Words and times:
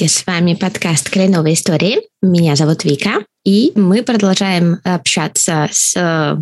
Здравствуйте, 0.00 0.22
с 0.22 0.26
вами 0.26 0.54
подкаст 0.54 1.10
«Кленовые 1.10 1.52
истории». 1.52 1.98
Меня 2.22 2.56
зовут 2.56 2.84
Вика, 2.84 3.22
и 3.44 3.70
мы 3.74 4.02
продолжаем 4.02 4.78
общаться 4.82 5.68
с 5.70 5.94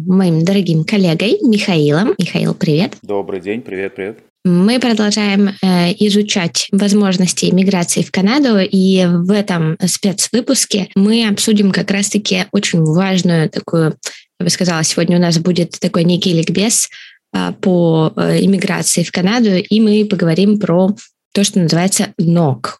моим 0.06 0.44
дорогим 0.44 0.84
коллегой 0.84 1.38
Михаилом. 1.42 2.14
Михаил, 2.18 2.54
привет. 2.54 2.92
Добрый 3.02 3.40
день, 3.40 3.62
привет, 3.62 3.96
привет. 3.96 4.18
Мы 4.44 4.78
продолжаем 4.78 5.48
э, 5.48 5.92
изучать 5.98 6.68
возможности 6.70 7.46
миграции 7.46 8.02
в 8.02 8.12
Канаду, 8.12 8.58
и 8.60 9.04
в 9.04 9.32
этом 9.32 9.76
спецвыпуске 9.84 10.90
мы 10.94 11.26
обсудим 11.26 11.72
как 11.72 11.90
раз-таки 11.90 12.44
очень 12.52 12.84
важную 12.84 13.50
такую, 13.50 13.96
я 14.38 14.44
бы 14.44 14.50
сказала, 14.50 14.84
сегодня 14.84 15.18
у 15.18 15.20
нас 15.20 15.36
будет 15.40 15.80
такой 15.80 16.04
некий 16.04 16.32
ликбез 16.32 16.88
э, 17.34 17.52
по 17.60 18.12
э, 18.14 18.40
иммиграции 18.44 19.02
в 19.02 19.10
Канаду, 19.10 19.50
и 19.56 19.80
мы 19.80 20.04
поговорим 20.04 20.60
про 20.60 20.94
то, 21.34 21.42
что 21.42 21.58
называется 21.58 22.14
НОК 22.18 22.78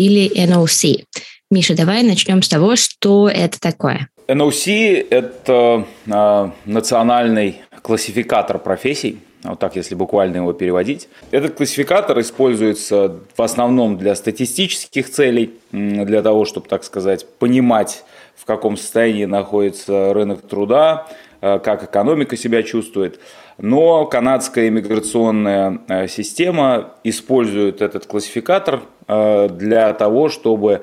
или 0.00 0.30
NOC. 0.46 1.04
Миша, 1.50 1.76
давай 1.76 2.02
начнем 2.02 2.42
с 2.42 2.48
того, 2.48 2.74
что 2.76 3.28
это 3.28 3.60
такое. 3.60 4.08
NOC– 4.28 5.06
это 5.10 5.84
э, 6.06 6.50
национальный 6.64 7.62
классификатор 7.82 8.58
профессий, 8.58 9.18
вот 9.42 9.58
так, 9.58 9.76
если 9.76 9.94
буквально 9.94 10.36
его 10.36 10.52
переводить. 10.52 11.08
Этот 11.32 11.54
классификатор 11.54 12.18
используется 12.20 13.16
в 13.36 13.42
основном 13.42 13.98
для 13.98 14.14
статистических 14.14 15.10
целей, 15.10 15.54
для 15.72 16.22
того, 16.22 16.44
чтобы, 16.44 16.68
так 16.68 16.84
сказать, 16.84 17.26
понимать, 17.38 18.04
в 18.36 18.46
каком 18.46 18.76
состоянии 18.76 19.26
находится 19.26 20.14
рынок 20.14 20.40
труда, 20.48 21.08
э, 21.42 21.58
как 21.58 21.84
экономика 21.84 22.36
себя 22.38 22.62
чувствует. 22.62 23.20
Но 23.60 24.06
канадская 24.06 24.68
иммиграционная 24.68 25.80
э, 25.88 26.08
система 26.08 26.94
использует 27.04 27.82
этот 27.82 28.06
классификатор 28.06 28.80
э, 29.06 29.48
для 29.50 29.92
того, 29.92 30.28
чтобы 30.28 30.82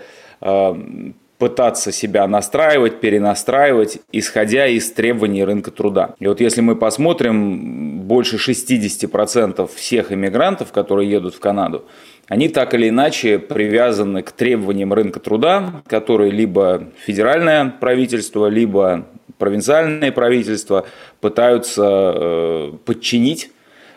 пытаться 1.37 1.91
себя 1.91 2.27
настраивать, 2.27 2.99
перенастраивать, 2.99 3.99
исходя 4.11 4.67
из 4.67 4.91
требований 4.91 5.43
рынка 5.43 5.71
труда. 5.71 6.15
И 6.19 6.27
вот 6.27 6.41
если 6.41 6.61
мы 6.61 6.75
посмотрим, 6.75 8.01
больше 8.01 8.37
60% 8.37 9.69
всех 9.75 10.11
иммигрантов, 10.11 10.71
которые 10.71 11.09
едут 11.09 11.35
в 11.35 11.39
Канаду, 11.39 11.85
они 12.27 12.49
так 12.49 12.73
или 12.73 12.89
иначе 12.89 13.39
привязаны 13.39 14.23
к 14.23 14.31
требованиям 14.31 14.93
рынка 14.93 15.19
труда, 15.19 15.81
которые 15.87 16.31
либо 16.31 16.83
федеральное 17.05 17.73
правительство, 17.79 18.47
либо 18.47 19.05
провинциальные 19.37 20.11
правительства 20.11 20.85
пытаются 21.21 22.13
э, 22.15 22.71
подчинить 22.85 23.51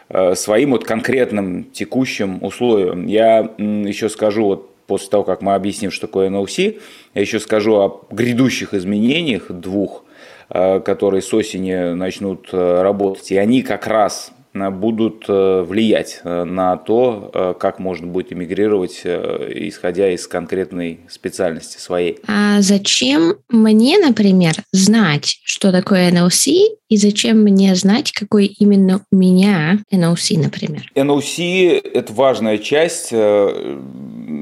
э, 0.09 0.35
своим 0.35 0.73
вот 0.73 0.85
конкретным 0.85 1.65
текущим 1.65 2.43
условиям. 2.43 3.07
Я 3.07 3.51
еще 3.59 4.09
скажу 4.09 4.45
вот 4.45 4.75
после 4.87 5.09
того, 5.09 5.25
как 5.25 5.43
мы 5.43 5.55
объясним, 5.55 5.91
что 5.91 6.07
такое 6.07 6.31
NOC, 6.31 6.81
я 7.15 7.21
еще 7.21 7.41
скажу 7.41 7.75
о 7.77 8.07
грядущих 8.11 8.75
изменениях 8.75 9.51
двух, 9.51 10.05
э, 10.49 10.81
которые 10.81 11.23
с 11.23 11.33
осени 11.33 11.95
начнут 11.95 12.49
работать. 12.53 13.31
И 13.31 13.37
они 13.37 13.63
как 13.63 13.87
раз 13.87 14.33
будут 14.53 15.29
влиять 15.29 16.21
на 16.25 16.77
то, 16.77 17.57
как 17.59 17.79
можно 17.79 18.07
будет 18.07 18.33
эмигрировать, 18.33 19.03
исходя 19.05 20.11
из 20.11 20.27
конкретной 20.27 21.01
специальности 21.09 21.79
своей. 21.79 22.19
А 22.27 22.61
зачем 22.61 23.37
мне, 23.49 23.99
например, 23.99 24.55
знать, 24.73 25.39
что 25.45 25.73
такое 25.73 26.11
NLC, 26.11 26.77
и 26.89 26.97
зачем 26.97 27.43
мне 27.43 27.75
знать, 27.77 28.11
какой 28.11 28.47
именно 28.47 29.05
у 29.13 29.17
меня 29.17 29.79
NLC, 29.93 30.39
например? 30.39 30.91
NLC– 30.97 31.81
это 31.95 32.13
важная 32.13 32.59
часть 32.59 33.13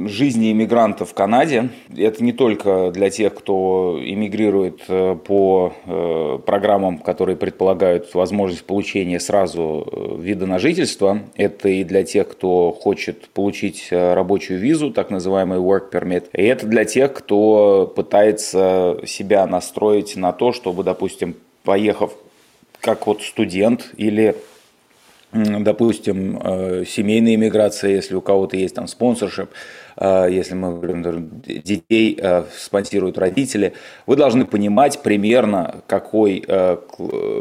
жизни 0.09 0.53
иммигрантов 0.53 1.11
в 1.11 1.15
Канаде. 1.15 1.71
Это 1.97 2.23
не 2.23 2.33
только 2.33 2.91
для 2.91 3.11
тех, 3.11 3.35
кто 3.35 3.99
иммигрирует 4.03 4.83
э, 4.89 5.17
по 5.25 5.73
э, 5.85 6.39
программам, 6.45 6.99
которые 6.99 7.37
предполагают 7.37 8.15
возможность 8.15 8.65
получения 8.65 9.21
сразу 9.21 9.87
э, 9.91 9.98
вида 10.19 10.47
на 10.47 10.59
жительство. 10.59 11.21
Это 11.37 11.69
и 11.69 11.85
для 11.85 12.05
тех, 12.05 12.29
кто 12.29 12.73
хочет 12.73 13.29
получить 13.31 13.89
рабочую 13.91 14.59
визу, 14.59 14.91
так 14.91 15.11
называемый 15.11 15.59
work 15.59 15.91
permit. 15.93 16.27
И 16.33 16.43
это 16.43 16.67
для 16.67 16.85
тех, 16.85 17.13
кто 17.13 17.93
пытается 17.95 19.01
себя 19.07 19.47
настроить 19.47 20.17
на 20.17 20.33
то, 20.33 20.53
чтобы, 20.53 20.85
допустим, 20.85 21.35
поехав 21.65 22.13
как 22.81 23.07
вот 23.07 23.23
студент 23.23 23.93
или 23.97 24.37
допустим, 25.33 26.41
семейная 26.87 27.35
иммиграция, 27.35 27.91
если 27.91 28.15
у 28.15 28.23
кого-то 28.23 28.57
есть 28.57 28.75
там 28.75 28.87
спонсоршип, 28.87 29.51
Э, 29.99 30.29
если 30.31 30.55
мы 30.55 30.75
говорим, 30.75 31.03
детей 31.43 32.19
э, 32.21 32.45
спонсируют 32.57 33.19
родители, 33.19 33.75
вы 34.07 34.17
должны 34.17 34.45
понимать 34.45 35.03
примерно, 35.03 35.83
какой 35.87 36.45
э, 36.47 36.77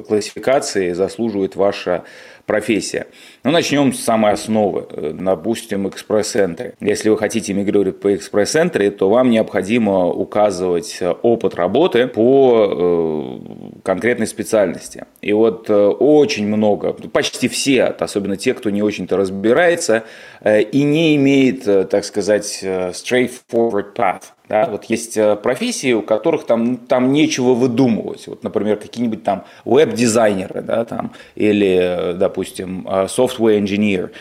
классификации 0.07 0.93
заслуживает 0.93 1.55
ваша 1.55 2.03
профессия. 2.47 3.05
Ну, 3.43 3.51
начнем 3.51 3.93
с 3.93 3.99
самой 3.99 4.31
основы. 4.31 4.87
Допустим, 5.13 5.87
экспресс-центры. 5.87 6.73
Если 6.79 7.09
вы 7.09 7.17
хотите 7.17 7.53
мигрировать 7.53 7.99
по 7.99 8.15
экспресс-центре, 8.15 8.89
то 8.89 9.09
вам 9.09 9.29
необходимо 9.29 10.07
указывать 10.07 10.99
опыт 11.21 11.53
работы 11.53 12.07
по 12.07 13.39
конкретной 13.83 14.25
специальности. 14.25 15.05
И 15.21 15.33
вот 15.33 15.69
очень 15.69 16.47
много, 16.47 16.93
почти 16.93 17.47
все, 17.47 17.83
особенно 17.83 18.37
те, 18.37 18.53
кто 18.53 18.69
не 18.69 18.81
очень-то 18.81 19.17
разбирается 19.17 20.05
и 20.45 20.83
не 20.83 21.15
имеет, 21.17 21.65
так 21.89 22.05
сказать, 22.05 22.59
э, 22.63 22.91
straightforward 22.91 23.93
path. 23.93 24.23
Да? 24.49 24.67
Вот 24.69 24.85
есть 24.85 25.17
э, 25.17 25.35
профессии, 25.35 25.93
у 25.93 26.01
которых 26.01 26.45
там, 26.45 26.77
там 26.77 27.11
нечего 27.11 27.53
выдумывать. 27.53 28.27
Вот, 28.27 28.43
например, 28.43 28.77
какие-нибудь 28.77 29.23
там 29.23 29.43
веб-дизайнеры 29.65 30.61
да, 30.61 30.85
там, 30.85 31.13
или, 31.35 31.77
э, 31.79 32.13
допустим, 32.13 32.87
software 32.87 33.61
engineer 33.61 34.11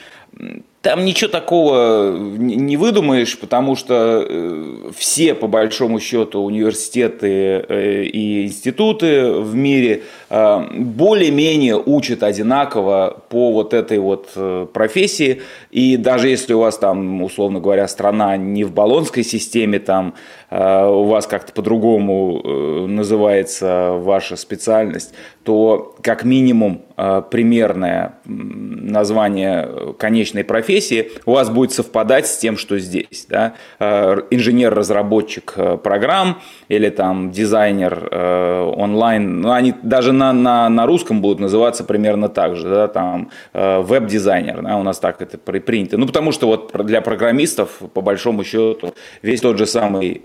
там 0.86 1.04
ничего 1.04 1.28
такого 1.28 2.16
не 2.16 2.76
выдумаешь, 2.76 3.36
потому 3.40 3.74
что 3.74 4.24
э, 4.24 4.90
все, 4.96 5.34
по 5.34 5.48
большому 5.48 5.98
счету, 5.98 6.38
университеты 6.38 7.28
э, 7.68 8.04
и 8.04 8.44
институты 8.44 9.32
в 9.32 9.52
мире 9.52 10.04
э, 10.30 10.60
более-менее 10.76 11.76
учат 11.76 12.22
одинаково 12.22 13.20
по 13.30 13.50
вот 13.50 13.74
этой 13.74 13.98
вот 13.98 14.28
профессии. 14.72 15.42
И 15.72 15.96
даже 15.96 16.28
если 16.28 16.54
у 16.54 16.60
вас 16.60 16.78
там, 16.78 17.20
условно 17.20 17.58
говоря, 17.58 17.88
страна 17.88 18.36
не 18.36 18.62
в 18.62 18.70
баллонской 18.70 19.24
системе, 19.24 19.80
там 19.80 20.14
у 20.50 21.04
вас 21.04 21.26
как-то 21.26 21.52
по-другому 21.52 22.86
называется 22.86 23.92
ваша 23.94 24.36
специальность, 24.36 25.12
то 25.42 25.96
как 26.02 26.24
минимум 26.24 26.82
примерное 27.30 28.14
название 28.24 29.68
конечной 29.98 30.44
профессии 30.44 31.10
у 31.24 31.32
вас 31.32 31.50
будет 31.50 31.72
совпадать 31.72 32.26
с 32.26 32.38
тем, 32.38 32.56
что 32.56 32.78
здесь. 32.78 33.26
Да? 33.28 33.54
Э, 33.78 34.16
инженер-разработчик 34.30 35.54
э, 35.56 35.76
программ 35.76 36.38
или 36.68 36.88
там 36.88 37.30
дизайнер 37.30 38.08
э, 38.10 38.72
онлайн, 38.76 39.40
ну, 39.40 39.52
они 39.52 39.74
даже 39.82 40.12
на, 40.12 40.32
на, 40.32 40.68
на 40.68 40.86
русском 40.86 41.20
будут 41.20 41.40
называться 41.40 41.84
примерно 41.84 42.28
так 42.28 42.56
же, 42.56 42.68
да? 42.68 42.88
там 42.88 43.30
веб-дизайнер, 43.52 44.62
да? 44.62 44.76
у 44.76 44.82
нас 44.82 44.98
так 44.98 45.20
это 45.20 45.38
принято. 45.38 45.98
Ну, 45.98 46.06
потому 46.06 46.32
что 46.32 46.46
вот 46.46 46.72
для 46.86 47.00
программистов, 47.00 47.78
по 47.92 48.00
большому 48.00 48.44
счету, 48.44 48.94
весь 49.22 49.40
тот 49.40 49.58
же 49.58 49.66
самый, 49.66 50.20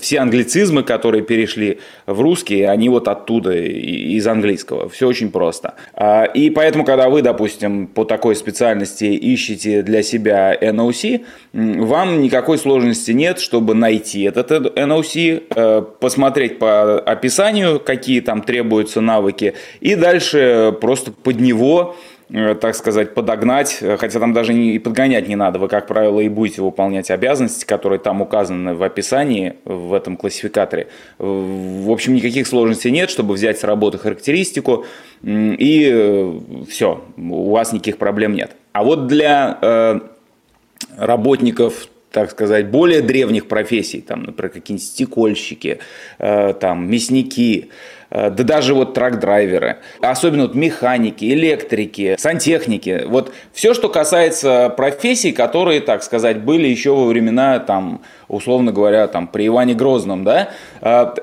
все 0.00 0.18
англицизмы, 0.18 0.82
которые 0.82 1.22
перешли 1.22 1.78
в 2.06 2.20
русский, 2.20 2.62
они 2.62 2.88
вот 2.88 3.08
оттуда, 3.08 3.54
из 3.54 4.26
английского. 4.26 4.88
Все 4.88 5.08
очень 5.08 5.30
просто. 5.30 5.74
А, 5.94 6.24
и 6.24 6.50
поэтому, 6.50 6.84
когда 6.84 7.08
вы, 7.08 7.22
допустим, 7.22 7.86
по 7.86 8.04
такой 8.04 8.36
специальности 8.36 9.04
ищете 9.04 9.82
для 9.82 10.02
себя 10.02 10.54
NOC, 10.54 11.24
вам 11.52 12.22
никакой 12.22 12.58
сложности 12.58 13.12
нет, 13.12 13.38
чтобы 13.38 13.74
найти 13.74 14.22
этот 14.22 14.50
NOC, 14.50 15.42
э, 15.54 15.82
посмотреть 16.00 16.58
по 16.58 16.98
описанию, 16.98 17.80
какие 17.80 18.20
там 18.20 18.42
требуются 18.42 19.00
навыки, 19.00 19.54
и 19.80 19.94
дальше 19.94 20.76
просто 20.80 21.12
под 21.12 21.40
него 21.40 21.96
э, 21.96 22.13
так 22.60 22.74
сказать, 22.74 23.14
подогнать, 23.14 23.82
хотя 23.98 24.18
там 24.18 24.32
даже 24.32 24.54
и 24.54 24.78
подгонять 24.78 25.28
не 25.28 25.36
надо, 25.36 25.58
вы, 25.58 25.68
как 25.68 25.86
правило, 25.86 26.20
и 26.20 26.28
будете 26.28 26.62
выполнять 26.62 27.10
обязанности, 27.10 27.64
которые 27.64 28.00
там 28.00 28.22
указаны 28.22 28.74
в 28.74 28.82
описании 28.82 29.54
в 29.64 29.92
этом 29.94 30.16
классификаторе. 30.16 30.88
В 31.18 31.90
общем, 31.90 32.14
никаких 32.14 32.46
сложностей 32.46 32.90
нет, 32.90 33.10
чтобы 33.10 33.34
взять 33.34 33.58
с 33.60 33.64
работы 33.64 33.98
характеристику, 33.98 34.84
и 35.22 35.90
э, 35.92 36.40
все, 36.68 37.04
у 37.16 37.50
вас 37.50 37.72
никаких 37.72 37.98
проблем 37.98 38.34
нет. 38.34 38.56
А 38.72 38.82
вот 38.82 39.06
для 39.06 39.58
э, 39.62 40.00
работников 40.98 41.88
так 42.14 42.30
сказать, 42.30 42.70
более 42.70 43.02
древних 43.02 43.48
профессий, 43.48 44.00
там, 44.00 44.22
например, 44.22 44.52
какие-нибудь 44.52 44.86
стекольщики, 44.86 45.80
э, 46.20 46.54
там, 46.54 46.88
мясники, 46.88 47.70
да 48.10 48.30
даже 48.30 48.74
вот 48.74 48.96
трак-драйверы, 48.96 49.76
особенно 50.00 50.44
вот 50.44 50.54
механики, 50.54 51.24
электрики, 51.24 52.16
сантехники, 52.18 53.04
вот 53.06 53.32
все, 53.52 53.74
что 53.74 53.88
касается 53.88 54.72
профессий, 54.76 55.32
которые, 55.32 55.80
так 55.80 56.02
сказать, 56.02 56.40
были 56.40 56.68
еще 56.68 56.90
во 56.90 57.06
времена, 57.06 57.58
там, 57.58 58.02
условно 58.34 58.72
говоря, 58.72 59.06
там, 59.08 59.26
при 59.26 59.46
Иване 59.46 59.74
Грозном, 59.74 60.24
да, 60.24 60.48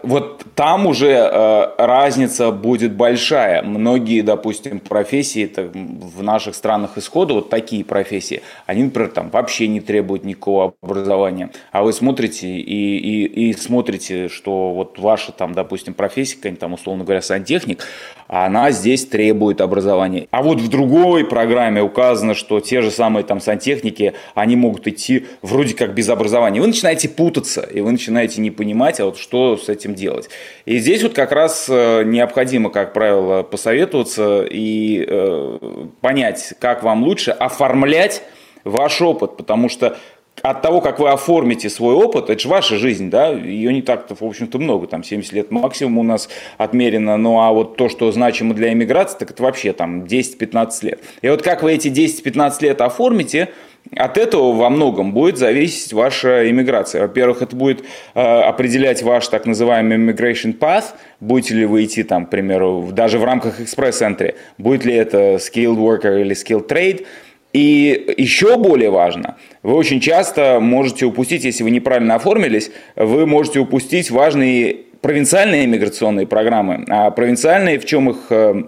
вот 0.03 0.43
там 0.55 0.87
уже 0.87 1.73
разница 1.77 2.51
будет 2.51 2.93
большая. 2.93 3.61
Многие, 3.61 4.21
допустим, 4.21 4.79
профессии 4.79 5.49
в 5.55 6.23
наших 6.23 6.55
странах 6.55 6.97
исхода, 6.97 7.33
вот 7.33 7.49
такие 7.49 7.83
профессии, 7.83 8.41
они, 8.65 8.83
например, 8.83 9.11
там 9.11 9.29
вообще 9.29 9.67
не 9.67 9.81
требуют 9.81 10.23
никакого 10.23 10.73
образования. 10.81 11.51
А 11.71 11.83
вы 11.83 11.93
смотрите 11.93 12.47
и, 12.47 12.97
и, 12.97 13.49
и 13.49 13.53
смотрите, 13.53 14.29
что 14.29 14.71
вот 14.73 14.99
ваша 14.99 15.31
там, 15.31 15.53
допустим, 15.53 15.93
профессия, 15.93 16.37
какая-нибудь 16.37 16.59
там, 16.59 16.73
условно 16.73 17.03
говоря, 17.03 17.21
сантехник, 17.21 17.85
она 18.31 18.71
здесь 18.71 19.05
требует 19.05 19.59
образования. 19.59 20.29
А 20.31 20.41
вот 20.41 20.61
в 20.61 20.69
другой 20.69 21.25
программе 21.25 21.83
указано, 21.83 22.33
что 22.33 22.61
те 22.61 22.81
же 22.81 22.89
самые 22.89 23.25
там 23.25 23.41
сантехники, 23.41 24.13
они 24.35 24.55
могут 24.55 24.87
идти 24.87 25.25
вроде 25.41 25.75
как 25.75 25.93
без 25.93 26.07
образования. 26.07 26.61
Вы 26.61 26.67
начинаете 26.67 27.09
путаться, 27.09 27.59
и 27.61 27.81
вы 27.81 27.91
начинаете 27.91 28.39
не 28.39 28.49
понимать, 28.49 29.01
а 29.01 29.05
вот 29.05 29.17
что 29.17 29.57
с 29.57 29.67
этим 29.67 29.95
делать. 29.95 30.29
И 30.65 30.77
здесь 30.77 31.03
вот 31.03 31.13
как 31.13 31.33
раз 31.33 31.67
э, 31.69 32.03
необходимо, 32.05 32.69
как 32.69 32.93
правило, 32.93 33.43
посоветоваться 33.43 34.47
и 34.49 35.05
э, 35.05 35.57
понять, 35.99 36.53
как 36.59 36.83
вам 36.83 37.03
лучше 37.03 37.31
оформлять 37.31 38.23
ваш 38.63 39.01
опыт, 39.01 39.35
потому 39.35 39.67
что 39.67 39.97
от 40.41 40.61
того, 40.61 40.81
как 40.81 40.99
вы 40.99 41.09
оформите 41.09 41.69
свой 41.69 41.93
опыт, 41.93 42.29
это 42.29 42.41
же 42.41 42.49
ваша 42.49 42.77
жизнь, 42.77 43.09
да, 43.09 43.29
ее 43.29 43.71
не 43.73 43.81
так-то, 43.81 44.15
в 44.15 44.23
общем-то, 44.23 44.57
много, 44.57 44.87
там 44.87 45.03
70 45.03 45.33
лет 45.33 45.51
максимум 45.51 45.99
у 45.99 46.03
нас 46.03 46.29
отмерено, 46.57 47.17
ну 47.17 47.39
а 47.39 47.51
вот 47.51 47.77
то, 47.77 47.89
что 47.89 48.11
значимо 48.11 48.53
для 48.53 48.73
иммиграции, 48.73 49.17
так 49.19 49.31
это 49.31 49.43
вообще 49.43 49.73
там 49.73 50.03
10-15 50.03 50.69
лет. 50.81 50.99
И 51.21 51.29
вот 51.29 51.41
как 51.41 51.61
вы 51.63 51.73
эти 51.73 51.89
10-15 51.89 52.63
лет 52.63 52.81
оформите, 52.81 53.49
от 53.95 54.17
этого 54.17 54.53
во 54.53 54.69
многом 54.69 55.11
будет 55.11 55.37
зависеть 55.37 55.91
ваша 55.91 56.49
иммиграция. 56.49 57.01
Во-первых, 57.01 57.41
это 57.41 57.55
будет 57.55 57.83
э, 58.13 58.21
определять 58.21 59.01
ваш 59.01 59.27
так 59.27 59.45
называемый 59.45 59.97
immigration 59.97 60.57
path, 60.57 60.85
будете 61.19 61.55
ли 61.55 61.65
вы 61.65 61.85
идти, 61.85 62.03
там, 62.03 62.27
к 62.27 62.29
примеру, 62.29 62.89
даже 62.91 63.17
в 63.17 63.23
рамках 63.23 63.59
экспресс-энтри, 63.59 64.35
будет 64.57 64.85
ли 64.85 64.93
это 64.93 65.35
skilled 65.35 65.77
worker 65.77 66.21
или 66.21 66.35
skilled 66.35 66.69
trade, 66.69 67.05
и 67.53 68.13
еще 68.17 68.57
более 68.57 68.89
важно, 68.89 69.37
вы 69.63 69.73
очень 69.73 69.99
часто 69.99 70.59
можете 70.61 71.05
упустить, 71.05 71.43
если 71.43 71.63
вы 71.63 71.71
неправильно 71.71 72.15
оформились, 72.15 72.71
вы 72.95 73.25
можете 73.25 73.59
упустить 73.59 74.09
важные 74.11 74.77
провинциальные 75.01 75.65
иммиграционные 75.65 76.27
программы. 76.27 76.85
А 76.87 77.09
провинциальные, 77.11 77.79
в 77.79 77.85
чем 77.85 78.09
их 78.11 78.17
э, 78.29 78.63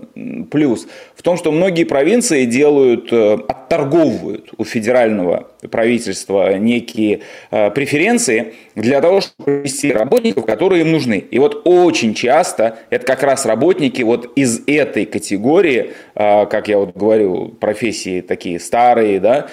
плюс? 0.49 0.87
В 1.15 1.21
том, 1.21 1.37
что 1.37 1.51
многие 1.51 1.83
провинции 1.83 2.45
делают, 2.45 3.13
э, 3.13 3.37
отторговывают 3.47 4.49
у 4.57 4.65
федерального 4.65 5.47
правительства 5.69 6.57
некие 6.57 7.21
э, 7.51 7.69
преференции 7.69 8.53
для 8.75 8.99
того, 8.99 9.21
чтобы 9.21 9.45
привести 9.45 9.91
работников, 9.91 10.45
которые 10.45 10.81
им 10.81 10.91
нужны. 10.91 11.19
И 11.19 11.37
вот 11.37 11.61
очень 11.65 12.15
часто 12.15 12.79
это 12.89 13.05
как 13.05 13.21
раз 13.21 13.45
работники 13.45 14.01
вот 14.01 14.31
из 14.35 14.61
этой 14.65 15.05
категории, 15.05 15.91
как 16.15 16.67
я 16.67 16.77
вот 16.79 16.95
говорю, 16.95 17.49
профессии 17.59 18.21
такие 18.21 18.59
старые, 18.59 19.19
да, 19.19 19.47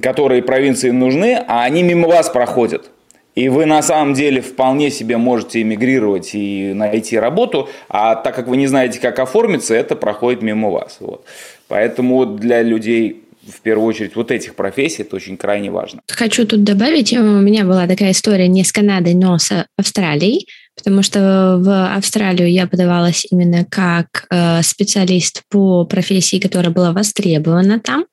которые 0.00 0.42
провинции 0.42 0.90
нужны, 0.90 1.42
а 1.46 1.64
они 1.64 1.82
мимо 1.82 2.08
вас 2.08 2.28
проходят. 2.28 2.90
И 3.34 3.48
вы 3.48 3.66
на 3.66 3.82
самом 3.82 4.14
деле 4.14 4.40
вполне 4.40 4.90
себе 4.90 5.16
можете 5.16 5.62
эмигрировать 5.62 6.34
и 6.34 6.72
найти 6.74 7.18
работу, 7.18 7.68
а 7.88 8.16
так 8.16 8.34
как 8.34 8.48
вы 8.48 8.56
не 8.56 8.66
знаете, 8.66 8.98
как 8.98 9.18
оформиться, 9.18 9.74
это 9.74 9.96
проходит 9.96 10.42
мимо 10.42 10.70
вас. 10.70 10.96
Вот. 11.00 11.24
Поэтому 11.68 12.26
для 12.26 12.62
людей 12.62 13.24
в 13.46 13.60
первую 13.60 13.88
очередь 13.88 14.16
вот 14.16 14.30
этих 14.30 14.54
профессий 14.54 15.02
это 15.02 15.16
очень 15.16 15.36
крайне 15.36 15.70
важно. 15.70 16.00
Хочу 16.08 16.46
тут 16.46 16.64
добавить, 16.64 17.12
у 17.12 17.22
меня 17.22 17.64
была 17.64 17.86
такая 17.86 18.10
история 18.10 18.48
не 18.48 18.64
с 18.64 18.72
Канадой, 18.72 19.14
но 19.14 19.38
с 19.38 19.66
Австралией, 19.76 20.46
потому 20.76 21.02
что 21.02 21.56
в 21.58 21.94
Австралию 21.94 22.50
я 22.50 22.66
подавалась 22.66 23.26
именно 23.30 23.64
как 23.64 24.26
э, 24.30 24.62
специалист 24.62 25.42
по 25.50 25.84
профессии, 25.84 26.38
которая 26.38 26.72
была 26.72 26.92
востребована 26.92 27.80
там. 27.80 28.04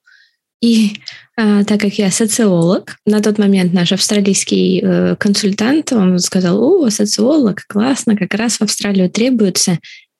И 0.61 0.93
а, 1.35 1.63
так 1.63 1.79
как 1.81 1.93
я 1.93 2.09
социолог, 2.09 2.97
на 3.05 3.21
тот 3.21 3.37
момент 3.37 3.73
наш 3.73 3.91
австралийский 3.91 4.81
э, 4.83 5.15
консультант, 5.17 5.93
он 5.93 6.17
сказал, 6.17 6.63
о, 6.63 6.89
социолог, 6.89 7.61
классно, 7.67 8.15
как 8.15 8.33
раз 8.33 8.57
в 8.57 8.63
Австралию 8.63 9.09
требуется. 9.09 9.77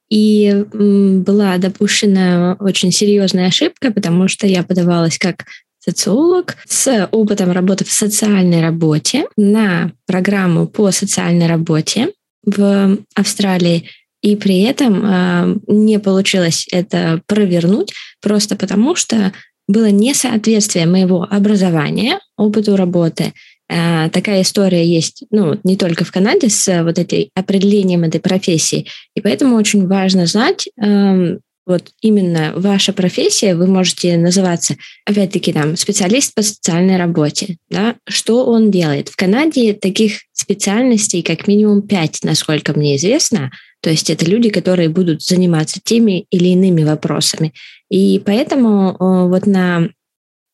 И 0.10 0.64
была 0.72 1.58
допущена 1.58 2.56
очень 2.60 2.92
серьезная 2.92 3.48
ошибка, 3.48 3.92
потому 3.92 4.28
что 4.28 4.48
я 4.48 4.64
подавалась 4.64 5.18
как 5.18 5.46
социолог 5.80 6.56
с 6.68 7.10
опытом 7.12 7.52
работы 7.52 7.84
в 7.84 7.92
социальной 7.92 8.62
работе 8.62 9.26
на 9.38 9.92
программу 10.06 10.68
по 10.68 10.92
социальной 10.92 11.48
работе 11.48 12.12
в 12.46 12.98
Австралии. 13.16 13.90
И 14.22 14.36
при 14.36 14.62
этом 14.62 15.04
э, 15.04 15.56
не 15.68 16.00
получилось 16.00 16.68
это 16.72 17.22
провернуть, 17.28 17.94
просто 18.22 18.56
потому 18.56 18.96
что 18.96 19.32
было 19.68 19.90
несоответствие 19.90 20.86
моего 20.86 21.28
образования, 21.30 22.20
опыту 22.38 22.76
работы. 22.76 23.34
Э, 23.70 24.10
такая 24.10 24.42
история 24.42 24.86
есть 24.86 25.24
ну, 25.30 25.60
не 25.64 25.76
только 25.76 26.06
в 26.06 26.12
Канаде 26.12 26.50
с 26.50 26.84
вот 26.84 26.98
этим 27.00 27.30
определением 27.36 28.04
этой 28.04 28.22
профессии. 28.22 28.88
И 29.16 29.22
поэтому 29.22 29.56
очень 29.56 29.88
важно 29.88 30.26
знать, 30.26 30.68
эм, 30.82 31.40
вот 31.68 31.90
именно 32.02 32.54
ваша 32.56 32.94
профессия, 32.94 33.54
вы 33.54 33.68
можете 33.68 34.16
называться, 34.16 34.78
опять-таки, 35.06 35.52
там, 35.52 35.76
специалист 35.76 36.34
по 36.34 36.42
социальной 36.42 36.96
работе, 36.96 37.58
да, 37.70 37.96
что 38.08 38.46
он 38.46 38.72
делает. 38.72 39.10
В 39.10 39.18
Канаде 39.18 39.74
таких 39.74 40.22
специальностей 40.32 41.22
как 41.22 41.46
минимум 41.46 41.82
пять, 41.82 42.20
насколько 42.24 42.72
мне 42.74 42.96
известно, 42.96 43.52
то 43.82 43.90
есть 43.90 44.10
это 44.10 44.26
люди, 44.26 44.50
которые 44.50 44.88
будут 44.88 45.22
заниматься 45.22 45.82
теми 45.84 46.26
или 46.32 46.48
иными 46.48 46.84
вопросами. 46.84 47.54
И 47.90 48.22
поэтому 48.26 48.92
э, 48.92 49.28
вот 49.28 49.46
на 49.46 49.90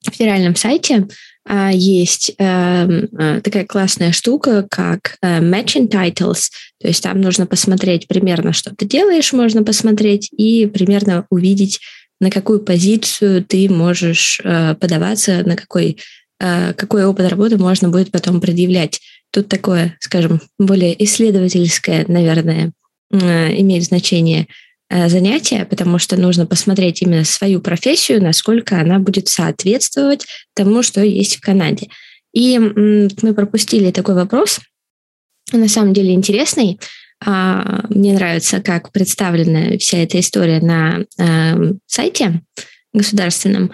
федеральном 0.10 0.56
сайте 0.56 1.08
а, 1.46 1.72
есть 1.72 2.34
эм, 2.38 3.08
э, 3.18 3.42
такая 3.42 3.66
классная 3.66 4.12
штука, 4.12 4.66
как 4.70 5.18
э, 5.22 5.40
matching 5.40 5.90
titles, 5.90 6.50
то 6.80 6.88
есть 6.88 7.02
там 7.02 7.22
нужно 7.22 7.46
посмотреть 7.46 8.08
примерно, 8.08 8.54
что 8.54 8.76
ты 8.76 8.86
делаешь, 8.86 9.34
можно 9.34 9.64
посмотреть 9.64 10.30
и 10.32 10.66
примерно 10.68 11.26
увидеть, 11.30 11.80
на 12.20 12.30
какую 12.30 12.60
позицию 12.60 13.44
ты 13.44 13.70
можешь 13.70 14.40
подаваться, 14.80 15.44
на 15.46 15.58
какой, 15.58 15.98
какой 16.40 17.04
опыт 17.04 17.28
работы 17.28 17.58
можно 17.58 17.90
будет 17.90 18.12
потом 18.12 18.40
предъявлять. 18.40 19.02
Тут 19.32 19.50
такое, 19.50 19.98
скажем, 20.00 20.40
более 20.58 21.04
исследовательское, 21.04 22.06
наверное, 22.08 22.72
имеет 23.12 23.84
значение– 23.84 24.48
Э, 24.90 25.10
занятия, 25.10 25.66
потому 25.66 25.98
что 25.98 26.18
нужно 26.18 26.46
посмотреть 26.46 27.02
именно 27.02 27.24
свою 27.24 27.62
профессию, 27.62 28.22
насколько 28.22 28.80
она 28.80 29.00
будет 29.00 29.28
соответствовать 29.28 30.26
тому, 30.54 30.84
что 30.84 31.02
есть 31.02 31.38
в 31.38 31.42
Канаде. 31.42 31.88
И 32.32 32.60
мы 32.60 33.34
пропустили 33.34 33.92
такой 33.92 34.16
вопрос, 34.16 34.60
на 35.52 35.68
самом 35.68 35.94
деле 35.94 36.14
интересный. 36.14 36.80
А, 37.26 37.86
мне 37.90 38.14
нравится, 38.14 38.62
как 38.62 38.92
представлена 38.92 39.78
вся 39.78 40.00
эта 40.00 40.20
история 40.20 40.60
на 40.60 41.06
эм, 41.18 41.80
сайте 41.86 42.42
государственном. 42.92 43.72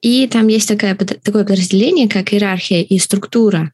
И 0.00 0.26
там 0.28 0.48
есть 0.48 0.68
такое, 0.68 0.94
такое 0.94 1.44
подразделение, 1.44 2.08
как 2.08 2.32
иерархия 2.32 2.82
и 2.82 2.98
структура 2.98 3.73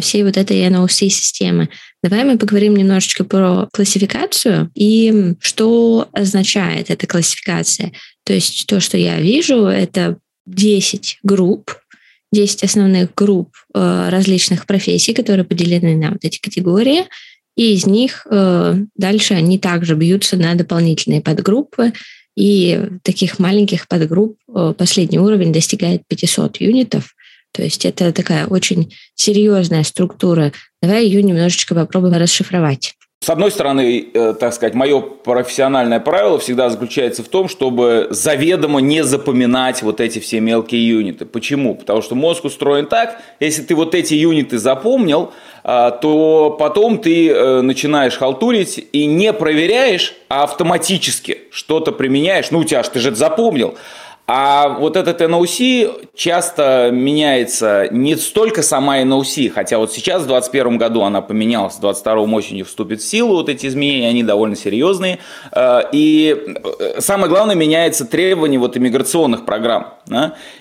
всей 0.00 0.22
вот 0.24 0.36
этой 0.36 0.66
NOC-системы. 0.68 1.68
Давай 2.02 2.24
мы 2.24 2.38
поговорим 2.38 2.76
немножечко 2.76 3.24
про 3.24 3.68
классификацию 3.72 4.70
и 4.74 5.34
что 5.40 6.08
означает 6.12 6.90
эта 6.90 7.06
классификация. 7.06 7.92
То 8.24 8.32
есть 8.32 8.66
то, 8.66 8.80
что 8.80 8.96
я 8.96 9.20
вижу, 9.20 9.66
это 9.66 10.18
10 10.46 11.18
групп, 11.22 11.72
10 12.32 12.64
основных 12.64 13.14
групп 13.14 13.54
э, 13.74 14.08
различных 14.10 14.66
профессий, 14.66 15.12
которые 15.12 15.44
поделены 15.44 15.96
на 15.96 16.10
вот 16.10 16.24
эти 16.24 16.40
категории, 16.40 17.04
и 17.56 17.74
из 17.74 17.86
них 17.86 18.26
э, 18.30 18.76
дальше 18.96 19.34
они 19.34 19.58
также 19.58 19.94
бьются 19.94 20.36
на 20.36 20.54
дополнительные 20.54 21.20
подгруппы, 21.20 21.92
и 22.36 22.80
таких 23.02 23.38
маленьких 23.38 23.88
подгрупп 23.88 24.36
последний 24.76 25.18
уровень 25.18 25.54
достигает 25.54 26.02
500 26.06 26.60
юнитов, 26.60 27.14
то 27.56 27.62
есть 27.62 27.86
это 27.86 28.12
такая 28.12 28.46
очень 28.46 28.94
серьезная 29.14 29.82
структура. 29.82 30.52
Давай 30.82 31.06
ее 31.06 31.22
немножечко 31.22 31.74
попробуем 31.74 32.20
расшифровать. 32.20 32.94
С 33.24 33.30
одной 33.30 33.50
стороны, 33.50 34.06
э, 34.12 34.34
так 34.38 34.52
сказать, 34.52 34.74
мое 34.74 35.00
профессиональное 35.00 36.00
правило 36.00 36.38
всегда 36.38 36.68
заключается 36.68 37.24
в 37.24 37.28
том, 37.28 37.48
чтобы 37.48 38.08
заведомо 38.10 38.80
не 38.80 39.02
запоминать 39.02 39.82
вот 39.82 40.00
эти 40.00 40.18
все 40.18 40.38
мелкие 40.38 40.86
юниты. 40.86 41.24
Почему? 41.24 41.74
Потому 41.74 42.02
что 42.02 42.14
мозг 42.14 42.44
устроен 42.44 42.86
так, 42.86 43.20
если 43.40 43.62
ты 43.62 43.74
вот 43.74 43.94
эти 43.94 44.12
юниты 44.12 44.58
запомнил, 44.58 45.32
а, 45.64 45.90
то 45.90 46.54
потом 46.56 46.98
ты 46.98 47.30
э, 47.30 47.62
начинаешь 47.62 48.16
халтурить 48.16 48.86
и 48.92 49.06
не 49.06 49.32
проверяешь, 49.32 50.14
а 50.28 50.44
автоматически 50.44 51.38
что-то 51.50 51.92
применяешь. 51.92 52.50
Ну, 52.50 52.58
у 52.58 52.64
тебя 52.64 52.82
же 52.82 52.90
ты 52.90 53.00
же 53.00 53.08
это 53.08 53.18
запомнил. 53.18 53.76
А 54.28 54.70
вот 54.80 54.96
этот 54.96 55.20
NOC 55.20 56.08
часто 56.16 56.90
меняется 56.92 57.86
не 57.92 58.16
столько 58.16 58.62
сама 58.62 59.00
NOC, 59.02 59.50
хотя 59.50 59.78
вот 59.78 59.92
сейчас 59.92 60.22
в 60.22 60.26
2021 60.26 60.78
году 60.78 61.02
она 61.02 61.20
поменялась, 61.20 61.74
в 61.74 61.80
2022 61.80 62.36
осенью 62.36 62.64
вступит 62.64 63.00
в 63.00 63.06
силу, 63.06 63.36
вот 63.36 63.48
эти 63.48 63.66
изменения, 63.66 64.08
они 64.08 64.24
довольно 64.24 64.56
серьезные. 64.56 65.20
Э, 65.52 65.82
и 65.92 66.36
э, 66.80 67.00
самое 67.00 67.28
главное, 67.28 67.54
меняется 67.54 68.04
требование 68.04 68.58
вот 68.58 68.76
иммиграционных 68.76 69.44
программ. 69.44 69.94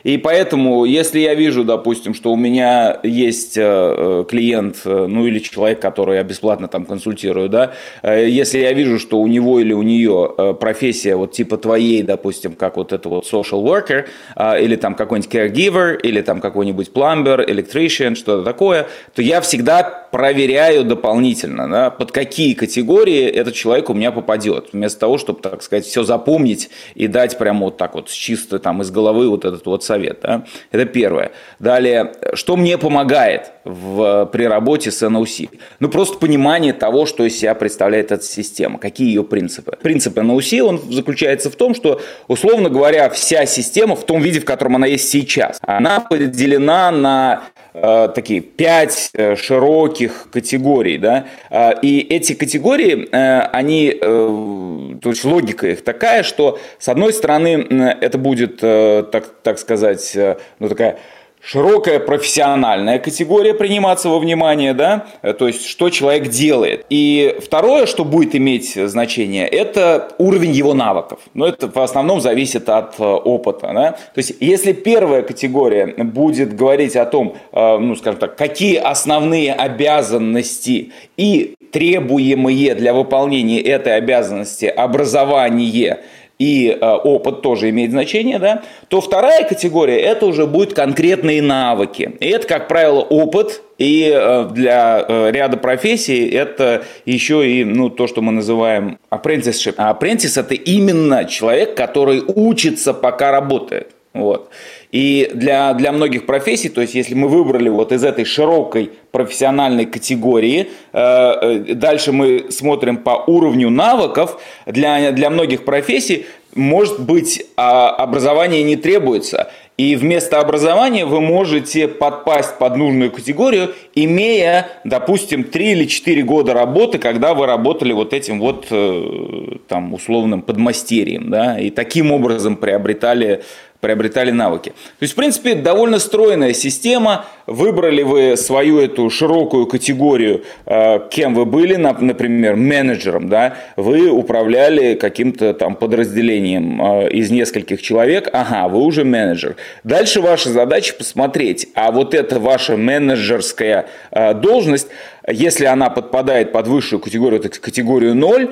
И 0.03 0.17
поэтому, 0.17 0.85
если 0.85 1.19
я 1.19 1.35
вижу, 1.35 1.63
допустим, 1.63 2.13
что 2.13 2.31
у 2.31 2.35
меня 2.35 2.99
есть 3.03 3.57
э, 3.57 4.25
клиент, 4.27 4.77
ну 4.85 5.25
или 5.25 5.39
человек, 5.39 5.79
который 5.79 6.17
я 6.17 6.23
бесплатно 6.23 6.67
там 6.67 6.85
консультирую, 6.85 7.49
да, 7.49 7.73
если 8.03 8.59
я 8.59 8.73
вижу, 8.73 8.97
что 8.99 9.19
у 9.19 9.27
него 9.27 9.59
или 9.59 9.73
у 9.73 9.83
нее 9.83 10.55
профессия 10.59 11.15
вот 11.15 11.31
типа 11.31 11.57
твоей, 11.57 12.01
допустим, 12.01 12.53
как 12.53 12.77
вот 12.77 12.91
это 12.91 13.07
вот 13.07 13.25
social 13.25 13.54
social 13.55 13.63
worker, 13.63 14.05
а, 14.35 14.57
или 14.57 14.75
там 14.75 14.95
какой-нибудь 14.95 15.31
caregiver, 15.31 15.99
или 16.01 16.21
там 16.21 16.41
какой-нибудь 16.41 16.91
plumber, 16.93 17.45
electrician, 17.47 18.15
что-то 18.15 18.43
такое, 18.43 18.87
то 19.13 19.21
я 19.21 19.41
всегда 19.41 19.83
проверяю 19.83 20.85
дополнительно, 20.85 21.69
да, 21.69 21.89
под 21.89 22.11
какие 22.11 22.53
категории 22.53 23.25
этот 23.25 23.53
человек 23.53 23.89
у 23.89 23.93
меня 23.93 24.11
попадет, 24.11 24.69
вместо 24.71 24.99
того, 25.01 25.17
чтобы, 25.17 25.41
так 25.41 25.61
сказать, 25.61 25.85
все 25.85 26.03
запомнить 26.03 26.69
и 26.93 27.07
дать 27.07 27.37
прямо 27.37 27.65
вот 27.65 27.77
так 27.77 27.95
вот 27.95 28.09
чисто 28.09 28.59
там 28.59 28.81
из 28.81 28.91
головы 28.91 29.29
вот 29.29 29.45
этот 29.45 29.65
вот 29.65 29.83
совет. 29.83 30.19
Да. 30.21 30.45
Это 30.71 30.85
первое. 30.85 31.31
Далее, 31.59 32.13
что 32.33 32.55
мне 32.55 32.77
помогает 32.77 33.51
в, 33.65 34.29
при 34.31 34.45
работе 34.45 34.89
с 34.89 35.05
NOC? 35.05 35.49
Ну, 35.79 35.89
просто 35.89 36.17
понимание 36.17 36.71
того, 36.71 37.05
что 37.05 37.25
из 37.25 37.37
себя 37.37 37.53
представляет 37.53 38.11
эта 38.13 38.23
система, 38.23 38.79
какие 38.79 39.09
ее 39.09 39.23
принципы. 39.23 39.77
Принцип 39.81 40.17
NOC, 40.17 40.61
он 40.61 40.81
заключается 40.91 41.49
в 41.49 41.55
том, 41.55 41.75
что, 41.75 42.01
условно 42.29 42.69
говоря, 42.69 43.09
вся 43.09 43.44
система 43.45 43.95
в 43.95 44.05
том 44.05 44.21
виде, 44.21 44.39
в 44.39 44.45
котором 44.45 44.75
она 44.75 44.87
есть 44.87 45.09
сейчас. 45.09 45.59
Она 45.61 45.99
поделена 45.99 46.91
на 46.91 47.43
э, 47.73 48.09
такие 48.13 48.41
пять 48.41 49.09
э, 49.13 49.35
широких 49.35 50.27
категорий, 50.31 50.97
да, 50.97 51.25
э, 51.49 51.71
и 51.81 51.99
эти 51.99 52.33
категории, 52.33 53.07
они, 53.11 53.91
то 53.99 55.09
есть 55.09 55.23
логика 55.25 55.67
их 55.67 55.83
такая, 55.83 56.23
что 56.23 56.59
с 56.79 56.87
одной 56.89 57.13
стороны 57.13 57.67
это 58.01 58.17
будет, 58.17 58.59
так, 58.59 59.25
так 59.43 59.59
сказать, 59.59 60.17
ну 60.59 60.69
такая 60.69 60.97
широкая 61.45 61.99
профессиональная 61.99 62.99
категория 62.99 63.53
приниматься 63.53 64.09
во 64.09 64.19
внимание, 64.19 64.73
да, 64.73 65.05
э, 65.21 65.33
то 65.33 65.47
есть 65.47 65.65
что 65.65 65.89
человек 65.89 66.29
делает. 66.29 66.85
И 66.89 67.37
второе, 67.43 67.85
что 67.85 68.03
будет 68.03 68.35
иметь 68.35 68.73
значение, 68.73 69.47
это 69.47 70.09
уровень 70.17 70.51
его 70.51 70.73
навыков. 70.73 71.19
Но 71.33 71.47
это 71.47 71.67
в 71.67 71.79
основном 71.79 72.19
зависит 72.19 72.67
от 72.69 72.99
э, 72.99 73.03
опыта, 73.03 73.71
да. 73.73 73.91
То 73.91 74.17
есть 74.17 74.33
если 74.39 74.73
первая 74.73 75.21
категория 75.21 75.87
будет 75.87 76.55
говорить 76.55 76.95
о 76.95 77.05
том, 77.05 77.35
э, 77.51 77.77
ну, 77.77 77.95
скажем 77.95 78.19
так, 78.19 78.35
какие 78.35 78.77
основные 78.77 79.53
обязанности 79.53 80.91
и 81.17 81.55
требуемые 81.71 82.73
для 82.73 82.93
выполнения 82.93 83.61
этой 83.61 83.97
обязанности 83.97 84.65
образование 84.65 85.99
и 86.37 86.69
э, 86.69 86.85
опыт 86.85 87.41
тоже 87.41 87.69
имеет 87.69 87.91
значение, 87.91 88.39
да, 88.39 88.63
то 88.89 88.99
вторая 88.99 89.47
категория 89.47 89.99
это 89.99 90.25
уже 90.25 90.45
будет 90.45 90.73
конкретные 90.73 91.41
навыки. 91.41 92.15
И 92.19 92.27
это, 92.27 92.47
как 92.47 92.67
правило, 92.67 93.01
опыт, 93.01 93.61
и 93.77 94.11
э, 94.13 94.49
для 94.51 95.05
э, 95.07 95.31
ряда 95.31 95.57
профессий 95.57 96.29
это 96.29 96.83
еще 97.05 97.49
и 97.49 97.63
ну, 97.63 97.89
то, 97.89 98.07
что 98.07 98.21
мы 98.21 98.31
называем 98.31 98.99
apprenticeship. 99.09 99.75
А 99.77 99.93
apprentice 99.93 100.39
это 100.39 100.55
именно 100.55 101.25
человек, 101.25 101.75
который 101.75 102.21
учится, 102.25 102.93
пока 102.93 103.31
работает. 103.31 103.91
Вот. 104.13 104.49
И 104.95 105.29
для, 105.33 105.73
для 105.73 105.91
многих 105.91 106.25
профессий, 106.25 106.69
то 106.69 106.79
есть 106.79 106.95
если 106.95 107.15
мы 107.15 107.27
выбрали 107.27 107.67
вот 107.67 107.91
из 107.91 108.05
этой 108.05 108.23
широкой 108.23 108.91
профессиональной 109.11 109.85
категории, 109.85 110.69
э, 110.93 110.97
э, 110.97 111.73
дальше 111.73 112.13
мы 112.13 112.45
смотрим 112.49 112.95
по 112.95 113.21
уровню 113.27 113.69
навыков, 113.69 114.41
для, 114.65 115.11
для 115.11 115.29
многих 115.29 115.65
профессий 115.65 116.25
может 116.55 117.01
быть 117.01 117.45
а, 117.57 117.89
образование 117.89 118.63
не 118.63 118.77
требуется. 118.77 119.51
И 119.77 119.97
вместо 119.97 120.39
образования 120.39 121.05
вы 121.05 121.19
можете 121.19 121.89
подпасть 121.89 122.57
под 122.57 122.77
нужную 122.77 123.11
категорию, 123.11 123.73
имея, 123.93 124.69
допустим, 124.85 125.43
3 125.43 125.71
или 125.71 125.83
4 125.83 126.23
года 126.23 126.53
работы, 126.53 126.97
когда 126.97 127.33
вы 127.33 127.45
работали 127.45 127.91
вот 127.91 128.13
этим 128.13 128.39
вот 128.39 128.67
э, 128.71 129.57
там 129.67 129.93
условным 129.93 130.41
подмастерьем, 130.43 131.29
да, 131.29 131.59
и 131.59 131.71
таким 131.71 132.13
образом 132.13 132.55
приобретали 132.55 133.43
приобретали 133.85 134.31
навыки. 134.31 134.69
То 134.69 135.03
есть, 135.03 135.13
в 135.13 135.15
принципе, 135.15 135.53
довольно 135.53 135.99
стройная 135.99 136.53
система. 136.53 137.25
Выбрали 137.45 138.01
вы 138.01 138.35
свою 138.35 138.79
эту 138.79 139.11
широкую 139.11 139.67
категорию, 139.67 140.43
э, 140.65 141.01
кем 141.11 141.35
вы 141.35 141.45
были, 141.45 141.75
например, 141.75 142.55
менеджером, 142.55 143.29
да, 143.29 143.57
вы 143.75 144.09
управляли 144.09 144.95
каким-то 144.95 145.53
там 145.53 145.75
подразделением 145.75 146.81
э, 146.81 147.09
из 147.11 147.29
нескольких 147.29 147.79
человек, 147.83 148.27
ага, 148.33 148.67
вы 148.69 148.79
уже 148.79 149.03
менеджер. 149.03 149.55
Дальше 149.83 150.19
ваша 150.19 150.49
задача 150.49 150.95
посмотреть, 150.95 151.67
а 151.75 151.91
вот 151.91 152.15
эта 152.15 152.39
ваша 152.39 152.77
менеджерская 152.77 153.85
э, 154.09 154.33
должность, 154.33 154.87
если 155.31 155.65
она 155.65 155.91
подпадает 155.91 156.51
под 156.51 156.67
высшую 156.67 156.99
категорию, 156.99 157.39
так 157.39 157.59
категорию 157.59 158.15
0, 158.15 158.51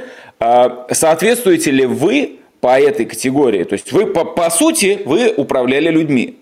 соответствуете 0.91 1.71
ли 1.71 1.85
вы 1.85 2.39
по 2.63 2.79
этой 2.79 3.05
категории. 3.05 3.65
То 3.65 3.73
есть 3.73 3.91
вы, 3.91 4.07
по, 4.07 4.23
по 4.23 4.49
сути, 4.49 5.01
вы 5.05 5.33
управляли 5.35 5.89
людьми. 5.89 6.37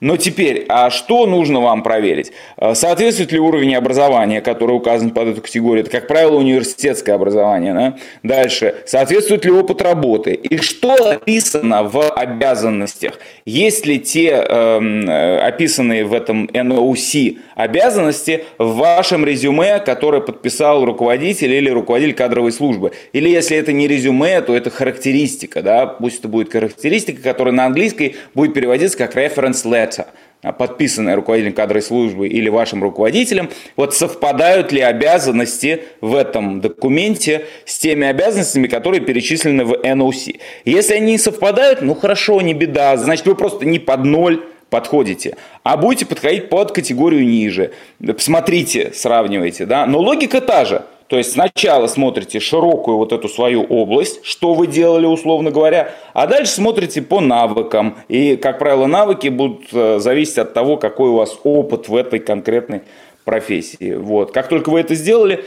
Но 0.00 0.16
теперь, 0.16 0.64
а 0.68 0.88
что 0.88 1.26
нужно 1.26 1.60
вам 1.60 1.82
проверить? 1.82 2.32
А, 2.56 2.74
соответствует 2.74 3.30
ли 3.30 3.38
уровень 3.38 3.74
образования, 3.74 4.40
который 4.40 4.72
указан 4.72 5.10
под 5.10 5.28
эту 5.28 5.42
категорию? 5.42 5.82
Это, 5.82 5.90
как 5.90 6.08
правило, 6.08 6.36
университетское 6.36 7.14
образование. 7.14 7.74
Да? 7.74 7.96
Дальше, 8.22 8.74
соответствует 8.86 9.44
ли 9.44 9.50
опыт 9.50 9.82
работы? 9.82 10.32
И 10.32 10.56
что 10.58 10.94
описано 10.94 11.82
в 11.82 12.10
обязанностях? 12.10 13.18
Есть 13.44 13.84
ли 13.86 14.00
те 14.00 14.30
эм, 14.30 15.08
э, 15.08 15.38
описанные 15.40 16.04
в 16.04 16.14
этом 16.14 16.46
NOC 16.46 17.38
обязанности 17.54 18.44
в 18.56 18.76
вашем 18.76 19.26
резюме, 19.26 19.78
которое 19.80 20.22
подписал 20.22 20.86
руководитель 20.86 21.52
или 21.52 21.68
руководитель 21.68 22.14
кадровой 22.14 22.52
службы? 22.52 22.92
Или 23.12 23.28
если 23.28 23.58
это 23.58 23.72
не 23.72 23.88
резюме, 23.88 24.40
то 24.40 24.56
это 24.56 24.70
характеристика. 24.70 25.62
Да? 25.62 25.86
Пусть 25.86 26.20
это 26.20 26.28
будет 26.28 26.50
характеристика, 26.50 27.22
которая 27.22 27.52
на 27.52 27.66
английской 27.66 28.16
будет 28.34 28.54
переводиться 28.54 28.96
как 28.96 29.14
reference 29.14 29.33
reference 29.34 29.64
letter, 29.64 30.06
а, 30.42 30.52
подписанная 30.52 31.16
руководителем 31.16 31.54
кадровой 31.54 31.82
службы 31.82 32.28
или 32.28 32.48
вашим 32.48 32.82
руководителем, 32.82 33.50
вот 33.76 33.94
совпадают 33.94 34.72
ли 34.72 34.80
обязанности 34.80 35.84
в 36.00 36.14
этом 36.14 36.60
документе 36.60 37.46
с 37.64 37.78
теми 37.78 38.06
обязанностями, 38.06 38.66
которые 38.66 39.00
перечислены 39.00 39.64
в 39.64 39.72
NOC. 39.72 40.40
Если 40.64 40.94
они 40.94 41.12
не 41.12 41.18
совпадают, 41.18 41.82
ну 41.82 41.94
хорошо, 41.94 42.40
не 42.40 42.54
беда, 42.54 42.96
значит 42.96 43.26
вы 43.26 43.34
просто 43.34 43.64
не 43.64 43.78
под 43.78 44.04
ноль 44.04 44.44
подходите, 44.70 45.36
а 45.62 45.76
будете 45.76 46.04
подходить 46.04 46.48
под 46.48 46.72
категорию 46.72 47.24
ниже. 47.24 47.72
Смотрите, 48.18 48.92
сравнивайте, 48.92 49.66
да, 49.66 49.86
но 49.86 49.98
логика 49.98 50.40
та 50.40 50.64
же– 50.64 50.82
то 51.14 51.18
есть 51.18 51.30
сначала 51.30 51.86
смотрите 51.86 52.40
широкую 52.40 52.96
вот 52.96 53.12
эту 53.12 53.28
свою 53.28 53.62
область, 53.62 54.24
что 54.24 54.52
вы 54.52 54.66
делали, 54.66 55.06
условно 55.06 55.52
говоря, 55.52 55.92
а 56.12 56.26
дальше 56.26 56.50
смотрите 56.50 57.02
по 57.02 57.20
навыкам. 57.20 57.98
И, 58.08 58.34
как 58.34 58.58
правило, 58.58 58.86
навыки 58.86 59.28
будут 59.28 59.66
э, 59.72 60.00
зависеть 60.00 60.38
от 60.38 60.54
того, 60.54 60.76
какой 60.76 61.10
у 61.10 61.14
вас 61.14 61.38
опыт 61.44 61.86
в 61.86 61.94
этой 61.94 62.18
конкретной 62.18 62.80
профессии. 63.24 63.94
Вот. 63.94 64.32
Как 64.32 64.48
только 64.48 64.70
вы 64.70 64.80
это 64.80 64.96
сделали, 64.96 65.44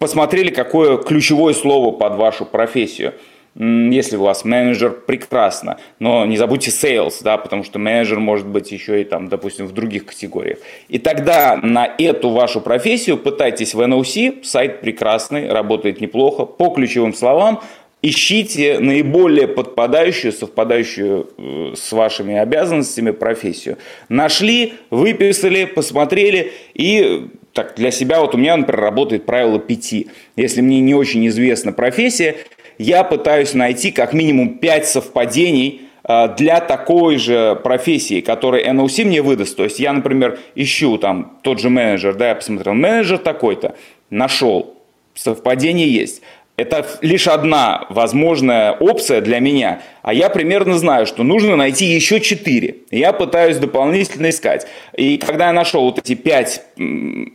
посмотрели, 0.00 0.50
какое 0.50 0.96
ключевое 0.96 1.54
слово 1.54 1.92
под 1.92 2.16
вашу 2.16 2.44
профессию– 2.44 3.14
если 3.56 4.16
у 4.16 4.22
вас 4.22 4.44
менеджер, 4.44 4.90
прекрасно, 4.90 5.78
но 5.98 6.24
не 6.24 6.36
забудьте 6.36 6.70
sales, 6.70 7.14
да, 7.22 7.36
потому 7.36 7.64
что 7.64 7.78
менеджер 7.78 8.20
может 8.20 8.46
быть 8.46 8.70
еще 8.70 9.00
и 9.00 9.04
там, 9.04 9.28
допустим, 9.28 9.66
в 9.66 9.72
других 9.72 10.06
категориях. 10.06 10.58
И 10.88 10.98
тогда 10.98 11.56
на 11.56 11.86
эту 11.98 12.30
вашу 12.30 12.60
профессию 12.60 13.18
пытайтесь 13.18 13.74
в 13.74 13.80
NOC, 13.80 14.44
сайт 14.44 14.80
прекрасный, 14.80 15.48
работает 15.50 16.00
неплохо, 16.00 16.44
по 16.44 16.70
ключевым 16.70 17.12
словам, 17.12 17.60
ищите 18.02 18.78
наиболее 18.78 19.48
подпадающую, 19.48 20.32
совпадающую 20.32 21.28
э, 21.36 21.72
с 21.76 21.92
вашими 21.92 22.36
обязанностями 22.38 23.10
профессию. 23.10 23.76
Нашли, 24.08 24.74
выписали, 24.90 25.64
посмотрели 25.64 26.52
и 26.72 27.28
так, 27.52 27.74
для 27.76 27.90
себя, 27.90 28.20
вот 28.20 28.34
у 28.34 28.38
меня, 28.38 28.56
например, 28.56 28.80
работает 28.80 29.26
правило 29.26 29.58
пяти. 29.58 30.08
Если 30.36 30.60
мне 30.60 30.80
не 30.80 30.94
очень 30.94 31.26
известна 31.26 31.72
профессия, 31.72 32.36
я 32.80 33.04
пытаюсь 33.04 33.52
найти 33.52 33.90
как 33.90 34.14
минимум 34.14 34.54
пять 34.54 34.86
совпадений 34.86 35.82
а, 36.02 36.28
для 36.28 36.60
такой 36.60 37.18
же 37.18 37.60
профессии, 37.62 38.22
которую 38.22 38.66
NOC 38.66 39.04
мне 39.04 39.20
выдаст. 39.20 39.54
То 39.54 39.64
есть 39.64 39.78
я, 39.78 39.92
например, 39.92 40.38
ищу 40.54 40.96
там 40.96 41.36
тот 41.42 41.60
же 41.60 41.68
менеджер, 41.68 42.14
да, 42.14 42.30
я 42.30 42.34
посмотрел, 42.34 42.72
менеджер 42.72 43.18
такой-то, 43.18 43.74
нашел, 44.08 44.74
совпадение 45.14 45.92
есть. 45.92 46.22
Это 46.56 46.86
лишь 47.02 47.28
одна 47.28 47.84
возможная 47.90 48.72
опция 48.72 49.20
для 49.20 49.40
меня. 49.40 49.82
А 50.02 50.14
я 50.14 50.30
примерно 50.30 50.78
знаю, 50.78 51.06
что 51.06 51.22
нужно 51.22 51.56
найти 51.56 51.84
еще 51.84 52.20
четыре. 52.20 52.76
Я 52.90 53.12
пытаюсь 53.12 53.58
дополнительно 53.58 54.30
искать. 54.30 54.66
И 54.96 55.18
когда 55.18 55.48
я 55.48 55.52
нашел 55.52 55.82
вот 55.82 55.98
эти 55.98 56.14
пять 56.14 56.62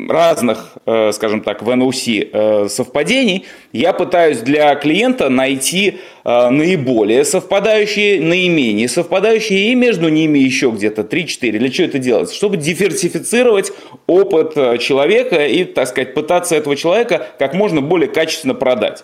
разных, 0.10 0.78
э, 0.86 1.12
скажем 1.12 1.42
так, 1.42 1.62
в 1.62 1.70
NOC 1.70 2.30
э, 2.32 2.70
совпадений, 2.70 3.46
я 3.72 3.94
пытаюсь 3.94 4.40
для 4.40 4.74
клиента 4.76 5.30
найти 5.30 6.00
э, 6.24 6.50
наиболее 6.50 7.24
совпадающие, 7.24 8.22
наименее 8.22 8.88
совпадающие, 8.88 9.72
и 9.72 9.76
между 9.76 10.10
ними 10.10 10.40
еще 10.40 10.72
где-то 10.72 11.04
3-4. 11.04 11.52
Для 11.60 11.70
чего 11.70 11.88
это 11.88 12.00
делать? 12.00 12.32
Чтобы 12.32 12.58
диверсифицировать 12.58 13.72
опыт 14.08 14.82
человека 14.82 15.46
и, 15.46 15.64
так 15.66 15.88
сказать, 15.88 16.14
пытаться 16.14 16.56
этого 16.56 16.76
человека 16.76 17.28
как 17.38 17.54
можно 17.54 17.82
более 17.82 18.10
качественно 18.10 18.56
продать. 18.56 19.04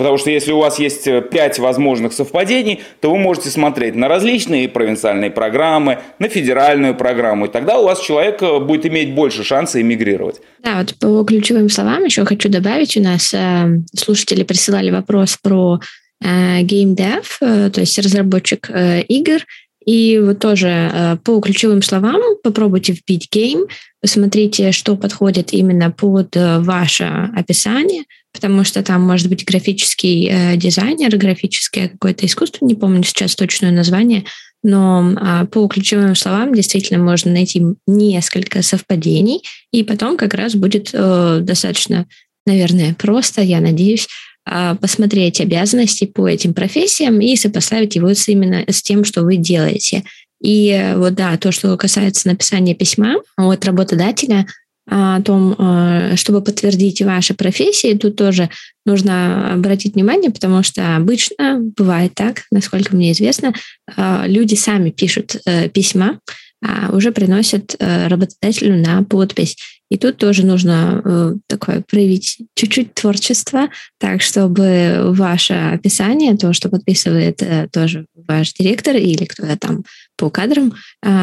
Потому 0.00 0.16
что 0.16 0.30
если 0.30 0.50
у 0.52 0.58
вас 0.58 0.78
есть 0.78 1.06
э, 1.06 1.20
пять 1.20 1.58
возможных 1.58 2.14
совпадений, 2.14 2.80
то 3.00 3.10
вы 3.10 3.18
можете 3.18 3.50
смотреть 3.50 3.94
на 3.94 4.08
различные 4.08 4.66
провинциальные 4.66 5.30
программы, 5.30 5.98
на 6.18 6.30
федеральную 6.30 6.94
программу, 6.94 7.44
и 7.44 7.48
тогда 7.50 7.78
у 7.78 7.84
вас 7.84 8.00
человек 8.00 8.42
э, 8.42 8.60
будет 8.60 8.86
иметь 8.86 9.14
больше 9.14 9.44
шанса 9.44 9.78
эмигрировать. 9.78 10.40
Да, 10.64 10.78
вот 10.78 10.94
по 10.94 11.22
ключевым 11.24 11.68
словам 11.68 12.02
еще 12.06 12.24
хочу 12.24 12.48
добавить, 12.48 12.96
у 12.96 13.02
нас 13.02 13.34
э, 13.34 13.82
слушатели 13.94 14.42
присылали 14.42 14.90
вопрос 14.90 15.36
про 15.36 15.80
э, 16.24 16.62
Game 16.62 16.96
Dev, 16.96 17.26
э, 17.42 17.68
то 17.68 17.82
есть 17.82 17.98
разработчик 17.98 18.70
э, 18.70 19.02
игр, 19.02 19.40
и 19.84 20.18
вот 20.18 20.38
тоже 20.38 20.68
э, 20.68 21.16
по 21.22 21.38
ключевым 21.40 21.82
словам 21.82 22.22
попробуйте 22.42 22.94
вбить 22.94 23.28
game, 23.30 23.68
посмотрите, 24.00 24.72
что 24.72 24.96
подходит 24.96 25.52
именно 25.52 25.90
под 25.90 26.34
ваше 26.34 27.28
описание– 27.36 28.04
потому 28.32 28.64
что 28.64 28.82
там 28.82 29.02
может 29.02 29.28
быть 29.28 29.44
графический 29.44 30.28
э, 30.30 30.56
дизайнер, 30.56 31.16
графическое 31.16 31.88
какое-то 31.88 32.26
искусство, 32.26 32.64
не 32.64 32.74
помню 32.74 33.02
сейчас 33.02 33.34
точное 33.34 33.70
название, 33.70 34.24
но 34.62 35.12
э, 35.12 35.46
по 35.46 35.66
ключевым 35.68 36.14
словам 36.14 36.54
действительно 36.54 37.02
можно 37.02 37.32
найти 37.32 37.62
несколько 37.86 38.62
совпадений, 38.62 39.42
и 39.72 39.82
потом 39.82 40.16
как 40.16 40.34
раз 40.34 40.54
будет 40.54 40.90
э, 40.92 41.40
достаточно, 41.42 42.06
наверное, 42.46 42.94
просто, 42.94 43.42
я 43.42 43.60
надеюсь, 43.60 44.06
э, 44.48 44.76
посмотреть 44.80 45.40
обязанности 45.40 46.04
по 46.04 46.28
этим 46.28 46.54
профессиям 46.54 47.20
и 47.20 47.36
сопоставить 47.36 47.96
его 47.96 48.14
с 48.14 48.28
именно 48.28 48.64
с 48.68 48.82
тем, 48.82 49.04
что 49.04 49.22
вы 49.22 49.36
делаете. 49.36 50.04
И 50.42 50.70
э, 50.70 50.96
вот 50.96 51.14
да, 51.14 51.36
то, 51.36 51.52
что 51.52 51.76
касается 51.76 52.28
написания 52.28 52.74
письма 52.74 53.16
от 53.36 53.64
работодателя, 53.64 54.46
о 54.88 55.20
том, 55.22 55.54
э, 55.56 56.16
чтобы 56.16 56.42
подтвердить 56.42 57.00
ваши 57.02 57.34
профессии, 57.34 57.94
тут 57.94 58.16
тоже 58.16 58.50
нужно 58.84 59.54
обратить 59.54 59.94
внимание, 59.94 60.30
потому 60.30 60.62
что 60.62 60.96
обычно 60.96 61.60
бывает 61.76 62.14
так, 62.14 62.42
насколько 62.50 62.96
мне 62.96 63.12
известно, 63.12 63.52
э, 63.96 64.24
люди 64.26 64.54
сами 64.54 64.90
пишут 64.90 65.36
э, 65.46 65.68
письма, 65.68 66.18
а 66.62 66.94
уже 66.94 67.10
приносят 67.10 67.74
работодателю 67.78 68.76
на 68.76 69.02
подпись. 69.02 69.56
И 69.90 69.96
тут 69.96 70.18
тоже 70.18 70.44
нужно 70.44 71.38
такое 71.46 71.82
проявить 71.90 72.36
чуть-чуть 72.54 72.92
творчества, 72.92 73.70
так 73.98 74.20
чтобы 74.20 75.04
ваше 75.06 75.54
описание, 75.54 76.36
то, 76.36 76.52
что 76.52 76.68
подписывает 76.68 77.42
тоже 77.72 78.04
ваш 78.14 78.52
директор 78.52 78.94
или 78.94 79.24
кто-то 79.24 79.56
там 79.56 79.84
по 80.18 80.28
кадрам, 80.28 80.74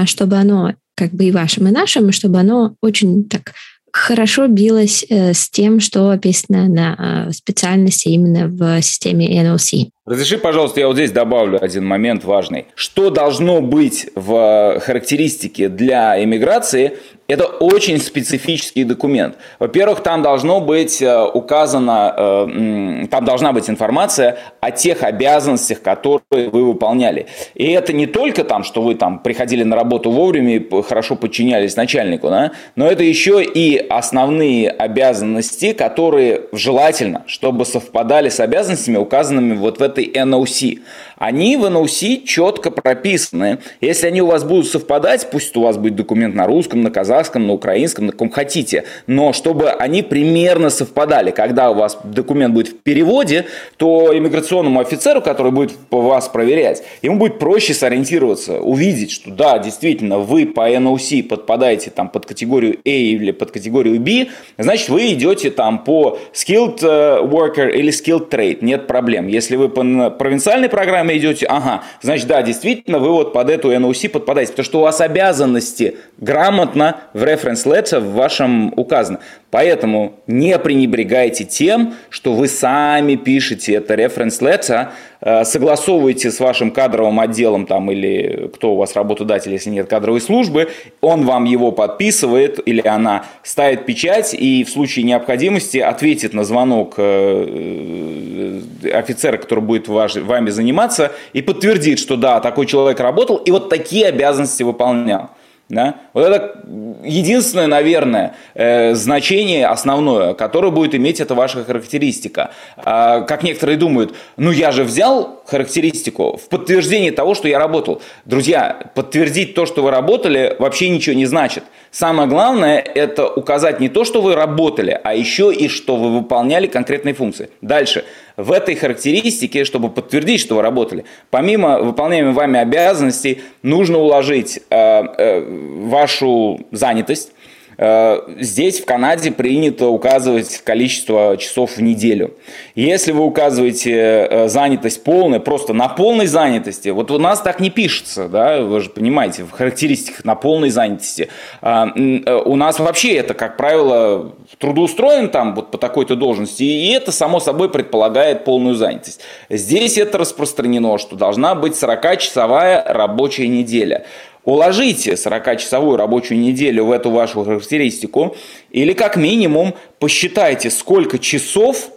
чтобы 0.08 0.38
оно 0.38 0.74
как 0.98 1.12
бы 1.12 1.26
и 1.26 1.32
вашим, 1.32 1.68
и 1.68 1.72
нашим, 1.72 2.12
чтобы 2.12 2.40
оно 2.40 2.76
очень 2.82 3.24
так 3.30 3.54
хорошо 3.94 4.48
билось 4.48 5.06
э, 5.10 5.34
с 5.34 5.50
тем, 5.50 5.80
что 5.80 6.10
описано 6.10 6.68
на 6.68 7.28
э, 7.30 7.32
специальности 7.32 8.10
именно 8.10 8.48
в 8.48 8.82
системе 8.82 9.42
NLC. 9.42 9.90
Разреши, 10.08 10.38
пожалуйста, 10.38 10.80
я 10.80 10.88
вот 10.88 10.96
здесь 10.96 11.12
добавлю 11.12 11.62
один 11.62 11.86
момент 11.86 12.24
важный. 12.24 12.68
Что 12.76 13.10
должно 13.10 13.60
быть 13.60 14.10
в 14.16 14.80
характеристике 14.80 15.68
для 15.68 16.24
иммиграции, 16.24 16.98
это 17.28 17.46
очень 17.46 18.00
специфический 18.00 18.86
документ. 18.86 19.36
Во-первых, 19.60 20.00
там 20.02 20.22
должно 20.22 20.62
быть 20.62 21.02
э, 21.02 21.26
указано, 21.26 22.14
э, 22.18 23.08
там 23.12 23.26
должна 23.26 23.52
быть 23.52 23.70
информация 23.70 24.38
о 24.62 24.72
тех 24.72 25.04
обязанностях, 25.04 25.82
которые 25.82 26.50
вы 26.50 26.64
выполняли. 26.64 27.28
И 27.54 27.70
это 27.72 27.92
не 27.92 28.08
только 28.08 28.46
там, 28.46 28.64
что 28.64 28.82
вы 28.82 28.96
там 28.96 29.20
приходили 29.20 29.64
на 29.64 29.76
работу 29.76 30.10
вовремя 30.10 30.56
и 30.56 30.82
хорошо 30.84 31.18
подчинялись 31.18 31.76
начальнику, 31.76 32.30
да, 32.30 32.52
но 32.78 32.88
это 32.88 33.04
еще 33.04 33.44
и 33.44 33.78
основные 33.78 34.70
обязанности, 34.70 35.74
которые 35.74 36.44
желательно, 36.54 37.24
чтобы 37.28 37.66
совпадали 37.66 38.30
с 38.30 38.40
обязанностями, 38.40 38.98
указанными 38.98 39.54
вот 39.54 39.80
в 39.80 39.82
этой 39.98 40.12
NOC 40.12 40.80
они 41.18 41.58
в 41.58 41.66
NOC 41.66 42.24
четко 42.26 42.70
прописаны. 42.70 43.58
Если 43.82 44.08
они 44.08 44.22
у 44.22 44.28
вас 44.28 44.44
будут 44.44 44.68
совпадать, 44.68 45.28
пусть 45.32 45.56
у 45.58 45.62
вас 45.62 45.78
будет 45.78 45.96
документ 45.96 46.36
на 46.36 46.46
русском, 46.46 46.82
на 46.82 46.92
казахском, 46.92 47.48
на 47.48 47.54
украинском, 47.54 48.06
на 48.06 48.12
каком 48.12 48.30
хотите, 48.30 48.84
но 49.08 49.34
чтобы 49.34 49.72
они 49.72 50.04
примерно 50.04 50.70
совпадали. 50.70 51.32
Когда 51.32 51.72
у 51.72 51.74
вас 51.74 51.98
документ 52.04 52.54
будет 52.54 52.68
в 52.70 52.76
переводе, 52.78 53.46
то 53.78 54.16
иммиграционному 54.16 54.80
офицеру, 54.80 55.22
который 55.22 55.52
будет 55.52 55.74
вас 55.90 56.28
проверять, 56.30 56.84
ему 57.02 57.18
будет 57.18 57.40
проще 57.40 57.74
сориентироваться, 57.74 58.60
увидеть, 58.60 59.12
что 59.12 59.32
да, 59.32 59.58
действительно, 59.58 60.20
вы 60.20 60.46
по 60.46 60.70
NOC 60.70 61.24
подпадаете 61.24 61.90
там 61.90 62.10
под 62.10 62.28
категорию 62.28 62.78
A 62.86 62.90
или 62.90 63.32
под 63.32 63.52
категорию 63.52 64.00
B, 64.00 64.28
значит, 64.58 64.90
вы 64.90 65.14
идете 65.14 65.50
там 65.50 65.84
по 65.84 66.20
skilled 66.34 66.80
э, 66.84 67.24
worker 67.24 67.72
или 67.72 67.92
skilled 67.92 68.30
trade, 68.30 68.60
нет 68.62 68.86
проблем. 68.86 69.28
Если 69.28 69.56
вы 69.56 69.70
по 69.70 69.82
провинциальной 70.18 70.70
программе, 70.70 71.18
идете, 71.18 71.46
ага, 71.46 71.84
значит, 72.02 72.28
да, 72.28 72.42
действительно, 72.42 73.00
вы 73.00 73.12
вот 73.12 73.34
под 73.34 73.50
эту 73.50 73.72
NOC 73.72 74.10
подпадаете, 74.10 74.52
потому 74.52 74.66
что 74.66 74.80
у 74.80 74.82
вас 74.82 75.02
обязанности 75.02 75.98
грамотно 76.18 76.98
в 77.14 77.24
reference 77.24 77.66
letter 77.66 78.00
в 78.00 78.14
вашем 78.14 78.74
указаны. 78.76 79.20
Поэтому 79.50 80.14
не 80.28 80.60
пренебрегайте 80.60 81.46
тем, 81.46 81.94
что 82.10 82.34
вы 82.34 82.50
сами 82.50 83.16
пишете 83.16 83.76
это 83.76 83.94
reference 83.94 84.42
letter, 84.42 84.90
э, 85.22 85.46
согласовываете 85.46 86.32
с 86.32 86.42
вашим 86.42 86.70
кадровым 86.70 87.22
отделом 87.22 87.66
там, 87.66 87.90
или 87.90 88.50
кто 88.54 88.74
у 88.74 88.76
вас 88.76 88.94
работодатель, 88.94 89.54
если 89.54 89.70
нет 89.70 89.88
кадровой 89.88 90.20
службы, 90.20 90.68
он 91.00 91.26
вам 91.26 91.46
его 91.46 91.72
подписывает 91.72 92.60
или 92.68 92.86
она 92.86 93.26
ставит 93.42 93.86
печать 93.86 94.34
и 94.34 94.66
в 94.66 94.70
случае 94.70 95.06
необходимости 95.06 95.78
ответит 95.78 96.34
на 96.34 96.44
звонок 96.44 96.96
э, 96.98 98.62
э, 98.84 98.90
офицера, 98.92 99.38
который 99.38 99.64
будет 99.64 99.88
вами 99.88 100.50
заниматься 100.50 101.14
и 101.32 101.42
подтвердит, 101.42 102.00
что 102.00 102.18
да, 102.18 102.42
такой 102.42 102.66
человек 102.66 103.00
работал 103.00 103.38
и 103.38 103.52
вот 103.52 103.70
такие 103.70 104.08
обязанности 104.08 104.64
выполнял. 104.64 105.30
Да? 105.70 105.96
Вот 106.14 106.24
это 106.24 106.62
единственное, 107.04 107.68
наверное, 107.68 108.36
э, 108.54 108.96
значение 108.96 109.68
основное, 109.68 110.34
которое 110.34 110.72
будет 110.72 110.96
иметь 110.96 111.20
эта 111.20 111.36
ваша 111.36 111.66
характеристика. 111.66 112.52
А, 112.78 113.22
как 113.22 113.44
некоторые 113.44 113.78
думают, 113.78 114.16
ну 114.38 114.52
я 114.52 114.72
же 114.72 114.86
взял 114.86 115.42
характеристику 115.46 116.38
в 116.38 116.48
подтверждение 116.48 117.12
того, 117.12 117.36
что 117.36 117.50
я 117.50 117.60
работал. 117.60 118.02
Друзья, 118.24 118.92
подтвердить 118.96 119.56
то, 119.56 119.66
что 119.66 119.82
вы 119.84 119.92
работали, 119.92 120.56
вообще 120.58 120.90
ничего 120.90 121.16
не 121.16 121.26
значит. 121.26 121.64
Самое 121.92 122.30
главное– 122.30 122.80
это 122.96 123.28
указать 123.28 123.80
не 123.80 123.90
то, 123.90 124.06
что 124.06 124.22
вы 124.22 124.36
работали, 124.36 125.00
а 125.04 125.16
еще 125.16 125.54
и 125.54 125.68
что 125.68 125.96
вы 125.98 126.20
выполняли 126.20 126.68
конкретные 126.68 127.14
функции. 127.14 127.50
Дальше. 127.62 128.06
В 128.38 128.52
этой 128.52 128.76
характеристике, 128.76 129.66
чтобы 129.66 129.90
подтвердить, 129.90 130.40
что 130.40 130.56
вы 130.56 130.62
работали, 130.62 131.06
помимо 131.32 131.82
выполняемой 131.82 132.34
вами 132.34 132.60
обязанностей, 132.60 133.42
нужно 133.64 133.98
уложить 133.98 134.60
э, 134.70 134.76
э, 134.78 135.44
вашу 135.88 136.60
занятость, 136.72 137.32
здесь 137.78 138.80
в 138.80 138.86
Канаде 138.86 139.32
принято 139.32 139.88
указывать 139.88 140.62
количество 140.64 141.38
часов 141.38 141.78
в 141.78 141.82
неделю. 141.82 142.34
Если 142.74 143.12
вы 143.12 143.24
указываете 143.24 143.92
э, 143.94 144.48
занятость 144.50 145.04
полная, 145.04 145.40
просто 145.40 145.74
на 145.74 145.88
полной 145.88 146.26
занятости, 146.26 146.90
вот 146.90 147.12
у 147.12 147.20
нас 147.20 147.42
так 147.42 147.60
не 147.60 147.70
пишется, 147.70 148.28
да, 148.28 148.62
вы 148.62 148.82
же 148.82 148.90
понимаете, 148.90 149.44
в 149.44 149.52
характеристиках 149.52 150.26
на 150.26 150.36
полной 150.36 150.70
занятости. 150.70 151.30
А, 151.62 151.88
э, 151.96 152.42
у 152.46 152.56
нас 152.56 152.80
вообще 152.80 153.14
это, 153.16 153.34
как 153.36 153.58
правило, 153.58 154.34
трудоустроен 154.58 155.30
там 155.30 155.54
вот 155.54 155.72
по 155.72 155.78
такой-то 155.78 156.16
должности, 156.16 156.64
и 156.64 156.92
это 156.92 157.12
само 157.12 157.40
собой 157.40 157.70
предполагает 157.70 158.44
полную 158.44 158.76
занятость. 158.76 159.22
Здесь 159.50 159.98
это 159.98 160.18
распространено, 160.18 160.98
что 160.98 161.16
должна 161.16 161.54
быть 161.54 161.74
40-часовая 161.74 162.84
рабочая 162.92 163.48
неделя. 163.48 164.06
Уложите 164.48 165.12
40-часовую 165.12 165.98
рабочую 165.98 166.40
неделю 166.40 166.86
в 166.86 166.92
эту 166.94 167.12
вашу 167.12 167.44
характеристику 167.44 168.38
или 168.72 168.94
как 168.94 169.18
минимум 169.18 169.76
посчитайте, 170.00 170.70
сколько 170.70 171.20
часов 171.20 171.90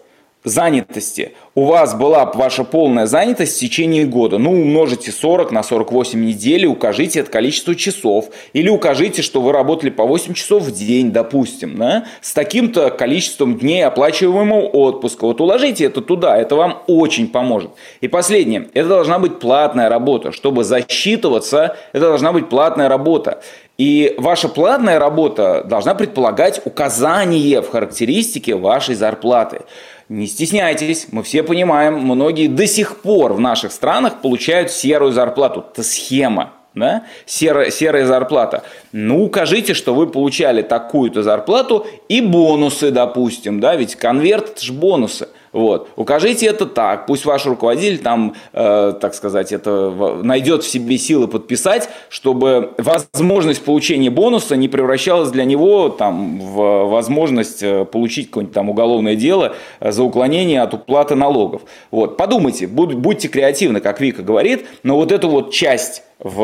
занятости 0.45 1.33
у 1.55 1.65
вас 1.65 1.95
была 1.95 2.25
ваша 2.25 2.65
полная 2.65 3.07
занятость 3.07 3.57
в 3.57 3.61
течение 3.61 4.07
года. 4.07 4.39
Ну, 4.39 4.53
умножите 4.53 5.11
40 5.11 5.51
на 5.53 5.63
48 5.63 6.25
недель, 6.25 6.67
укажите 6.67 7.21
это 7.21 7.31
количество 7.31 7.75
часов. 7.75 8.31
Или 8.53 8.69
укажите, 8.69 9.21
что 9.21 9.41
вы 9.41 9.53
работали 9.53 9.91
по 9.91 10.05
8 10.05 10.33
часов 10.35 10.63
в 10.63 10.73
день, 10.73 11.11
допустим, 11.11 11.77
да, 11.77 12.05
с 12.23 12.33
таким-то 12.33 12.91
количеством 12.91 13.59
дней 13.59 13.85
оплачиваемого 13.85 14.69
отпуска. 14.69 15.27
Вот 15.27 15.41
уложите 15.41 15.85
это 15.85 16.01
туда, 16.01 16.37
это 16.39 16.57
вам 16.57 16.83
очень 16.87 17.29
поможет. 17.29 17.73
И 18.01 18.09
последнее, 18.09 18.69
это 18.73 18.89
должна 18.89 19.19
быть 19.19 19.39
платная 19.39 19.89
работа. 19.89 20.33
Чтобы 20.33 20.65
засчитываться, 20.65 21.77
это 21.93 22.07
должна 22.07 22.33
быть 22.33 22.49
платная 22.49 22.89
работа. 22.89 23.43
И 23.77 24.15
ваша 24.19 24.49
платная 24.49 24.99
работа 24.99 25.65
должна 25.65 25.95
предполагать 25.95 26.61
указание 26.65 27.63
в 27.63 27.71
характеристике 27.71 28.55
вашей 28.55 28.95
зарплаты. 28.95 29.63
Не 30.11 30.27
стесняйтесь, 30.27 31.07
мы 31.13 31.23
все 31.23 31.45
понимаем, 31.45 32.01
многие 32.01 32.49
до 32.49 32.67
сих 32.67 32.97
пор 33.01 33.33
в 33.33 33.39
наших 33.39 33.71
странах 33.71 34.21
получают 34.21 34.73
серую 34.73 35.13
зарплату. 35.13 35.65
Это 35.73 35.85
схема, 35.85 36.51
да? 36.75 37.05
серая, 37.27 37.71
серая 37.71 38.05
зарплата. 38.07 38.65
Ну, 38.91 39.23
укажите, 39.23 39.73
что 39.73 39.95
вы 39.95 40.09
получали 40.09 40.63
такую-то 40.63 41.23
зарплату 41.23 41.87
и 42.09 42.21
бонусы, 42.21 42.91
допустим, 42.91 43.61
да, 43.61 43.77
ведь 43.77 43.95
конверт– 43.95 44.49
это 44.57 44.65
же 44.65 44.73
бонусы– 44.73 45.29
вот. 45.53 45.89
Укажите 45.97 46.47
это 46.47 46.67
так, 46.67 47.07
пусть 47.07 47.25
ваш 47.25 47.47
руководитель 47.47 47.99
там, 47.99 48.35
э, 48.53 48.95
так 49.01 49.15
сказать, 49.15 49.53
это 49.53 49.91
найдет 50.23 50.63
в 50.63 50.69
себе 50.69 50.97
силы 50.97 51.27
подписать, 51.27 51.89
чтобы 52.09 52.73
возможность 52.79 53.65
получения 53.65 54.11
бонуса 54.11 54.57
не 54.57 54.69
превращалась 54.69 55.31
для 55.31 55.45
него 55.45 55.89
там, 55.89 56.39
в 56.41 56.85
возможность 56.89 57.63
э, 57.63 57.85
получить 57.85 58.29
какое-нибудь 58.29 58.55
там 58.55 58.71
уголовное 58.71 59.17
дело 59.17 59.55
э, 59.81 59.91
за 59.91 60.05
уклонение 60.05 60.63
от 60.63 60.75
уплаты 60.75 61.17
налогов. 61.17 61.63
Вот. 61.91 62.17
Подумайте, 62.17 62.69
будь, 62.69 62.95
будьте 62.95 63.29
креативны, 63.29 63.81
как 63.81 64.01
Вика 64.01 64.23
говорит, 64.23 64.67
но 64.85 64.97
вот 64.97 65.11
эту 65.11 65.29
вот 65.29 65.53
часть 65.53 66.03
в 66.21 66.41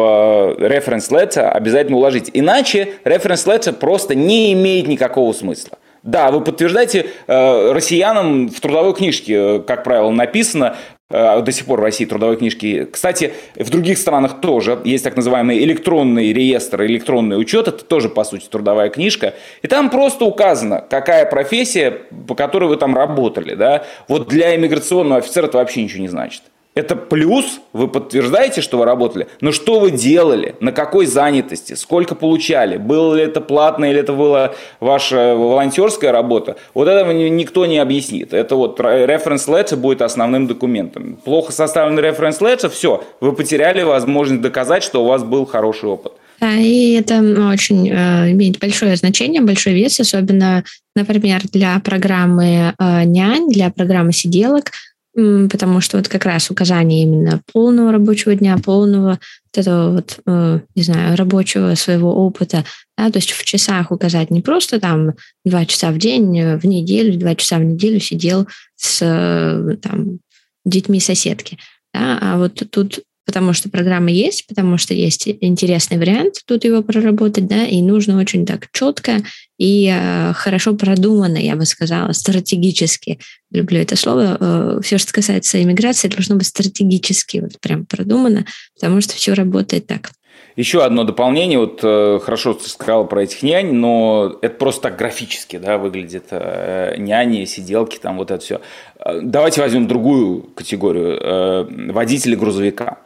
reference 0.58 1.10
letter 1.10 1.48
обязательно 1.48 1.98
уложить. 1.98 2.30
Иначе 2.32 2.94
reference 3.04 3.46
letter 3.46 3.72
просто 3.72 4.14
не 4.14 4.52
имеет 4.52 4.88
никакого 4.88 5.32
смысла. 5.32 5.78
Да, 6.06 6.30
вы 6.30 6.40
подтверждаете 6.40 7.06
э, 7.26 7.72
россиянам 7.72 8.48
в 8.48 8.60
трудовой 8.60 8.94
книжке, 8.94 9.34
э, 9.34 9.58
как 9.58 9.82
правило, 9.82 10.10
написано, 10.10 10.76
э, 11.10 11.42
до 11.42 11.50
сих 11.50 11.66
пор 11.66 11.80
в 11.80 11.82
России 11.82 12.04
трудовой 12.04 12.36
книжки. 12.36 12.84
Кстати, 12.84 13.32
в 13.56 13.68
других 13.70 13.98
странах 13.98 14.40
тоже 14.40 14.78
есть 14.84 15.02
так 15.02 15.16
называемый 15.16 15.58
электронный 15.64 16.32
реестр, 16.32 16.84
электронный 16.84 17.40
учет, 17.40 17.66
это 17.66 17.84
тоже, 17.84 18.08
по 18.08 18.22
сути, 18.22 18.46
трудовая 18.48 18.88
книжка. 18.88 19.34
И 19.62 19.66
там 19.66 19.90
просто 19.90 20.24
указано, 20.24 20.80
какая 20.88 21.26
профессия, 21.26 21.90
по 22.28 22.36
которой 22.36 22.68
вы 22.68 22.76
там 22.76 22.94
работали. 22.94 23.56
Да? 23.56 23.84
Вот 24.06 24.28
для 24.28 24.54
иммиграционного 24.54 25.18
офицера 25.18 25.46
это 25.46 25.58
вообще 25.58 25.82
ничего 25.82 26.02
не 26.02 26.08
значит. 26.08 26.42
Это 26.76 26.94
плюс, 26.94 27.60
вы 27.72 27.88
подтверждаете, 27.88 28.60
что 28.60 28.76
вы 28.76 28.84
работали, 28.84 29.28
но 29.40 29.50
что 29.50 29.80
вы 29.80 29.90
делали, 29.90 30.56
на 30.60 30.72
какой 30.72 31.06
занятости, 31.06 31.72
сколько 31.72 32.14
получали, 32.14 32.76
было 32.76 33.14
ли 33.14 33.22
это 33.22 33.40
платно 33.40 33.86
или 33.86 34.00
это 34.00 34.12
была 34.12 34.52
ваша 34.78 35.34
волонтерская 35.34 36.12
работа, 36.12 36.56
вот 36.74 36.86
этого 36.86 37.12
никто 37.12 37.64
не 37.64 37.78
объяснит. 37.78 38.34
Это 38.34 38.56
вот 38.56 38.78
reference 38.78 39.48
letter 39.48 39.76
будет 39.76 40.02
основным 40.02 40.46
документом. 40.46 41.18
Плохо 41.24 41.50
составленный 41.50 42.02
reference 42.02 42.40
letter, 42.40 42.68
все, 42.68 43.02
вы 43.20 43.32
потеряли 43.32 43.82
возможность 43.82 44.42
доказать, 44.42 44.82
что 44.82 45.02
у 45.02 45.06
вас 45.06 45.24
был 45.24 45.46
хороший 45.46 45.88
опыт. 45.88 46.12
И 46.42 46.92
это 47.00 47.20
очень 47.50 47.88
э, 47.88 48.32
имеет 48.32 48.58
большое 48.58 48.96
значение, 48.96 49.40
большой 49.40 49.72
вес, 49.72 49.98
особенно, 49.98 50.62
например, 50.94 51.40
для 51.50 51.80
программы 51.82 52.74
э, 52.78 53.04
нянь, 53.04 53.48
для 53.48 53.70
программы 53.70 54.12
сиделок– 54.12 54.72
потому 55.16 55.80
что 55.80 55.96
вот 55.96 56.08
как 56.08 56.26
раз 56.26 56.50
указание 56.50 57.02
именно 57.02 57.40
полного 57.50 57.90
рабочего 57.90 58.34
дня, 58.34 58.58
полного 58.58 59.18
вот 59.46 59.58
этого 59.58 59.92
вот, 59.92 60.18
э, 60.26 60.60
не 60.74 60.82
знаю, 60.82 61.16
рабочего 61.16 61.74
своего 61.74 62.14
опыта, 62.26 62.66
да, 62.98 63.10
то 63.10 63.18
есть 63.18 63.30
в 63.30 63.42
часах 63.42 63.90
указать 63.90 64.30
не 64.30 64.42
просто 64.42 64.78
там 64.78 65.14
два 65.44 65.64
часа 65.64 65.90
в 65.90 65.96
день, 65.96 66.38
э, 66.38 66.58
в 66.58 66.64
неделю, 66.64 67.18
два 67.18 67.34
часа 67.34 67.56
в 67.56 67.64
неделю 67.64 67.98
сидел 67.98 68.46
с 68.74 69.00
э, 69.00 69.76
там, 69.80 70.18
детьми 70.66 71.00
соседки, 71.00 71.58
да, 71.94 72.18
а 72.20 72.36
вот 72.36 72.62
тут 72.70 73.00
потому 73.26 73.52
что 73.52 73.68
программа 73.68 74.10
есть, 74.10 74.46
потому 74.46 74.78
что 74.78 74.94
есть 74.94 75.28
интересный 75.40 75.98
вариант 75.98 76.36
тут 76.46 76.64
его 76.64 76.82
проработать, 76.82 77.46
да, 77.46 77.66
и 77.66 77.82
нужно 77.82 78.18
очень 78.18 78.46
так 78.46 78.68
четко 78.72 79.22
и 79.58 79.92
э, 79.92 80.32
хорошо 80.34 80.74
продуманно, 80.74 81.38
я 81.38 81.56
бы 81.56 81.66
сказала, 81.66 82.12
стратегически. 82.12 83.18
Люблю 83.50 83.80
это 83.80 83.96
слово. 83.96 84.36
Э, 84.38 84.80
все, 84.82 84.98
что 84.98 85.12
касается 85.12 85.62
иммиграции, 85.62 86.08
должно 86.08 86.36
быть 86.36 86.46
стратегически 86.46 87.38
вот 87.38 87.58
прям 87.60 87.84
продумано, 87.84 88.46
потому 88.74 89.00
что 89.00 89.14
все 89.14 89.34
работает 89.34 89.86
так. 89.86 90.10
Еще 90.56 90.82
одно 90.82 91.04
дополнение, 91.04 91.58
вот 91.58 91.80
э, 91.82 92.18
хорошо 92.22 92.54
ты 92.54 92.66
сказал 92.66 93.06
про 93.06 93.22
этих 93.22 93.42
нянь, 93.42 93.74
но 93.74 94.38
это 94.40 94.56
просто 94.56 94.84
так 94.84 94.96
графически, 94.96 95.58
да, 95.58 95.76
выглядит 95.76 96.28
э, 96.30 96.94
няни, 96.96 97.44
сиделки, 97.44 97.98
там 97.98 98.16
вот 98.16 98.30
это 98.30 98.42
все. 98.42 98.60
Э, 98.98 99.20
давайте 99.22 99.60
возьмем 99.60 99.86
другую 99.86 100.44
категорию, 100.54 101.92
водители 101.92 102.34
грузовика. 102.34 102.98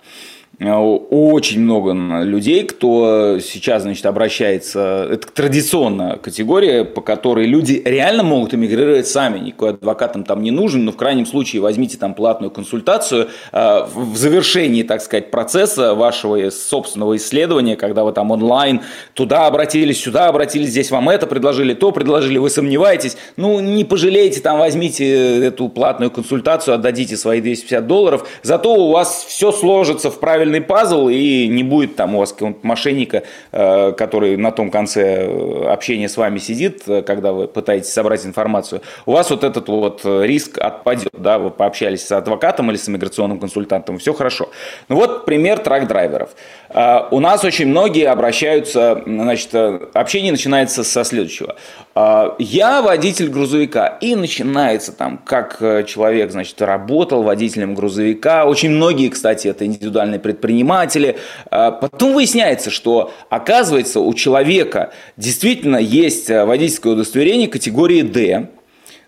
Э, 0.60 0.74
очень 0.74 1.60
много 1.60 1.92
людей, 2.22 2.64
кто 2.64 3.38
сейчас, 3.40 3.82
значит, 3.82 4.04
обращается, 4.04 5.08
это 5.10 5.26
традиционная 5.28 6.16
категория, 6.16 6.84
по 6.84 7.00
которой 7.00 7.46
люди 7.46 7.80
реально 7.82 8.22
могут 8.22 8.52
эмигрировать 8.52 9.06
сами, 9.06 9.38
никакой 9.38 9.70
адвокат 9.70 10.16
им 10.16 10.24
там 10.24 10.42
не 10.42 10.50
нужен, 10.50 10.84
но 10.84 10.92
в 10.92 10.96
крайнем 10.96 11.24
случае 11.24 11.62
возьмите 11.62 11.96
там 11.96 12.12
платную 12.12 12.50
консультацию 12.50 13.28
э, 13.52 13.84
в 13.94 14.16
завершении, 14.16 14.82
так 14.82 15.00
сказать, 15.00 15.30
процесса 15.30 15.94
вашего 15.94 16.50
собственного 16.50 17.16
исследования, 17.16 17.76
когда 17.76 18.04
вы 18.04 18.12
там 18.12 18.30
онлайн 18.30 18.82
туда 19.14 19.46
обратились, 19.46 20.02
сюда 20.02 20.26
обратились, 20.26 20.68
здесь 20.68 20.90
вам 20.90 21.08
это 21.08 21.26
предложили, 21.26 21.72
то 21.72 21.90
предложили, 21.90 22.36
вы 22.36 22.50
сомневаетесь, 22.50 23.16
ну, 23.36 23.60
не 23.60 23.84
пожалейте, 23.84 24.40
там 24.40 24.58
возьмите 24.58 25.42
эту 25.42 25.70
платную 25.70 26.10
консультацию, 26.10 26.74
отдадите 26.74 27.16
свои 27.16 27.40
250 27.40 27.86
долларов, 27.86 28.28
зато 28.42 28.74
у 28.74 28.90
вас 28.90 29.24
все 29.26 29.52
сложится 29.52 30.10
в 30.10 30.20
правильном 30.20 30.49
правильный 30.50 30.60
пазл, 30.60 31.08
и 31.08 31.46
не 31.48 31.62
будет 31.62 31.96
там 31.96 32.14
у 32.14 32.18
вас 32.18 32.34
мошенника, 32.62 33.22
э, 33.52 33.92
который 33.92 34.36
на 34.36 34.50
том 34.50 34.70
конце 34.70 35.26
э, 35.26 35.72
общения 35.72 36.08
с 36.08 36.16
вами 36.16 36.38
сидит, 36.38 36.82
э, 36.88 37.02
когда 37.02 37.32
вы 37.32 37.46
пытаетесь 37.46 37.92
собрать 37.92 38.26
информацию. 38.26 38.82
У 39.06 39.12
вас 39.12 39.30
вот 39.30 39.44
этот 39.44 39.68
вот 39.68 40.04
риск 40.04 40.58
отпадет, 40.58 41.12
да, 41.12 41.38
вы 41.38 41.50
пообщались 41.50 42.06
с 42.06 42.12
адвокатом 42.12 42.70
или 42.70 42.76
с 42.76 42.88
иммиграционным 42.88 43.38
консультантом, 43.38 43.98
все 43.98 44.12
хорошо. 44.12 44.48
Ну 44.88 44.96
вот 44.96 45.24
пример 45.24 45.58
трак-драйверов. 45.58 46.30
У 47.10 47.20
нас 47.20 47.44
очень 47.44 47.68
многие 47.68 48.06
обращаются, 48.08 49.02
значит, 49.06 49.54
общение 49.94 50.32
начинается 50.32 50.84
со 50.84 51.04
следующего. 51.04 51.56
Я 52.38 52.82
водитель 52.82 53.28
грузовика, 53.28 53.86
и 54.00 54.14
начинается 54.14 54.92
там, 54.92 55.18
как 55.18 55.58
человек, 55.86 56.30
значит, 56.30 56.60
работал 56.62 57.22
водителем 57.22 57.74
грузовика. 57.74 58.44
Очень 58.44 58.70
многие, 58.70 59.08
кстати, 59.08 59.48
это 59.48 59.66
индивидуальные 59.66 60.20
предприниматели. 60.20 61.18
А, 61.50 61.70
потом 61.70 62.14
выясняется, 62.14 62.70
что 62.70 63.12
оказывается 63.28 64.00
у 64.00 64.12
человека 64.14 64.92
действительно 65.16 65.76
есть 65.76 66.30
э, 66.30 66.44
водительское 66.44 66.92
удостоверение 66.92 67.48
категории 67.48 68.02
D, 68.02 68.48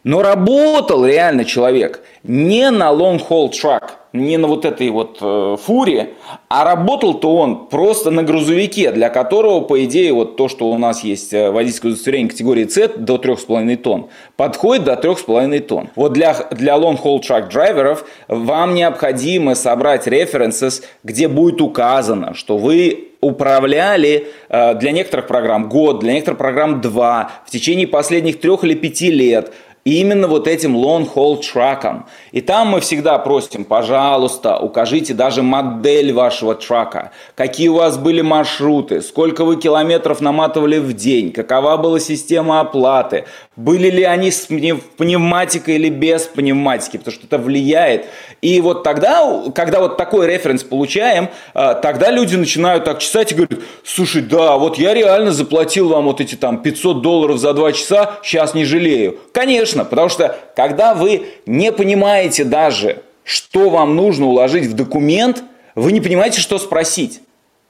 но 0.04 0.22
работал 0.22 1.06
реально 1.06 1.44
человек 1.44 2.02
не 2.22 2.70
на 2.70 2.90
long-haul 2.90 3.50
truck, 3.50 3.90
не 4.12 4.36
на 4.36 4.46
вот 4.46 4.64
этой 4.64 4.90
вот 4.90 5.18
э, 5.20 5.56
фуре, 5.62 6.10
а 6.48 6.64
работал-то 6.64 7.34
он 7.34 7.66
просто 7.66 8.10
на 8.10 8.22
грузовике, 8.22 8.92
для 8.92 9.08
которого, 9.08 9.60
по 9.60 9.82
идее, 9.84 10.12
вот 10.12 10.36
то, 10.36 10.48
что 10.48 10.70
у 10.70 10.78
нас 10.78 11.02
есть 11.02 11.32
э, 11.32 11.50
водительское 11.50 11.92
удостоверение 11.92 12.30
категории 12.30 12.66
C 12.66 12.88
до 12.88 13.16
3,5 13.16 13.76
тонн, 13.76 14.06
подходит 14.36 14.84
до 14.84 14.92
3,5 14.94 15.60
тонн. 15.60 15.88
Вот 15.96 16.12
для, 16.12 16.34
для 16.50 16.76
long-haul 16.76 17.20
truck 17.20 17.50
драйверов 17.50 18.04
вам 18.28 18.74
необходимо 18.74 19.54
собрать 19.54 20.06
references, 20.06 20.82
где 21.02 21.28
будет 21.28 21.60
указано, 21.60 22.34
что 22.34 22.58
вы 22.58 23.08
управляли 23.22 24.26
э, 24.48 24.74
для 24.74 24.92
некоторых 24.92 25.26
программ 25.26 25.68
год, 25.68 26.00
для 26.00 26.12
некоторых 26.12 26.38
программ 26.38 26.80
два, 26.80 27.30
в 27.46 27.50
течение 27.50 27.86
последних 27.86 28.40
трех 28.40 28.64
или 28.64 28.74
пяти 28.74 29.10
лет– 29.10 29.52
именно 29.84 30.28
вот 30.28 30.46
этим 30.46 30.76
long-haul 30.76 31.42
траком. 31.42 32.06
И 32.30 32.40
там 32.40 32.68
мы 32.68 32.80
всегда 32.80 33.18
просим, 33.18 33.64
пожалуйста, 33.64 34.58
укажите 34.58 35.14
даже 35.14 35.42
модель 35.42 36.12
вашего 36.12 36.54
трака, 36.54 37.10
какие 37.34 37.68
у 37.68 37.74
вас 37.74 37.98
были 37.98 38.20
маршруты, 38.20 39.02
сколько 39.02 39.44
вы 39.44 39.56
километров 39.56 40.20
наматывали 40.20 40.78
в 40.78 40.92
день, 40.92 41.32
какова 41.32 41.76
была 41.76 41.98
система 41.98 42.60
оплаты, 42.60 43.24
были 43.56 43.90
ли 43.90 44.02
они 44.02 44.30
с 44.30 44.46
пневматикой 44.46 45.74
или 45.74 45.88
без 45.88 46.22
пневматики, 46.22 46.96
потому 46.96 47.14
что 47.14 47.26
это 47.26 47.38
влияет. 47.38 48.06
И 48.40 48.60
вот 48.60 48.82
тогда, 48.82 49.42
когда 49.54 49.80
вот 49.80 49.96
такой 49.96 50.26
референс 50.26 50.62
получаем, 50.62 51.28
э, 51.54 51.74
тогда 51.82 52.10
люди 52.10 52.36
начинают 52.36 52.84
так 52.84 52.98
чесать 53.00 53.32
и 53.32 53.34
говорят, 53.34 53.60
слушай, 53.84 54.22
да, 54.22 54.56
вот 54.56 54.78
я 54.78 54.94
реально 54.94 55.32
заплатил 55.32 55.88
вам 55.88 56.04
вот 56.04 56.20
эти 56.20 56.34
там 56.34 56.62
500 56.62 57.02
долларов 57.02 57.38
за 57.38 57.52
2 57.52 57.72
часа, 57.72 58.18
сейчас 58.22 58.54
не 58.54 58.64
жалею. 58.64 59.18
Конечно, 59.32 59.71
потому 59.84 60.08
что 60.08 60.38
когда 60.54 60.94
вы 60.94 61.28
не 61.46 61.72
понимаете 61.72 62.44
даже, 62.44 63.02
что 63.24 63.70
вам 63.70 63.96
нужно 63.96 64.26
уложить 64.26 64.66
в 64.66 64.74
документ, 64.74 65.42
вы 65.74 65.92
не 65.92 66.00
понимаете, 66.00 66.40
что 66.40 66.58
спросить. 66.58 67.20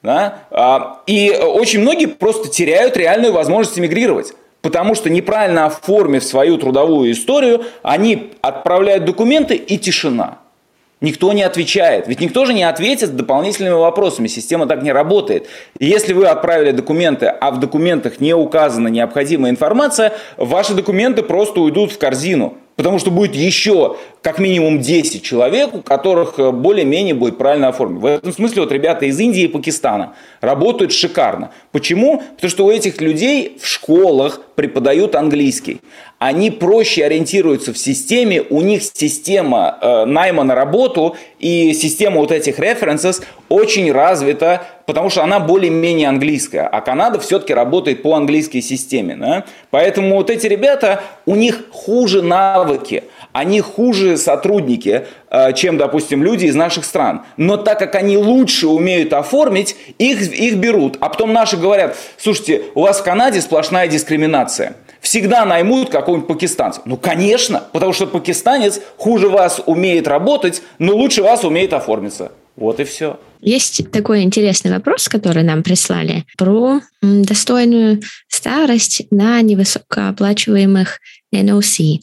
Да? 0.01 0.39
А, 0.51 1.01
и 1.07 1.31
очень 1.31 1.79
многие 1.79 2.07
просто 2.07 2.49
теряют 2.49 2.97
реальную 2.97 3.33
возможность 3.33 3.79
эмигрировать. 3.79 4.33
Потому 4.61 4.95
что 4.95 5.09
неправильно 5.09 5.65
оформив 5.65 6.23
свою 6.23 6.57
трудовую 6.57 7.11
историю, 7.11 7.65
они 7.83 8.31
отправляют 8.41 9.05
документы 9.05 9.55
и 9.55 9.77
тишина. 9.77 10.39
Никто 11.03 11.33
не 11.33 11.43
отвечает. 11.43 12.07
Ведь 12.07 12.21
никто 12.21 12.45
же 12.45 12.53
не 12.53 12.63
ответит 12.63 13.17
дополнительными 13.17 13.73
вопросами. 13.73 14.27
Система 14.27 14.67
так 14.67 14.83
не 14.83 14.93
работает. 14.93 15.47
И 15.77 15.85
если 15.85 16.13
вы 16.13 16.27
отправили 16.27 16.71
документы, 16.71 17.25
а 17.25 17.51
в 17.51 17.59
документах 17.59 18.21
не 18.21 18.33
указана 18.33 18.87
необходимая 18.87 19.51
информация, 19.51 20.13
ваши 20.37 20.73
документы 20.73 21.21
просто 21.21 21.59
уйдут 21.59 21.91
в 21.91 21.97
корзину. 21.97 22.57
Потому 22.75 22.97
что 22.97 23.11
будет 23.11 23.35
еще 23.35 23.97
как 24.23 24.39
минимум 24.39 24.79
10 24.79 25.21
человек, 25.21 25.75
у 25.75 25.81
которых 25.81 26.39
э, 26.39 26.51
более-менее 26.51 27.13
будет 27.13 27.37
правильно 27.37 27.67
оформлено. 27.67 27.99
В 27.99 28.05
этом 28.05 28.31
смысле 28.33 28.61
вот 28.61 28.71
ребята 28.71 29.05
из 29.05 29.19
Индии 29.19 29.43
и 29.43 29.47
Пакистана 29.47 30.15
работают 30.41 30.91
шикарно. 30.91 31.51
Почему? 31.71 32.23
Потому 32.35 32.49
что 32.49 32.65
у 32.65 32.71
этих 32.71 32.99
людей 33.01 33.57
в 33.61 33.67
школах 33.67 34.41
преподают 34.55 35.15
английский. 35.15 35.81
Они 36.19 36.51
проще 36.51 37.05
ориентируются 37.05 37.73
в 37.73 37.77
системе, 37.77 38.41
у 38.49 38.61
них 38.61 38.81
система 38.81 39.77
э, 39.81 40.05
найма 40.05 40.43
на 40.43 40.55
работу 40.55 41.17
и 41.39 41.73
система 41.73 42.21
вот 42.21 42.31
этих 42.31 42.59
references 42.59 43.21
очень 43.53 43.91
развита, 43.91 44.63
потому 44.87 45.11
что 45.11 45.23
она 45.23 45.39
более-менее 45.39 46.07
английская, 46.07 46.63
а 46.63 46.81
Канада 46.81 47.19
все-таки 47.19 47.53
работает 47.53 48.01
по 48.01 48.15
английской 48.15 48.61
системе. 48.61 49.15
Да? 49.15 49.45
Поэтому 49.69 50.15
вот 50.15 50.31
эти 50.31 50.47
ребята, 50.47 51.03
у 51.27 51.35
них 51.35 51.65
хуже 51.71 52.23
навыки, 52.23 53.03
они 53.31 53.61
хуже 53.61 54.17
сотрудники, 54.17 55.05
э, 55.29 55.53
чем, 55.53 55.77
допустим, 55.77 56.23
люди 56.23 56.45
из 56.45 56.55
наших 56.55 56.83
стран. 56.83 57.25
Но 57.37 57.57
так 57.57 57.77
как 57.77 57.93
они 57.93 58.17
лучше 58.17 58.67
умеют 58.67 59.13
оформить, 59.13 59.75
их, 59.99 60.33
их 60.33 60.55
берут. 60.55 60.97
А 60.99 61.09
потом 61.09 61.31
наши 61.31 61.55
говорят, 61.55 61.95
слушайте, 62.17 62.63
у 62.73 62.81
вас 62.81 63.01
в 63.01 63.03
Канаде 63.03 63.39
сплошная 63.39 63.87
дискриминация. 63.87 64.77
Всегда 64.99 65.45
наймут 65.45 65.91
какого-нибудь 65.91 66.27
пакистанца. 66.27 66.81
Ну, 66.85 66.97
конечно, 66.97 67.61
потому 67.71 67.93
что 67.93 68.07
пакистанец 68.07 68.81
хуже 68.97 69.29
вас 69.29 69.61
умеет 69.67 70.07
работать, 70.07 70.63
но 70.79 70.95
лучше 70.95 71.21
вас 71.21 71.43
умеет 71.43 71.73
оформиться. 71.73 72.31
Вот 72.55 72.79
и 72.79 72.83
все. 72.83 73.19
Есть 73.41 73.91
такой 73.91 74.21
интересный 74.21 74.71
вопрос, 74.71 75.09
который 75.09 75.43
нам 75.43 75.63
прислали 75.63 76.25
про 76.37 76.81
достойную 77.01 78.01
старость 78.29 79.05
на 79.11 79.41
невысокооплачиваемых 79.41 80.99
NOC. 81.33 81.99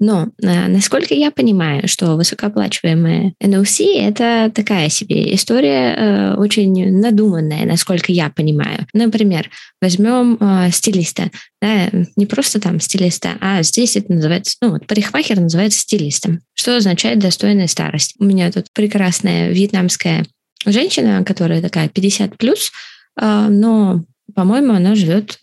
Но, 0.00 0.28
э, 0.42 0.68
насколько 0.68 1.14
я 1.14 1.30
понимаю, 1.30 1.86
что 1.86 2.16
высокооплачиваемые 2.16 3.34
NLC– 3.42 3.98
это 4.00 4.50
такая 4.52 4.88
себе 4.88 5.34
история 5.34 5.94
э, 5.94 6.34
очень 6.34 6.98
надуманная, 6.98 7.64
насколько 7.64 8.10
я 8.10 8.28
понимаю. 8.28 8.86
Например, 8.92 9.48
возьмем 9.80 10.36
э, 10.40 10.70
стилиста. 10.72 11.30
Да, 11.62 11.90
не 12.16 12.26
просто 12.26 12.60
там 12.60 12.80
стилиста, 12.80 13.36
а 13.40 13.62
здесь 13.62 13.96
это 13.96 14.12
называется, 14.12 14.56
ну 14.60 14.72
вот 14.72 14.86
парикмахер 14.86 15.40
называется 15.40 15.80
стилистом. 15.80 16.40
Что 16.54 16.76
означает 16.76 17.20
достойная 17.20 17.68
старость? 17.68 18.14
У 18.18 18.24
меня 18.24 18.50
тут 18.50 18.66
прекрасная 18.74 19.50
вьетнамская 19.50 20.26
женщина, 20.66 21.24
которая 21.24 21.62
такая 21.62 21.88
50 21.88 22.36
плюс, 22.36 22.72
но, 23.16 24.04
по-моему, 24.34 24.72
она 24.72 24.94
живет 24.94 25.38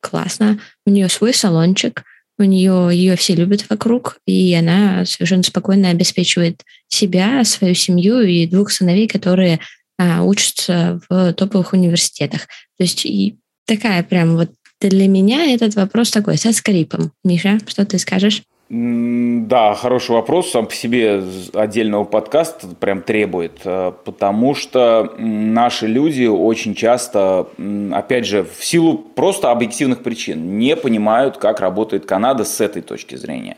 классно. 0.00 0.58
У 0.86 0.90
нее 0.90 1.08
свой 1.08 1.32
салончик, 1.32 2.04
у 2.38 2.44
нее 2.44 2.90
ее 2.92 3.16
все 3.16 3.34
любят 3.34 3.68
вокруг, 3.68 4.18
и 4.26 4.54
она 4.54 5.04
совершенно 5.04 5.42
спокойно 5.42 5.90
обеспечивает 5.90 6.62
себя, 6.88 7.44
свою 7.44 7.74
семью 7.74 8.20
и 8.20 8.46
двух 8.46 8.70
сыновей, 8.70 9.08
которые 9.08 9.60
а, 9.98 10.22
учатся 10.22 11.00
в 11.08 11.32
топовых 11.34 11.72
университетах. 11.72 12.42
То 12.76 12.84
есть 12.84 13.04
и 13.04 13.38
такая 13.66 14.02
прям 14.02 14.36
вот 14.36 14.50
для 14.80 15.08
меня 15.08 15.52
этот 15.52 15.74
вопрос 15.74 16.10
такой 16.10 16.38
со 16.38 16.52
скрипом. 16.52 17.12
Миша, 17.24 17.58
что 17.66 17.84
ты 17.84 17.98
скажешь? 17.98 18.42
Да, 18.70 19.74
хороший 19.74 20.10
вопрос. 20.10 20.50
Сам 20.50 20.66
по 20.66 20.74
себе 20.74 21.22
отдельного 21.54 22.04
подкаста 22.04 22.66
прям 22.78 23.00
требует, 23.00 23.60
э, 23.64 23.92
потому 24.04 24.54
что 24.54 25.14
наши 25.16 25.86
люди 25.86 26.26
очень 26.26 26.74
часто, 26.74 27.46
опять 27.92 28.26
же, 28.26 28.44
в 28.44 28.62
силу 28.62 28.98
просто 28.98 29.50
объективных 29.50 30.02
причин, 30.02 30.58
не 30.58 30.76
понимают, 30.76 31.38
как 31.38 31.60
работает 31.60 32.04
Канада 32.04 32.44
с 32.44 32.60
этой 32.60 32.82
точки 32.82 33.14
зрения. 33.14 33.56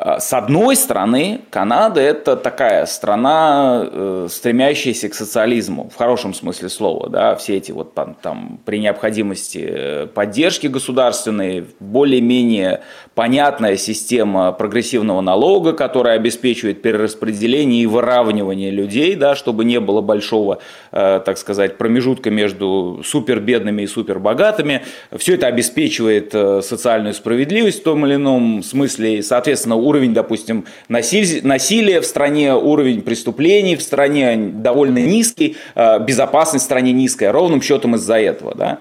А, 0.00 0.20
с 0.20 0.32
одной 0.32 0.76
стороны, 0.76 1.40
Канада– 1.50 2.00
это 2.02 2.36
такая 2.36 2.86
страна, 2.86 3.84
э, 3.84 4.28
стремящаяся 4.30 5.08
к 5.08 5.14
социализму, 5.14 5.90
в 5.92 5.96
хорошем 5.96 6.34
смысле 6.34 6.68
слова. 6.68 7.08
Да? 7.08 7.34
Все 7.34 7.56
эти 7.56 7.72
вот 7.72 7.94
там, 7.94 8.14
там 8.14 8.60
при 8.64 8.78
необходимости 8.78 9.66
э, 9.68 10.06
поддержки 10.06 10.68
государственной, 10.68 11.66
более-менее 11.80 12.82
понятная 13.16 13.76
система 13.76 14.52
прогрессивного 14.52 15.20
налога, 15.20 15.72
которая 15.72 16.14
обеспечивает 16.14 16.80
перераспределение 16.80 17.82
и 17.82 17.86
выравнивание 17.86 18.70
людей, 18.70 19.16
да, 19.16 19.34
чтобы 19.34 19.64
не 19.64 19.80
было 19.80 20.00
большого, 20.00 20.60
э, 20.92 21.20
так 21.24 21.38
сказать, 21.38 21.76
промежутка 21.76 22.30
между 22.30 23.02
супербедными 23.04 23.82
и 23.82 23.88
супербогатыми. 23.88 24.84
Все 25.16 25.34
это 25.34 25.48
обеспечивает 25.48 26.30
социальную 26.64 27.14
справедливость 27.14 27.80
в 27.80 27.82
том 27.82 28.06
или 28.06 28.14
ином 28.14 28.62
смысле. 28.62 29.18
И, 29.18 29.22
соответственно, 29.22 29.74
уровень, 29.88 30.14
допустим, 30.14 30.64
насилия 30.88 32.00
в 32.00 32.06
стране, 32.06 32.54
уровень 32.54 33.02
преступлений 33.02 33.76
в 33.76 33.82
стране 33.82 34.36
довольно 34.36 34.98
низкий, 34.98 35.56
а, 35.74 35.98
безопасность 35.98 36.64
в 36.64 36.66
стране 36.66 36.92
низкая, 36.92 37.32
ровным 37.32 37.62
счетом 37.62 37.94
из-за 37.96 38.18
этого. 38.18 38.54
Да? 38.54 38.78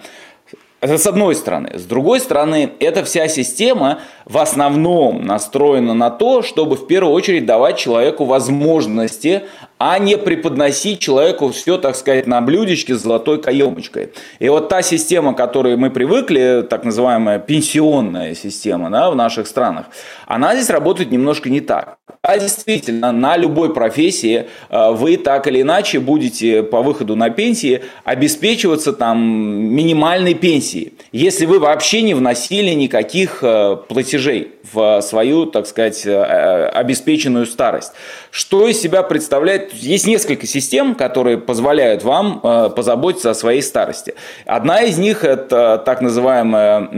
Это 0.80 1.00
с 1.00 1.08
одной 1.08 1.34
стороны. 1.34 1.72
С 1.74 1.86
другой 1.86 2.20
стороны, 2.20 2.70
эта 2.80 3.04
вся 3.04 3.28
система 3.28 4.00
в 4.26 4.38
основном 4.38 5.26
настроена 5.26 5.96
на 5.96 6.12
то, 6.12 6.44
чтобы 6.44 6.76
в 6.76 6.86
первую 6.86 7.14
очередь 7.14 7.48
давать 7.48 7.78
человеку 7.78 8.26
возможности 8.26 9.44
а 9.78 10.00
не 10.00 10.18
преподносить 10.18 11.00
человеку 11.00 11.50
все, 11.50 11.78
так 11.78 11.96
сказать, 11.96 12.28
на 12.28 12.42
блюдечке 12.42 12.96
с 12.96 13.02
золотой 13.02 13.42
каемочкой. 13.42 14.10
И 14.40 14.50
вот 14.50 14.70
та 14.70 14.82
система, 14.82 15.34
к 15.34 15.38
которой 15.38 15.78
мы 15.78 15.90
привыкли, 15.90 16.66
так 16.68 16.84
называемая 16.84 17.40
пенсионная 17.40 18.34
система 18.36 18.90
да, 18.90 19.12
в 19.12 19.16
наших 19.16 19.48
странах, 19.48 19.88
она 20.26 20.56
здесь 20.56 20.70
работает 20.70 21.12
немножко 21.12 21.50
не 21.50 21.62
так. 21.62 21.98
А 22.22 22.38
действительно, 22.38 23.12
на 23.12 23.38
любой 23.38 23.74
профессии 23.74 24.48
э, 24.70 24.92
вы 24.92 25.18
так 25.18 25.48
или 25.48 25.62
иначе 25.62 26.00
будете 26.00 26.64
по 26.64 26.82
выходу 26.82 27.16
на 27.16 27.30
пенсии 27.30 27.84
обеспечиваться 28.04 28.92
там 28.92 29.20
минимальной 29.24 30.34
пенсией, 30.34 30.94
если 31.12 31.46
вы 31.46 31.60
вообще 31.60 32.02
не 32.02 32.14
вносили 32.14 32.72
никаких 32.72 33.40
э, 33.44 33.78
платежей 33.88 34.52
в 34.74 35.02
свою, 35.02 35.46
так 35.46 35.68
сказать, 35.68 36.06
э, 36.06 36.68
обеспеченную 36.68 37.46
старость. 37.46 37.94
Что 38.32 38.68
из 38.68 38.82
себя 38.82 39.04
представляет? 39.04 39.74
Есть 39.74 40.08
несколько 40.08 40.48
систем, 40.48 40.96
которые 40.96 41.38
позволяют 41.38 42.04
вам 42.04 42.40
э, 42.44 42.70
позаботиться 42.76 43.32
о 43.32 43.34
своей 43.34 43.62
старости. 43.62 44.16
Одна 44.46 44.82
из 44.82 44.98
них 44.98 45.24
это 45.24 45.82
так 45.86 46.02
называемая. 46.02 46.90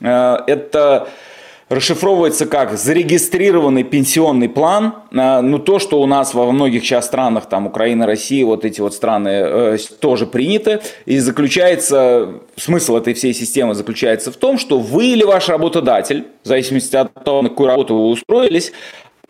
Э, 0.00 0.38
это 0.46 1.08
расшифровывается 1.68 2.46
как 2.46 2.76
зарегистрированный 2.78 3.84
пенсионный 3.84 4.48
план. 4.48 4.94
Ну, 5.10 5.58
то, 5.58 5.78
что 5.78 6.00
у 6.00 6.06
нас 6.06 6.34
во 6.34 6.50
многих 6.50 6.82
сейчас 6.82 7.06
странах, 7.06 7.46
там 7.46 7.66
Украина, 7.66 8.06
Россия, 8.06 8.44
вот 8.44 8.64
эти 8.64 8.80
вот 8.80 8.94
страны 8.94 9.28
э, 9.28 9.78
тоже 10.00 10.26
приняты. 10.26 10.80
И 11.04 11.18
заключается, 11.18 12.40
смысл 12.56 12.96
этой 12.96 13.14
всей 13.14 13.34
системы 13.34 13.74
заключается 13.74 14.32
в 14.32 14.36
том, 14.36 14.58
что 14.58 14.78
вы 14.78 15.08
или 15.08 15.24
ваш 15.24 15.48
работодатель, 15.48 16.26
в 16.42 16.48
зависимости 16.48 16.96
от 16.96 17.12
того, 17.12 17.42
на 17.42 17.48
какую 17.50 17.68
работу 17.68 17.94
вы 17.94 18.08
устроились, 18.08 18.72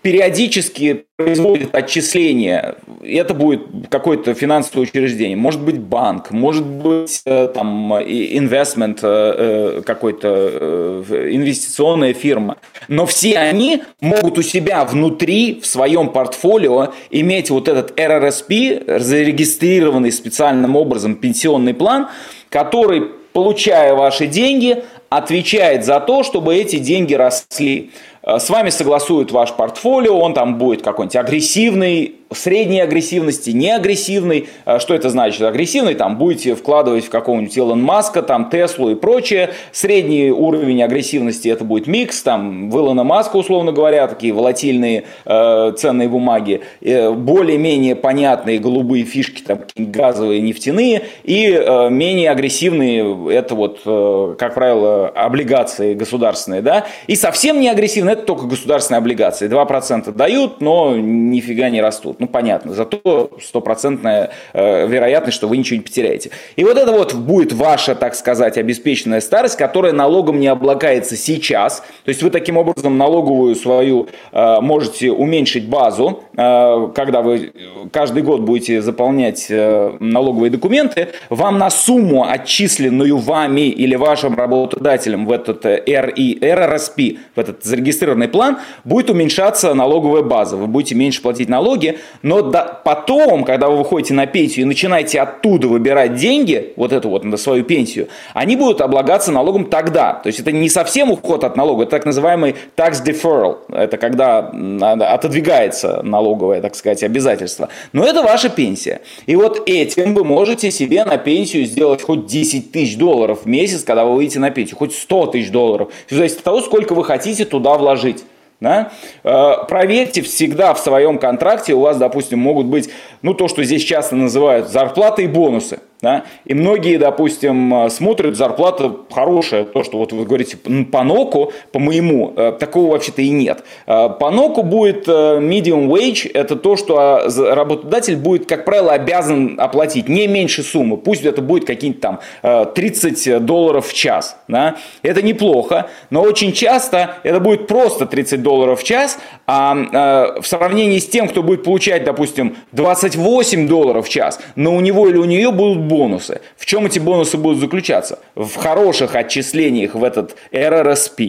периодически 0.09 1.05
производит 1.17 1.75
отчисления. 1.75 2.77
Это 3.03 3.35
будет 3.35 3.61
какое-то 3.91 4.33
финансовое 4.33 4.85
учреждение, 4.85 5.37
может 5.37 5.61
быть 5.61 5.79
банк, 5.79 6.31
может 6.31 6.65
быть 6.65 7.21
э, 7.27 7.49
там 7.53 7.93
инвестмент 7.93 9.01
э, 9.03 9.83
какой-то, 9.85 11.05
инвестиционная 11.31 12.15
фирма. 12.15 12.57
Но 12.89 13.05
все 13.05 13.37
они 13.37 13.83
могут 14.01 14.39
у 14.39 14.43
себя 14.43 14.83
внутри, 14.87 15.61
в 15.61 15.67
своем 15.67 16.09
портфолио, 16.09 16.95
иметь 17.11 17.51
вот 17.51 17.69
этот 17.69 18.01
RRSP, 18.01 18.99
зарегистрированный 18.99 20.11
специальным 20.11 20.75
образом 20.75 21.17
пенсионный 21.17 21.75
план, 21.75 22.09
который, 22.49 23.03
получая 23.35 23.95
ваши 23.95 24.27
деньги, 24.27 24.83
отвечает 25.11 25.85
за 25.85 26.01
то, 26.01 26.23
чтобы 26.23 26.57
эти 26.57 26.77
деньги 26.77 27.13
росли. 27.13 27.91
Э, 28.23 28.39
с 28.39 28.51
вами 28.51 28.71
согласуют 28.71 29.33
ваш 29.33 29.53
портфолио, 29.53 30.19
он 30.19 30.35
там 30.35 30.59
будет 30.59 30.83
какой-нибудь 30.83 31.17
агрессивный, 31.17 32.18
средней 32.33 32.81
агрессивности, 32.81 33.51
неагрессивный. 33.51 34.49
Э, 34.67 34.79
что 34.79 34.95
это 34.95 35.09
значит? 35.11 35.43
Агрессивный 35.43 35.95
там 35.95 36.19
будете 36.19 36.55
вкладывать 36.55 37.07
в 37.07 37.11
какого-нибудь 37.11 37.57
Илон 37.57 37.83
Маска, 37.83 38.23
там 38.23 38.51
Теслу 38.51 38.91
и 38.91 38.95
прочее. 38.95 39.51
Средний 39.73 40.31
уровень 40.31 40.83
агрессивности 40.83 41.49
это 41.49 41.65
будет 41.65 41.87
микс, 41.87 42.23
там 42.23 42.71
в 42.71 42.77
Илона 42.77 43.05
Маска, 43.05 43.37
условно 43.37 43.73
говоря, 43.73 44.07
такие 44.09 44.33
волатильные 44.33 45.05
э, 45.25 45.73
ценные 45.77 46.09
бумаги, 46.09 46.61
э, 46.81 47.11
более-менее 47.11 47.97
понятные 47.97 48.59
голубые 48.59 49.05
фишки, 49.05 49.43
там 49.43 49.61
газовые, 49.77 50.41
нефтяные, 50.41 51.03
и 51.25 51.47
э, 51.51 51.91
менее 51.91 52.31
агрессивные, 52.31 53.33
это 53.33 53.55
вот, 53.55 53.81
э, 53.85 54.35
как 54.39 54.55
правило, 54.55 55.09
облигации 55.09 55.95
государственные, 55.95 56.63
да, 56.63 56.87
и 57.07 57.17
совсем 57.17 57.61
не 57.61 57.69
агрессивные, 57.69 58.15
это 58.15 58.23
только 58.23 58.47
государственные 58.47 58.99
облигации. 58.99 59.49
2% 59.49 60.13
дают, 60.13 60.61
но 60.61 60.97
нифига 60.97 61.71
не 61.71 61.81
растут. 61.81 62.18
Ну, 62.19 62.27
понятно. 62.27 62.75
Зато 62.75 63.31
стопроцентная 63.41 64.31
э, 64.53 64.87
вероятность, 64.89 65.37
что 65.37 65.47
вы 65.47 65.57
ничего 65.57 65.77
не 65.77 65.83
потеряете. 65.83 66.31
И 66.57 66.65
вот 66.65 66.77
это 66.77 66.93
вот 66.93 67.15
будет 67.15 67.53
ваша, 67.53 67.95
так 67.95 68.15
сказать, 68.15 68.59
обеспеченная 68.59 69.21
старость, 69.21 69.57
которая 69.57 69.93
налогом 69.93 70.41
не 70.41 70.49
облагается 70.49 71.17
сейчас. 71.17 71.83
То 72.05 72.09
есть 72.09 72.23
вы 72.23 72.31
таким 72.31 72.57
образом 72.57 72.99
налоговую 72.99 73.55
свою 73.55 74.09
э, 74.33 74.61
можете 74.61 75.13
уменьшить 75.13 75.69
базу, 75.69 76.25
э, 76.37 76.89
когда 76.95 77.23
вы 77.23 77.53
каждый 77.93 78.23
год 78.23 78.41
будете 78.41 78.83
заполнять 78.83 79.47
э, 79.49 79.97
налоговые 80.01 80.51
документы, 80.51 81.09
вам 81.31 81.59
на 81.59 81.71
сумму, 81.71 82.25
отчисленную 82.29 83.17
вами 83.19 83.69
или 83.69 83.95
вашим 83.95 84.35
работодателем 84.35 85.27
в 85.27 85.33
этот 85.33 85.65
RI, 85.65 86.39
э, 86.41 86.55
RRSP, 86.55 87.19
в 87.37 87.41
этот 87.41 87.63
зарегистрированный 87.63 88.29
план, 88.29 88.59
будет 88.85 89.11
уменьшаться 89.11 89.73
налоговая 89.75 90.23
база. 90.23 90.57
Вы 90.57 90.67
будете 90.67 90.95
меньше 90.95 91.23
платить 91.23 91.49
налоги, 91.49 91.99
но 92.23 92.43
до, 92.43 92.81
потом, 92.85 93.45
когда 93.45 93.69
вы 93.69 93.79
выходите 93.79 94.15
на 94.15 94.27
пенсию 94.27 94.63
и 94.63 94.69
начинаете 94.69 95.21
оттуда 95.21 95.69
выбирать 95.69 96.15
деньги, 96.15 96.73
вот 96.77 96.93
эту 96.93 97.09
вот 97.09 97.25
на 97.25 97.37
свою 97.37 97.65
пенсию, 97.65 98.09
они 98.35 98.57
будут 98.57 98.81
облагаться 98.81 99.33
налогом 99.33 99.67
тогда. 99.67 100.15
То 100.15 100.29
есть 100.29 100.41
это 100.41 100.53
не 100.53 100.69
совсем 100.69 101.11
уход 101.11 101.45
от 101.45 101.57
налога, 101.57 101.83
это 101.83 101.93
так 101.93 102.07
называемый 102.07 102.55
tax 102.77 103.05
deferral. 103.05 103.59
Это 103.73 103.97
когда 103.97 104.39
отодвигается 104.39 106.03
налоговое, 106.03 106.61
так 106.61 106.75
сказать, 106.75 107.03
обязательство. 107.03 107.69
Но 107.93 108.05
это 108.05 108.23
ваша 108.23 108.49
пенсия. 108.49 109.01
И 109.27 109.37
вот 109.37 109.69
этим 109.69 110.15
вы 110.15 110.25
можете 110.25 110.71
себе 110.71 111.05
на 111.05 111.19
пенсию 111.19 111.65
сделать 111.65 112.03
хоть 112.03 112.27
10 112.27 112.73
тысяч 112.73 112.97
долларов 112.97 113.41
в 113.45 113.47
месяц, 113.47 113.85
когда 113.85 114.05
вы 114.05 114.17
выйдете 114.17 114.39
на 114.39 114.51
пенсию, 114.51 114.77
хоть 114.77 114.95
100 114.95 115.27
тысяч 115.29 115.51
долларов. 115.51 115.91
Все 116.07 116.17
зависит 116.17 116.39
от 116.39 116.45
того, 116.45 116.61
сколько 116.61 116.95
вы 116.95 117.05
хотите 117.05 117.45
туда 117.45 117.75
вложить. 117.75 118.25
Да? 118.61 118.91
Э, 119.23 119.65
проверьте 119.69 120.23
всегда 120.23 120.75
в 120.75 120.79
своем 120.79 121.19
контракте, 121.19 121.75
у 121.75 121.81
вас, 121.81 121.97
допустим, 121.97 122.41
могут 122.41 122.67
быть, 122.67 122.91
ну, 123.23 123.35
то, 123.35 123.49
что 123.49 123.63
здесь 123.63 123.85
часто 123.85 124.17
называют 124.17 124.69
зарплаты 124.69 125.25
и 125.25 125.27
бонусы. 125.29 125.81
Да? 126.01 126.25
И 126.45 126.55
многие, 126.55 126.97
допустим, 126.97 127.75
э, 127.75 127.91
смотрят, 127.91 128.37
зарплата 128.37 128.95
хорошая, 129.11 129.65
то, 129.65 129.83
что 129.83 129.99
вот 129.99 130.13
вы 130.13 130.25
говорите 130.25 130.57
по 130.57 131.03
ноку, 131.03 131.53
по 131.73 131.81
моему, 131.81 132.33
э, 132.37 132.53
такого 132.53 132.93
вообще-то 132.93 133.21
и 133.21 133.31
нет. 133.31 133.65
Э, 133.89 134.09
по 134.09 134.31
ноку 134.31 134.63
будет 134.63 135.09
medium 135.09 135.89
wage, 135.89 136.31
это 136.33 136.55
то, 136.55 136.77
что 136.77 137.23
работодатель 137.53 138.17
будет, 138.17 138.47
как 138.47 138.65
правило, 138.65 138.93
обязан 138.93 139.57
оплатить 139.59 140.09
не 140.09 140.29
меньше 140.29 140.63
суммы, 140.63 140.99
пусть 140.99 141.25
это 141.25 141.43
будет 141.43 141.65
какие-нибудь 141.65 142.01
там 142.01 142.21
30 142.43 143.45
долларов 143.45 143.89
в 143.89 143.93
час. 143.93 144.37
Да? 144.47 144.77
Это 145.03 145.23
неплохо, 145.23 145.89
но 146.11 146.23
очень 146.23 146.53
часто 146.53 147.17
это 147.25 147.41
будет 147.41 147.67
просто 147.67 148.07
30 148.07 148.43
долларов 148.43 148.81
в 148.81 148.85
час, 148.85 149.19
а 149.47 150.37
в 150.41 150.47
сравнении 150.47 150.99
с 150.99 151.09
тем, 151.09 151.29
кто 151.29 151.43
будет 151.43 151.65
получать, 151.65 152.05
допустим, 152.05 152.57
28 152.73 153.67
долларов 153.67 154.07
в 154.07 154.09
час, 154.09 154.39
но 154.55 154.77
у 154.77 154.81
него 154.81 155.09
или 155.09 155.17
у 155.17 155.25
нее 155.25 155.51
будут 155.51 155.88
бонусы. 155.89 156.41
В 156.57 156.67
чем 156.67 156.87
эти 156.87 156.99
бонусы 156.99 157.37
будут 157.37 157.59
заключаться? 157.59 158.19
В 158.35 158.57
хороших 158.57 159.15
отчислениях 159.15 159.95
в 159.95 160.05
этот 160.05 160.37
РРСП, 160.53 161.21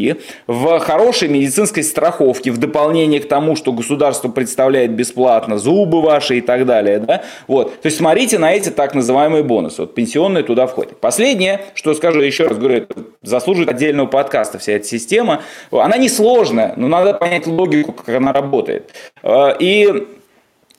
в 0.48 0.80
хорошей 0.80 1.30
медицинской 1.30 1.84
страховке, 1.84 2.52
в 2.52 2.58
дополнение 2.58 3.20
к 3.20 3.28
тому, 3.28 3.56
что 3.56 3.72
государство 3.72 4.30
представляет 4.30 4.92
бесплатно, 4.92 5.58
зубы 5.58 6.02
ваши 6.02 6.38
и 6.38 6.42
так 6.42 6.66
далее. 6.66 7.00
Да? 7.00 7.24
Вот. 7.48 7.82
То 7.82 7.86
есть 7.88 7.98
смотрите 7.98 8.38
на 8.38 8.52
эти 8.54 8.70
так 8.70 8.94
называемые 8.94 9.44
бонусы. 9.44 9.82
Вот 9.82 9.96
пенсионные 9.96 10.44
туда 10.44 10.68
входят. 10.68 11.00
Последнее, 11.00 11.62
что 11.74 11.94
скажу 11.94 12.22
еще 12.22 12.48
раз, 12.48 12.58
говорю, 12.58 12.86
заслуживает 13.24 13.70
отдельного 13.70 14.08
подкаста 14.08 14.60
вся 14.60 14.74
эта 14.74 14.86
система. 14.86 15.42
Она 15.72 15.98
несложная, 15.98 16.74
но 16.76 16.88
надо 16.88 17.14
понять 17.14 17.48
логику, 17.48 17.94
как 17.94 18.16
она 18.16 18.34
работает. 18.34 18.92
Э, 19.24 19.54
и 19.60 20.08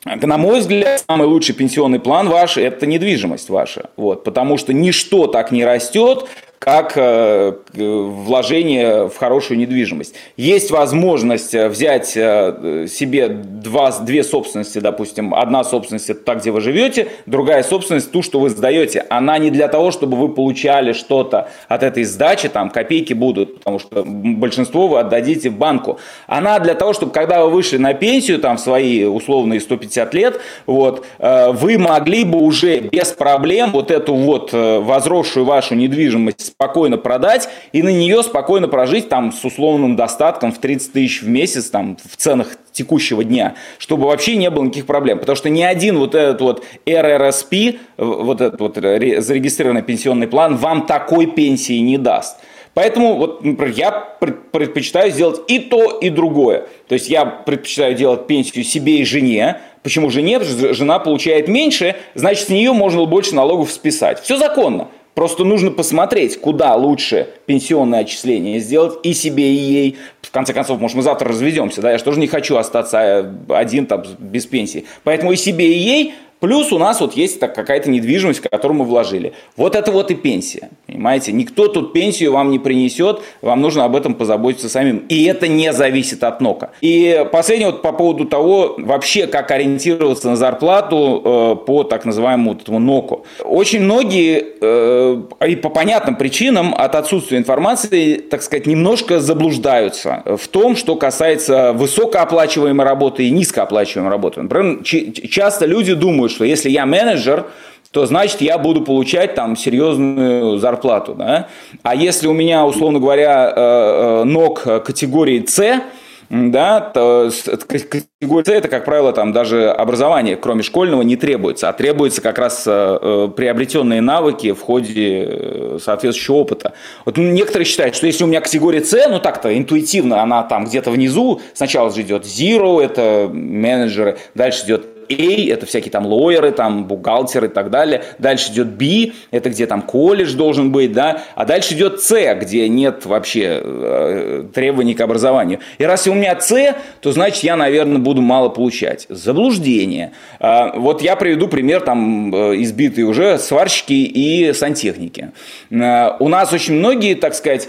на 0.04 0.38
мой 0.38 0.60
взгляд, 0.60 1.04
самый 1.06 1.26
лучший 1.26 1.54
пенсионный 1.54 2.00
план 2.00 2.28
ваш– 2.28 2.56
это 2.58 2.86
недвижимость 2.86 3.50
ваша. 3.50 3.90
Вот, 3.96 4.24
потому 4.24 4.56
что 4.56 4.72
ничто 4.72 5.26
так 5.26 5.52
не 5.52 5.64
растет, 5.64 6.26
как 6.60 6.92
э, 6.94 7.54
вложение 7.72 9.08
в 9.08 9.16
хорошую 9.16 9.56
недвижимость. 9.56 10.14
Есть 10.36 10.70
возможность 10.70 11.54
э, 11.54 11.70
взять 11.70 12.12
э, 12.14 12.86
себе 12.86 13.28
два, 13.28 13.90
две 13.92 14.22
собственности, 14.22 14.78
допустим, 14.78 15.34
одна 15.34 15.64
собственность 15.64 16.10
это 16.10 16.20
та, 16.22 16.34
где 16.34 16.50
вы 16.50 16.60
живете, 16.60 17.08
другая 17.24 17.62
собственность 17.62 18.12
ту, 18.12 18.22
что 18.22 18.38
вы 18.40 18.50
сдаете. 18.50 19.06
Она 19.08 19.38
не 19.38 19.50
для 19.50 19.68
того, 19.68 19.90
чтобы 19.90 20.18
вы 20.18 20.28
получали 20.28 20.92
что-то 20.92 21.48
от 21.68 21.82
этой 21.82 22.04
сдачи, 22.04 22.50
там 22.50 22.68
копейки 22.68 23.14
будут, 23.14 23.60
потому 23.60 23.78
что 23.78 24.04
большинство 24.04 24.86
вы 24.86 25.00
отдадите 25.00 25.48
в 25.48 25.56
банку. 25.56 25.98
Она 26.26 26.58
для 26.58 26.74
того, 26.74 26.92
чтобы 26.92 27.12
когда 27.12 27.42
вы 27.42 27.52
вышли 27.52 27.78
на 27.78 27.94
пенсию, 27.94 28.38
там 28.38 28.58
свои 28.58 29.04
условные 29.04 29.60
150 29.60 30.12
лет, 30.12 30.40
вот, 30.66 31.06
вы 31.18 31.78
могли 31.78 32.24
бы 32.24 32.38
уже 32.38 32.80
без 32.80 33.12
проблем 33.12 33.70
вот 33.72 33.90
эту 33.90 34.14
вот 34.14 34.52
возросшую 34.52 35.46
вашу 35.46 35.74
недвижимость 35.74 36.49
спокойно 36.50 36.98
продать 36.98 37.48
и 37.72 37.82
на 37.82 37.88
нее 37.88 38.22
спокойно 38.22 38.68
прожить 38.68 39.08
там 39.08 39.32
с 39.32 39.44
условным 39.44 39.96
достатком 39.96 40.52
в 40.52 40.58
30 40.58 40.92
тысяч 40.92 41.22
в 41.22 41.28
месяц 41.28 41.70
там 41.70 41.96
в 41.96 42.16
ценах 42.16 42.48
текущего 42.72 43.24
дня, 43.24 43.54
чтобы 43.78 44.06
вообще 44.06 44.36
не 44.36 44.50
было 44.50 44.64
никаких 44.64 44.86
проблем. 44.86 45.18
Потому 45.18 45.36
что 45.36 45.48
ни 45.48 45.62
один 45.62 45.98
вот 45.98 46.14
этот 46.14 46.40
вот 46.40 46.64
RRSP, 46.86 47.78
вот 47.96 48.40
этот 48.40 48.60
вот 48.60 48.76
зарегистрированный 48.76 49.82
пенсионный 49.82 50.28
план 50.28 50.56
вам 50.56 50.86
такой 50.86 51.26
пенсии 51.26 51.78
не 51.78 51.98
даст. 51.98 52.38
Поэтому 52.72 53.16
вот, 53.16 53.44
например, 53.44 53.74
я 53.76 53.90
предпочитаю 53.90 55.10
сделать 55.10 55.40
и 55.48 55.58
то, 55.58 55.98
и 55.98 56.08
другое. 56.08 56.68
То 56.88 56.94
есть 56.94 57.08
я 57.08 57.26
предпочитаю 57.26 57.94
делать 57.94 58.28
пенсию 58.28 58.64
себе 58.64 58.98
и 58.98 59.04
жене. 59.04 59.60
Почему 59.82 60.08
жене? 60.10 60.38
Потому 60.38 60.58
что 60.58 60.74
жена 60.74 60.98
получает 61.00 61.48
меньше, 61.48 61.96
значит, 62.14 62.46
с 62.46 62.48
нее 62.48 62.72
можно 62.72 63.04
больше 63.06 63.34
налогов 63.34 63.72
списать. 63.72 64.20
Все 64.20 64.36
законно. 64.36 64.88
Просто 65.20 65.44
нужно 65.44 65.70
посмотреть, 65.70 66.40
куда 66.40 66.74
лучше 66.76 67.28
пенсионное 67.44 68.00
отчисление 68.00 68.58
сделать 68.58 69.00
и 69.02 69.12
себе, 69.12 69.52
и 69.52 69.58
ей. 69.58 69.98
В 70.22 70.30
конце 70.30 70.54
концов, 70.54 70.80
может, 70.80 70.96
мы 70.96 71.02
завтра 71.02 71.28
разведемся, 71.28 71.82
да, 71.82 71.92
я 71.92 71.98
же 71.98 72.04
тоже 72.04 72.18
не 72.18 72.26
хочу 72.26 72.56
остаться 72.56 72.96
э, 72.98 73.30
один 73.50 73.84
там 73.84 74.02
без 74.18 74.46
пенсии. 74.46 74.86
Поэтому 75.04 75.32
и 75.32 75.36
себе, 75.36 75.74
и 75.74 75.78
ей 75.78 76.14
Плюс 76.40 76.72
у 76.72 76.78
нас 76.78 77.00
вот 77.00 77.14
есть 77.14 77.38
так 77.38 77.54
какая-то 77.54 77.90
недвижимость, 77.90 78.40
которую 78.40 78.78
мы 78.78 78.84
вложили. 78.86 79.34
Вот 79.56 79.76
это 79.76 79.92
вот 79.92 80.10
и 80.10 80.14
пенсия. 80.14 80.70
Понимаете? 80.86 81.32
Никто 81.32 81.68
тут 81.68 81.92
пенсию 81.92 82.32
вам 82.32 82.50
не 82.50 82.58
принесет, 82.58 83.20
вам 83.42 83.60
нужно 83.60 83.84
об 83.84 83.94
этом 83.94 84.14
позаботиться 84.14 84.68
самим. 84.68 85.04
И 85.08 85.24
это 85.24 85.48
не 85.48 85.72
зависит 85.72 86.24
от 86.24 86.40
НОКа. 86.40 86.70
И 86.80 87.26
последнее 87.30 87.70
вот 87.70 87.82
по 87.82 87.92
поводу 87.92 88.24
того, 88.24 88.74
вообще 88.78 89.26
как 89.26 89.50
ориентироваться 89.50 90.30
на 90.30 90.36
зарплату 90.36 91.22
э, 91.24 91.64
по 91.66 91.84
так 91.84 92.06
называемому 92.06 92.52
вот 92.52 92.62
этому 92.62 92.78
НОКу. 92.78 93.26
Очень 93.44 93.82
многие, 93.82 94.44
э, 94.60 95.46
и 95.46 95.56
по 95.56 95.68
понятным 95.68 96.16
причинам, 96.16 96.74
от 96.74 96.94
отсутствия 96.94 97.36
информации, 97.36 98.16
так 98.16 98.42
сказать, 98.42 98.66
немножко 98.66 99.20
заблуждаются 99.20 100.22
в 100.24 100.48
том, 100.48 100.74
что 100.74 100.96
касается 100.96 101.74
высокооплачиваемой 101.74 102.86
работы 102.86 103.26
и 103.26 103.30
низкооплачиваемой 103.30 104.10
работы. 104.10 104.40
Например, 104.40 104.82
часто 104.82 105.66
люди 105.66 105.92
думают, 105.92 106.29
что 106.30 106.44
если 106.44 106.70
я 106.70 106.86
менеджер, 106.86 107.46
то 107.90 108.06
значит 108.06 108.40
я 108.40 108.58
буду 108.58 108.82
получать 108.82 109.34
там 109.34 109.56
серьезную 109.56 110.58
зарплату. 110.58 111.14
Да? 111.14 111.48
А 111.82 111.94
если 111.94 112.28
у 112.28 112.32
меня, 112.32 112.64
условно 112.64 113.00
говоря, 113.00 113.52
э, 113.54 114.20
э, 114.20 114.24
ног 114.24 114.62
категории 114.62 115.44
С, 115.44 115.82
да, 116.28 116.80
то 116.80 117.28
категория 117.66 118.44
С 118.44 118.48
это, 118.48 118.68
как 118.68 118.84
правило, 118.84 119.12
там 119.12 119.32
даже 119.32 119.68
образование, 119.68 120.36
кроме 120.36 120.62
школьного, 120.62 121.02
не 121.02 121.16
требуется, 121.16 121.68
а 121.68 121.72
требуется 121.72 122.22
как 122.22 122.38
раз 122.38 122.62
э, 122.64 123.28
приобретенные 123.36 124.00
навыки 124.00 124.52
в 124.52 124.60
ходе 124.60 125.78
соответствующего 125.82 126.36
опыта. 126.36 126.74
Вот 127.04 127.16
некоторые 127.16 127.66
считают, 127.66 127.96
что 127.96 128.06
если 128.06 128.22
у 128.22 128.28
меня 128.28 128.40
категория 128.40 128.84
С, 128.84 129.08
ну 129.08 129.18
так-то 129.18 129.56
интуитивно 129.58 130.22
она 130.22 130.44
там 130.44 130.66
где-то 130.66 130.92
внизу, 130.92 131.40
сначала 131.54 131.90
же 131.90 132.02
идет 132.02 132.24
Zero, 132.24 132.80
это 132.80 133.28
менеджеры, 133.32 134.18
дальше 134.36 134.66
идет 134.66 134.86
A, 135.10 135.52
это 135.52 135.66
всякие 135.66 135.90
там 135.90 136.06
лоеры, 136.06 136.52
там 136.52 136.86
бухгалтеры 136.86 137.46
и 137.46 137.50
так 137.50 137.70
далее. 137.70 138.04
Дальше 138.18 138.52
идет 138.52 138.68
B, 138.68 139.12
это 139.30 139.50
где 139.50 139.66
там 139.66 139.82
колледж 139.82 140.34
должен 140.34 140.72
быть, 140.72 140.92
да. 140.92 141.22
А 141.34 141.44
дальше 141.44 141.74
идет 141.74 142.00
C, 142.00 142.34
где 142.34 142.68
нет 142.68 143.06
вообще 143.06 143.60
э, 143.62 144.44
требований 144.54 144.94
к 144.94 145.00
образованию. 145.00 145.60
И 145.78 145.84
раз 145.84 146.06
у 146.06 146.14
меня 146.14 146.38
C, 146.40 146.74
то 147.00 147.12
значит 147.12 147.42
я, 147.44 147.56
наверное, 147.56 147.98
буду 147.98 148.20
мало 148.20 148.48
получать. 148.48 149.06
Заблуждение. 149.08 150.12
Э, 150.38 150.70
вот 150.74 151.02
я 151.02 151.16
приведу 151.16 151.48
пример 151.48 151.80
там 151.80 152.34
э, 152.34 152.62
избитый 152.62 153.04
уже 153.04 153.38
сварщики 153.38 153.92
и 153.92 154.52
сантехники. 154.52 155.30
Э, 155.70 156.16
у 156.18 156.28
нас 156.28 156.52
очень 156.52 156.74
многие, 156.74 157.14
так 157.14 157.34
сказать, 157.34 157.68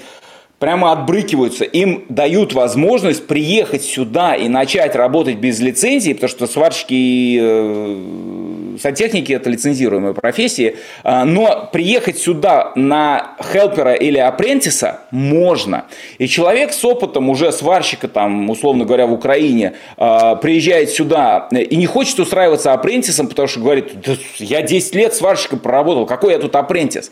прямо 0.61 0.91
отбрыкиваются, 0.91 1.65
им 1.65 2.05
дают 2.07 2.53
возможность 2.53 3.25
приехать 3.25 3.83
сюда 3.83 4.35
и 4.35 4.47
начать 4.47 4.95
работать 4.95 5.37
без 5.37 5.59
лицензии, 5.59 6.13
потому 6.13 6.29
что 6.29 6.45
сварщики 6.45 6.93
и 6.93 7.39
э, 7.41 8.77
сантехники– 8.79 9.31
это 9.33 9.49
лицензируемые 9.49 10.13
профессии, 10.13 10.75
э, 11.03 11.23
но 11.23 11.67
приехать 11.73 12.19
сюда 12.19 12.73
на 12.75 13.35
хелпера 13.41 13.95
или 13.95 14.19
апрентиса 14.19 15.01
можно. 15.09 15.85
И 16.19 16.27
человек 16.27 16.73
с 16.73 16.85
опытом 16.85 17.31
уже 17.31 17.51
сварщика, 17.51 18.07
там, 18.07 18.47
условно 18.47 18.85
говоря, 18.85 19.07
в 19.07 19.13
Украине, 19.13 19.73
э, 19.97 20.35
приезжает 20.43 20.91
сюда 20.91 21.49
и 21.51 21.75
не 21.75 21.87
хочет 21.87 22.19
устраиваться 22.19 22.73
апрентисом, 22.73 23.27
потому 23.27 23.47
что 23.47 23.61
говорит, 23.61 23.99
да, 24.05 24.13
я 24.37 24.61
10 24.61 24.93
лет 24.93 25.15
сварщиком 25.15 25.57
проработал, 25.57 26.05
какой 26.05 26.33
я 26.33 26.39
тут 26.39 26.55
апрентис? 26.55 27.11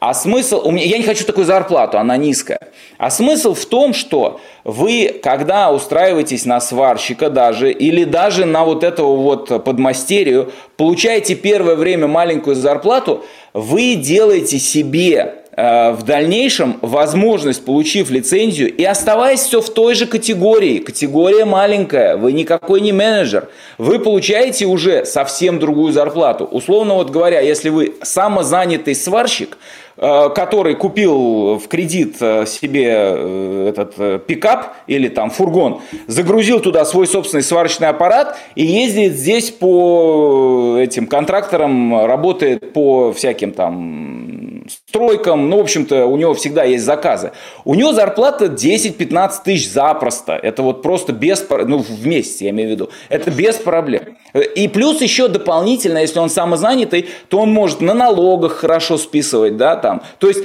А 0.00 0.14
смысл, 0.14 0.62
у 0.64 0.70
меня, 0.70 0.86
я 0.86 0.96
не 0.96 1.04
хочу 1.04 1.26
такую 1.26 1.44
зарплату, 1.44 1.98
она 1.98 2.16
низкая. 2.16 2.58
А 2.96 3.10
смысл 3.10 3.52
в 3.52 3.66
том, 3.66 3.92
что 3.92 4.40
вы, 4.64 5.20
когда 5.22 5.70
устраиваетесь 5.70 6.46
на 6.46 6.58
сварщика 6.58 7.28
даже, 7.28 7.70
или 7.70 8.04
даже 8.04 8.46
на 8.46 8.64
вот 8.64 8.82
этого 8.82 9.14
вот 9.16 9.62
подмастерию, 9.62 10.52
получаете 10.78 11.34
первое 11.34 11.76
время 11.76 12.06
маленькую 12.06 12.56
зарплату, 12.56 13.26
вы 13.52 13.94
делаете 13.94 14.58
себе 14.58 15.34
в 15.60 16.02
дальнейшем 16.04 16.78
возможность, 16.80 17.64
получив 17.64 18.10
лицензию 18.10 18.74
и 18.74 18.84
оставаясь 18.84 19.40
все 19.40 19.60
в 19.60 19.68
той 19.68 19.94
же 19.94 20.06
категории, 20.06 20.78
категория 20.78 21.44
маленькая, 21.44 22.16
вы 22.16 22.32
никакой 22.32 22.80
не 22.80 22.92
менеджер, 22.92 23.48
вы 23.76 23.98
получаете 23.98 24.66
уже 24.66 25.04
совсем 25.04 25.58
другую 25.58 25.92
зарплату. 25.92 26.44
Условно 26.44 26.94
вот 26.94 27.10
говоря, 27.10 27.40
если 27.40 27.68
вы 27.68 27.94
самозанятый 28.02 28.94
сварщик, 28.94 29.58
Э, 30.02 30.30
который 30.34 30.76
купил 30.76 31.58
в 31.58 31.68
кредит 31.68 32.16
э, 32.20 32.46
себе 32.46 32.88
э, 32.90 33.66
этот 33.68 34.24
пикап 34.24 34.72
или 34.86 35.08
там 35.08 35.28
фургон, 35.28 35.82
загрузил 36.06 36.60
туда 36.60 36.86
свой 36.86 37.06
собственный 37.06 37.42
сварочный 37.42 37.88
аппарат 37.88 38.38
и 38.54 38.64
ездит 38.64 39.12
здесь 39.12 39.50
по 39.50 40.78
этим 40.80 41.06
контракторам, 41.06 42.06
работает 42.06 42.72
по 42.72 43.12
всяким 43.12 43.52
там 43.52 44.29
стройкам, 44.70 45.48
ну, 45.50 45.58
в 45.58 45.60
общем-то, 45.60 46.06
у 46.06 46.16
него 46.16 46.34
всегда 46.34 46.64
есть 46.64 46.84
заказы. 46.84 47.32
У 47.64 47.74
него 47.74 47.92
зарплата 47.92 48.46
10-15 48.46 49.32
тысяч 49.44 49.70
запросто. 49.70 50.32
Это 50.32 50.62
вот 50.62 50.82
просто 50.82 51.12
без, 51.12 51.44
ну, 51.48 51.78
в 51.78 52.06
месяц, 52.06 52.40
я 52.40 52.50
имею 52.50 52.70
в 52.70 52.72
виду. 52.72 52.90
Это 53.08 53.30
без 53.30 53.56
проблем. 53.56 54.16
И 54.54 54.68
плюс 54.68 55.00
еще 55.00 55.28
дополнительно, 55.28 55.98
если 55.98 56.18
он 56.18 56.30
самозанятый, 56.30 57.08
то 57.28 57.40
он 57.40 57.52
может 57.52 57.80
на 57.80 57.94
налогах 57.94 58.52
хорошо 58.52 58.96
списывать, 58.96 59.56
да, 59.56 59.76
там. 59.76 60.02
То 60.18 60.28
есть 60.28 60.44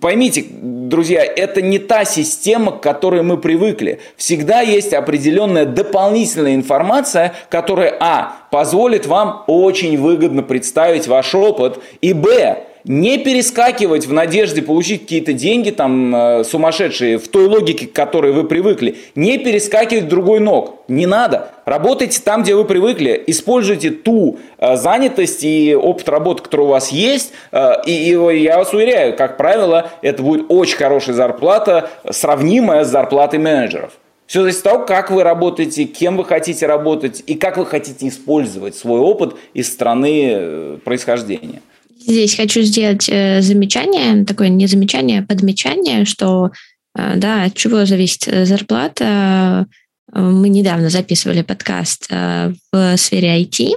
Поймите, 0.00 0.44
друзья, 0.48 1.24
это 1.24 1.60
не 1.60 1.80
та 1.80 2.04
система, 2.04 2.70
к 2.70 2.80
которой 2.80 3.22
мы 3.22 3.36
привыкли. 3.36 3.98
Всегда 4.16 4.60
есть 4.60 4.92
определенная 4.92 5.66
дополнительная 5.66 6.54
информация, 6.54 7.34
которая, 7.48 7.96
а, 7.98 8.36
позволит 8.52 9.06
вам 9.06 9.42
очень 9.48 9.98
выгодно 9.98 10.42
представить 10.42 11.08
ваш 11.08 11.34
опыт, 11.34 11.80
и, 12.00 12.12
б, 12.12 12.64
не 12.84 13.18
перескакивать 13.18 14.06
в 14.06 14.12
надежде 14.12 14.62
получить 14.62 15.02
какие-то 15.02 15.32
деньги 15.32 15.70
там 15.70 16.14
э, 16.14 16.44
сумасшедшие 16.44 17.18
в 17.18 17.28
той 17.28 17.46
логике, 17.46 17.86
к 17.86 17.92
которой 17.92 18.32
вы 18.32 18.44
привыкли. 18.44 18.96
Не 19.14 19.38
перескакивать 19.38 20.04
в 20.04 20.08
другой 20.08 20.40
ног. 20.40 20.82
Не 20.88 21.06
надо. 21.06 21.50
Работайте 21.64 22.20
там, 22.22 22.42
где 22.42 22.54
вы 22.54 22.64
привыкли. 22.64 23.22
Используйте 23.26 23.90
ту 23.90 24.38
э, 24.58 24.76
занятость 24.76 25.44
и 25.44 25.74
опыт 25.74 26.08
работы, 26.08 26.42
который 26.42 26.62
у 26.62 26.68
вас 26.68 26.90
есть. 26.90 27.32
Э, 27.52 27.74
и, 27.86 28.12
и 28.12 28.42
я 28.42 28.58
вас 28.58 28.72
уверяю, 28.72 29.16
как 29.16 29.36
правило, 29.36 29.90
это 30.02 30.22
будет 30.22 30.46
очень 30.48 30.76
хорошая 30.76 31.14
зарплата, 31.14 31.90
сравнимая 32.10 32.84
с 32.84 32.88
зарплатой 32.88 33.38
менеджеров. 33.38 33.92
Все 34.30 34.42
зависит 34.42 34.64
от 34.64 34.72
того, 34.72 34.86
как 34.86 35.10
вы 35.10 35.24
работаете, 35.24 35.86
кем 35.86 36.16
вы 36.16 36.24
хотите 36.24 36.64
работать 36.66 37.20
и 37.26 37.34
как 37.34 37.56
вы 37.56 37.66
хотите 37.66 38.06
использовать 38.06 38.76
свой 38.76 39.00
опыт 39.00 39.34
из 39.54 39.68
страны 39.72 40.30
э, 40.32 40.78
происхождения. 40.84 41.62
Здесь 42.00 42.34
хочу 42.34 42.62
сделать 42.62 43.08
э, 43.08 43.42
замечание, 43.42 44.24
такое 44.24 44.48
не 44.48 44.66
замечание, 44.66 45.20
а 45.20 45.26
подмечание, 45.26 46.04
что 46.04 46.50
э, 46.96 47.16
да, 47.16 47.44
от 47.44 47.54
чего 47.54 47.84
зависит 47.84 48.26
э, 48.26 48.46
зарплата. 48.46 49.66
Мы 50.12 50.48
недавно 50.48 50.90
записывали 50.90 51.42
подкаст 51.42 52.10
в 52.10 52.96
сфере 52.96 53.44
IT 53.44 53.70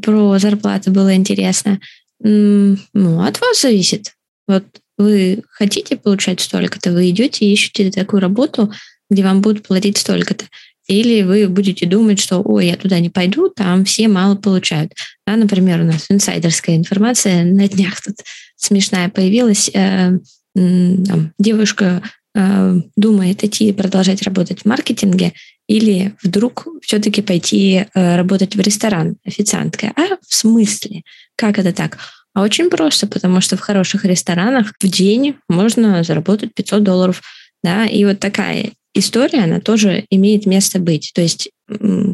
про 0.00 0.38
зарплаты, 0.38 0.92
было 0.92 1.12
интересно. 1.16 1.80
Ну, 2.20 2.76
от 2.94 3.40
вас 3.40 3.62
зависит. 3.62 4.12
Вот 4.46 4.64
вы 4.96 5.42
хотите 5.50 5.96
получать 5.96 6.40
столько-то, 6.40 6.92
вы 6.92 7.10
идете 7.10 7.46
ищете 7.46 7.90
такую 7.90 8.20
работу, 8.20 8.72
где 9.10 9.24
вам 9.24 9.40
будут 9.40 9.66
платить 9.66 9.98
столько-то. 9.98 10.44
Или 10.86 11.22
вы 11.22 11.48
будете 11.48 11.86
думать, 11.86 12.20
что, 12.20 12.42
ой, 12.42 12.66
я 12.66 12.76
туда 12.76 13.00
не 13.00 13.10
пойду, 13.10 13.48
там 13.48 13.84
все 13.84 14.08
мало 14.08 14.34
получают. 14.34 14.92
Да, 15.26 15.36
например, 15.36 15.80
у 15.80 15.84
нас 15.84 16.06
инсайдерская 16.10 16.76
информация 16.76 17.44
на 17.44 17.68
днях 17.68 18.00
тут 18.02 18.16
смешная 18.56 19.08
появилась. 19.08 19.70
Э, 19.72 20.18
там, 20.54 21.32
девушка 21.38 22.02
э, 22.34 22.80
думает 22.96 23.44
идти 23.44 23.72
продолжать 23.72 24.22
работать 24.22 24.60
в 24.62 24.64
маркетинге 24.66 25.32
или 25.66 26.14
вдруг 26.22 26.66
все-таки 26.82 27.22
пойти 27.22 27.86
э, 27.94 28.16
работать 28.16 28.54
в 28.54 28.60
ресторан 28.60 29.16
официанткой. 29.24 29.90
А 29.96 30.16
в 30.26 30.34
смысле? 30.34 31.02
Как 31.36 31.58
это 31.58 31.72
так? 31.72 31.98
А 32.34 32.42
очень 32.42 32.68
просто, 32.68 33.06
потому 33.06 33.40
что 33.40 33.56
в 33.56 33.60
хороших 33.60 34.04
ресторанах 34.04 34.72
в 34.80 34.86
день 34.86 35.36
можно 35.48 36.02
заработать 36.02 36.52
500 36.54 36.82
долларов. 36.82 37.22
Да, 37.62 37.86
и 37.86 38.04
вот 38.04 38.20
такая 38.20 38.72
история, 38.94 39.44
она 39.44 39.60
тоже 39.60 40.04
имеет 40.10 40.46
место 40.46 40.78
быть. 40.78 41.12
То 41.14 41.20
есть 41.20 41.50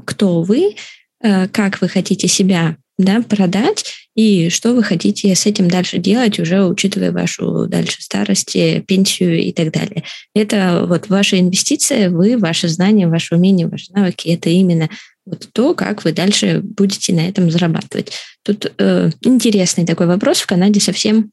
кто 0.05 0.43
вы, 0.43 0.77
э, 1.23 1.49
как 1.49 1.81
вы 1.81 1.89
хотите 1.89 2.29
себя 2.29 2.77
да, 2.99 3.23
продать 3.23 3.85
и 4.15 4.51
что 4.51 4.75
вы 4.75 4.83
хотите 4.83 5.35
с 5.35 5.47
этим 5.47 5.69
дальше 5.69 5.99
делать, 5.99 6.39
уже 6.39 6.65
учитывая 6.65 7.13
вашу 7.13 7.67
дальше 7.67 8.03
старость, 8.03 8.53
пенсию 8.87 9.41
и 9.41 9.53
так 9.53 9.73
далее. 9.73 10.05
Это 10.35 10.85
вот 10.87 11.09
ваша 11.09 11.41
инвестиция, 11.41 12.11
вы, 12.11 12.37
ваши 12.37 12.69
знания, 12.69 13.09
ваши 13.09 13.35
умения, 13.35 13.69
ваши 13.69 13.93
навыки, 13.93 14.29
это 14.29 14.51
именно 14.51 14.91
вот 15.25 15.49
то, 15.53 15.75
как 15.75 16.05
вы 16.05 16.13
дальше 16.13 16.61
будете 16.63 17.15
на 17.15 17.27
этом 17.29 17.51
зарабатывать. 17.51 18.13
Тут 18.43 18.73
э, 18.79 19.11
интересный 19.23 19.87
такой 19.87 20.07
вопрос. 20.07 20.41
В 20.41 20.47
Канаде 20.47 20.81
совсем, 20.81 21.31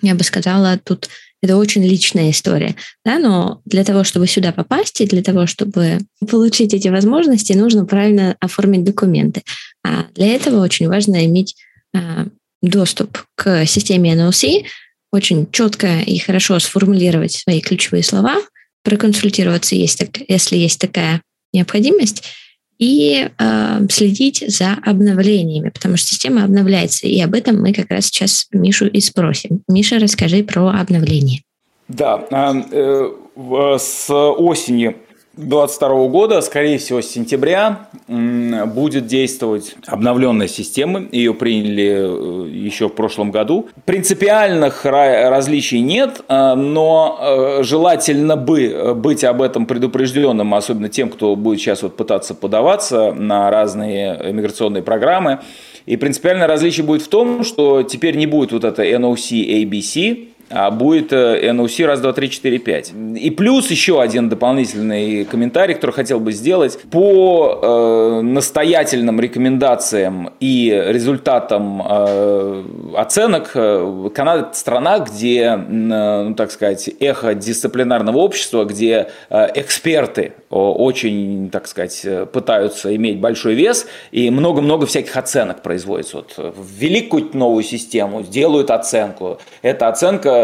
я 0.00 0.14
бы 0.14 0.24
сказала, 0.24 0.78
тут 0.82 1.08
это 1.42 1.56
очень 1.56 1.84
личная 1.84 2.30
история. 2.30 2.74
Да? 3.04 3.18
Но 3.18 3.60
для 3.64 3.84
того, 3.84 4.04
чтобы 4.04 4.26
сюда 4.26 4.52
попасть 4.52 5.00
и 5.00 5.06
для 5.06 5.22
того, 5.22 5.46
чтобы 5.46 5.98
получить 6.28 6.74
эти 6.74 6.88
возможности, 6.88 7.52
нужно 7.52 7.84
правильно 7.84 8.36
оформить 8.40 8.84
документы. 8.84 9.42
А 9.84 10.06
для 10.14 10.28
этого 10.28 10.62
очень 10.62 10.88
важно 10.88 11.24
иметь 11.26 11.54
а, 11.94 12.26
доступ 12.62 13.24
к 13.36 13.66
системе 13.66 14.14
NLC, 14.14 14.64
очень 15.12 15.50
четко 15.50 16.00
и 16.00 16.18
хорошо 16.18 16.58
сформулировать 16.58 17.32
свои 17.32 17.60
ключевые 17.60 18.02
слова, 18.02 18.36
проконсультироваться, 18.82 19.74
если 19.74 20.56
есть 20.56 20.80
такая 20.80 21.22
необходимость, 21.52 22.24
и 22.78 23.28
э, 23.36 23.86
следить 23.90 24.44
за 24.46 24.76
обновлениями, 24.84 25.70
потому 25.70 25.96
что 25.96 26.08
система 26.08 26.44
обновляется. 26.44 27.06
И 27.06 27.20
об 27.20 27.34
этом 27.34 27.60
мы 27.60 27.72
как 27.72 27.90
раз 27.90 28.06
сейчас 28.06 28.46
Мишу 28.52 28.86
и 28.86 29.00
спросим. 29.00 29.62
Миша, 29.68 29.98
расскажи 29.98 30.42
про 30.44 30.68
обновление. 30.68 31.42
Да, 31.88 32.24
э, 32.30 32.62
э, 32.70 33.78
с 33.78 34.12
осени 34.12 34.96
2022 35.38 36.08
года, 36.08 36.40
скорее 36.40 36.78
всего, 36.78 37.00
с 37.00 37.06
сентября 37.06 37.86
будет 38.08 39.06
действовать 39.06 39.76
обновленная 39.86 40.48
система. 40.48 41.04
Ее 41.12 41.32
приняли 41.32 42.46
э, 42.46 42.48
еще 42.50 42.88
в 42.88 42.94
прошлом 42.94 43.30
году. 43.30 43.68
Принципиальных 43.84 44.84
различий 44.84 45.80
нет, 45.80 46.22
э, 46.28 46.54
но 46.54 47.18
э, 47.20 47.62
желательно 47.62 48.36
бы 48.36 48.94
быть 48.96 49.22
об 49.22 49.40
этом 49.40 49.66
предупрежденным, 49.66 50.54
особенно 50.54 50.88
тем, 50.88 51.08
кто 51.08 51.36
будет 51.36 51.60
сейчас 51.60 51.82
вот 51.82 51.96
пытаться 51.96 52.34
подаваться 52.34 53.12
на 53.12 53.48
разные 53.48 54.32
миграционные 54.32 54.82
программы. 54.82 55.38
И 55.86 55.96
принципиальное 55.96 56.48
различие 56.48 56.84
будет 56.84 57.02
в 57.02 57.08
том, 57.08 57.44
что 57.44 57.84
теперь 57.84 58.16
не 58.16 58.26
будет 58.26 58.50
вот 58.50 58.64
это 58.64 58.84
NOC 58.84 59.64
ABC, 59.64 60.28
а 60.50 60.70
будет 60.70 61.12
NOC 61.12 61.86
раз, 61.86 62.00
два, 62.00 62.12
три, 62.12 62.30
четыре, 62.30 62.58
пять. 62.58 62.92
И 63.16 63.30
плюс 63.30 63.70
еще 63.70 64.00
один 64.00 64.28
дополнительный 64.28 65.24
комментарий, 65.24 65.74
который 65.74 65.92
хотел 65.92 66.20
бы 66.20 66.32
сделать. 66.32 66.78
По 66.90 67.58
э, 67.60 68.20
настоятельным 68.22 69.20
рекомендациям 69.20 70.30
и 70.40 70.70
результатам 70.88 71.82
э, 71.86 72.64
оценок, 72.96 73.50
э, 73.54 74.10
Канада– 74.14 74.50
страна, 74.52 75.00
где, 75.00 75.40
э, 75.40 75.56
ну, 75.56 76.34
так 76.34 76.50
сказать, 76.50 76.88
эхо 77.00 77.34
дисциплинарного 77.34 78.18
общества, 78.18 78.64
где 78.64 79.08
э, 79.30 79.48
эксперты 79.54 80.32
очень, 80.50 81.50
так 81.50 81.66
сказать, 81.66 82.06
пытаются 82.32 82.94
иметь 82.96 83.20
большой 83.20 83.54
вес, 83.54 83.86
и 84.12 84.30
много-много 84.30 84.86
всяких 84.86 85.14
оценок 85.14 85.62
производится. 85.62 86.16
Вот 86.16 86.54
ввели 86.56 87.02
какую-то 87.02 87.36
новую 87.36 87.62
систему, 87.62 88.22
делают 88.22 88.70
оценку. 88.70 89.38
Эта 89.60 89.88
оценка 89.88 90.37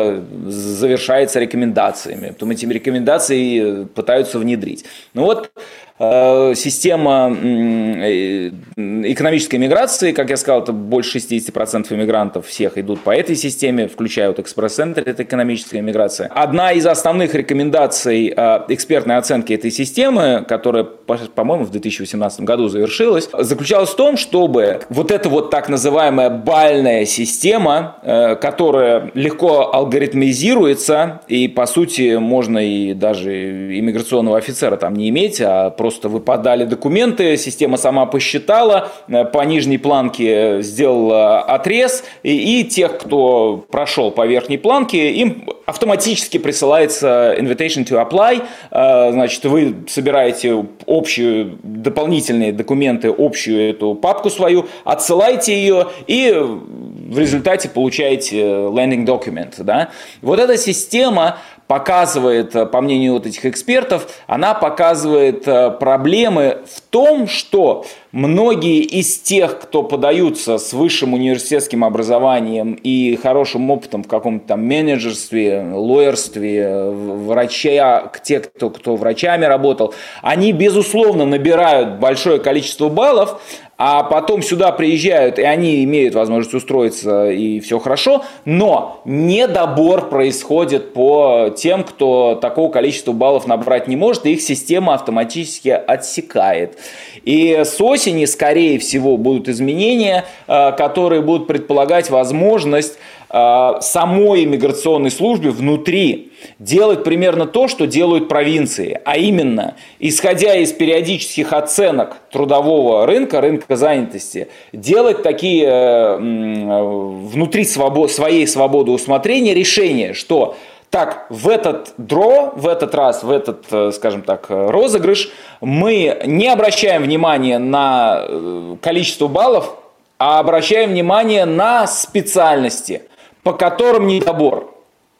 завершается 0.47 1.41
рекомендациями. 1.41 2.29
Потом 2.29 2.51
эти 2.51 2.67
рекомендации 2.67 3.85
пытаются 3.85 4.39
внедрить. 4.39 4.85
Ну 5.15 5.25
вот 5.25 5.51
Э, 5.97 6.55
система 6.57 7.31
э, 7.31 8.51
экономической 8.77 9.57
миграции, 9.57 10.11
как 10.11 10.29
я 10.29 10.37
сказал, 10.37 10.63
это 10.63 10.73
больше 10.73 11.19
60% 11.19 11.95
иммигрантов 11.95 12.49
всех 12.49 12.79
идут 12.79 13.01
по 13.01 13.15
этой 13.15 13.37
системе, 13.37 13.87
включая 13.87 14.29
вот 14.29 14.41
экспресс-центр, 14.41 15.05
это 15.07 15.23
экономическая 15.23 15.81
миграция. 15.83 16.29
Одна 16.35 16.73
из 16.73 16.85
основных 16.85 17.37
рекомендаций 17.37 18.35
э, 18.37 18.61
экспертной 18.69 19.19
оценки 19.19 19.53
этой 19.53 19.71
системы, 19.71 20.45
которая, 20.49 20.83
по-моему, 20.83 21.65
в 21.65 21.71
2018 21.71 22.41
году 22.41 22.67
завершилась, 22.67 23.29
заключалась 23.33 23.91
в 23.91 23.97
том, 23.97 24.17
чтобы 24.17 24.81
вот 24.89 25.13
эта 25.13 25.29
вот 25.29 25.51
так 25.51 25.69
называемая 25.69 26.29
бальная 26.29 27.05
система, 27.05 27.99
которая 28.41 29.13
легко 29.15 29.75
алгоритмизируется, 29.85 31.21
и, 31.29 31.49
по 31.49 31.67
сути, 31.67 32.17
можно 32.17 32.59
и 32.59 32.95
даже 32.95 33.79
иммиграционного 33.79 34.39
офицера 34.39 34.77
там 34.77 34.95
не 34.95 35.11
иметь, 35.11 35.41
а 35.41 35.71
просто 35.71 36.09
выпадали 36.09 36.65
документы, 36.65 37.37
система 37.37 37.77
сама 37.77 38.07
посчитала, 38.07 38.91
э, 39.09 39.25
по 39.25 39.43
нижней 39.45 39.79
планке 39.79 40.63
сделала 40.63 41.41
отрез, 41.41 42.05
и, 42.23 42.61
и 42.61 42.65
тех, 42.65 42.99
кто 42.99 43.65
прошел 43.71 44.11
по 44.11 44.27
верхней 44.27 44.59
планке, 44.59 45.13
им 45.13 45.49
автоматически 45.67 46.39
присылается 46.39 47.35
invitation 47.39 47.85
to 47.85 48.01
apply, 48.01 48.43
э, 48.71 49.13
значит, 49.13 49.45
вы 49.45 49.85
собираете 49.89 50.67
общие 50.87 51.57
дополнительные 51.63 52.53
документы, 52.53 53.15
общую 53.17 53.71
эту 53.71 53.95
папку 53.95 54.31
свою, 54.31 54.67
отсылаете 54.85 55.55
ее 55.55 55.89
и 56.07 56.33
в 56.33 57.19
результате 57.19 57.69
получаете 57.69 58.41
landing 58.41 59.05
document. 59.05 59.63
Да? 59.63 59.91
Вот 60.23 60.39
эта 60.39 60.57
система 60.57 61.39
показывает, 61.67 62.55
э, 62.55 62.67
по 62.67 62.81
мнению 62.81 63.15
вот 63.15 63.27
этих 63.27 63.47
экспертов, 63.47 64.09
она 64.27 64.55
показывает 64.55 65.49
э, 65.49 65.71
проблемы 65.71 66.59
в 66.71 66.81
том, 66.81 67.27
что 67.27 67.87
многие 68.13 68.81
из 68.81 69.19
тех, 69.19 69.59
кто 69.61 69.83
подаются 69.83 70.59
с 70.59 70.73
высшим 70.73 71.15
университетским 71.15 71.85
образованием 71.85 72.75
и 72.75 73.17
хорошим 73.17 73.71
опытом 73.71 74.05
в 74.05 74.09
каком-то 74.09 74.49
там 74.49 74.65
менеджерстве, 74.67 75.67
лоерстве, 75.73 76.91
врача, 76.91 78.11
те, 78.23 78.41
кто, 78.41 78.71
кто 78.71 78.97
врачами 78.97 79.47
работал, 79.47 79.95
они, 80.23 80.53
безусловно, 80.53 81.25
набирают 81.25 81.99
большое 81.99 82.39
количество 82.41 82.89
баллов, 82.89 83.41
а 83.77 84.05
потом 84.05 84.43
сюда 84.43 84.71
приезжают, 84.73 85.39
и 85.39 85.43
они 85.43 85.83
имеют 85.85 86.15
возможность 86.15 86.55
устроиться, 86.55 87.31
и 87.31 87.61
все 87.61 87.79
хорошо, 87.79 88.25
но 88.45 89.01
недобор 89.05 90.09
происходит 90.09 90.93
по 90.93 91.53
тем, 91.57 91.83
кто 91.83 92.39
такого 92.41 92.71
количества 92.71 93.13
баллов 93.13 93.47
набрать 93.47 93.89
не 93.89 93.97
может, 93.97 94.27
и 94.27 94.35
их 94.35 94.43
система 94.43 94.95
автоматически 94.95 95.71
отсекает. 95.71 96.79
И 97.25 97.63
с 97.65 97.81
осени, 97.81 98.27
скорее 98.27 98.79
всего, 98.79 99.17
будут 99.17 99.49
изменения, 99.49 100.25
э, 100.47 100.73
которые 100.73 101.23
будут 101.23 101.47
предполагать 101.47 102.11
возможность 102.11 102.99
самой 103.35 104.45
иммиграционной 104.45 105.11
службе 105.11 105.51
внутри 105.51 106.33
делать 106.59 107.05
примерно 107.05 107.47
то, 107.47 107.69
что 107.69 107.87
делают 107.87 108.29
провинции, 108.29 109.01
а 109.05 109.17
именно, 109.17 109.75
исходя 109.99 110.55
из 110.57 110.73
периодических 110.73 111.53
оценок 111.53 112.17
трудового 112.31 113.07
рынка, 113.07 113.41
рынка 113.41 113.77
занятости, 113.77 114.49
делать 114.73 115.23
такие 115.23 115.67
э, 115.67 116.17
внутри 116.19 117.65
свобод, 117.65 118.11
своей 118.11 118.47
свободы 118.47 118.93
усмотрения 118.93 119.55
решения, 119.55 120.13
что 120.13 120.57
так, 120.91 121.27
в 121.29 121.49
этот 121.49 121.93
дро, 121.97 122.53
в 122.55 122.69
этот 122.69 122.95
раз, 122.95 123.25
в 123.25 123.31
этот, 123.31 123.65
э, 123.73 123.91
скажем 123.93 124.23
так, 124.23 124.47
розыгрыш, 124.49 125.31
мы 125.61 126.23
не 126.25 126.49
обращаем 126.49 127.03
внимания 127.03 127.59
на 127.59 128.25
э, 128.29 128.77
количество 128.81 129.27
баллов, 129.27 129.77
а 130.19 130.39
обращаем 130.39 130.91
внимание 130.91 131.45
на 131.45 131.89
специальности, 131.89 133.03
по 133.45 133.53
которым 133.53 134.09
недобор. 134.09 134.75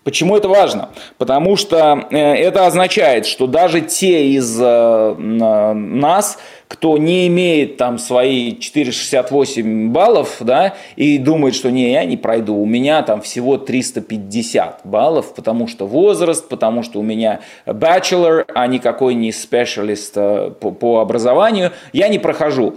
Почему 0.05 0.37
это 0.37 0.49
важно? 0.49 0.91
Потому 1.17 1.57
что 1.57 2.07
э, 2.11 2.19
это 2.19 2.67
означает, 2.67 3.25
что 3.25 3.47
даже 3.47 3.81
те 3.81 4.29
из 4.29 4.61
э, 4.61 5.15
нас, 5.17 6.39
кто 6.69 6.99
не 6.99 7.27
имеет 7.29 7.79
там 7.79 7.97
свои 7.97 8.55
468 8.59 9.89
баллов, 9.89 10.37
да, 10.41 10.75
и 10.97 11.17
думает, 11.17 11.55
что 11.55 11.71
не, 11.71 11.91
я 11.91 12.05
не 12.05 12.19
пройду, 12.19 12.55
у 12.55 12.67
меня 12.67 13.03
там 13.03 13.23
всего 13.23 13.57
350 13.57 14.83
баллов, 14.85 15.35
потому 15.35 15.69
что 15.69 15.87
возраст, 15.87 16.47
потому 16.51 16.83
что 16.83 17.01
у 17.01 17.03
меня 17.03 17.41
bachelor, 17.65 18.45
а 18.55 18.67
никакой 18.67 19.15
не 19.15 19.33
специалист 19.33 20.13
э, 20.17 20.51
по, 20.61 20.71
по 20.71 21.01
образованию, 21.01 21.73
я 21.95 22.09
не 22.09 22.19
прохожу. 22.19 22.75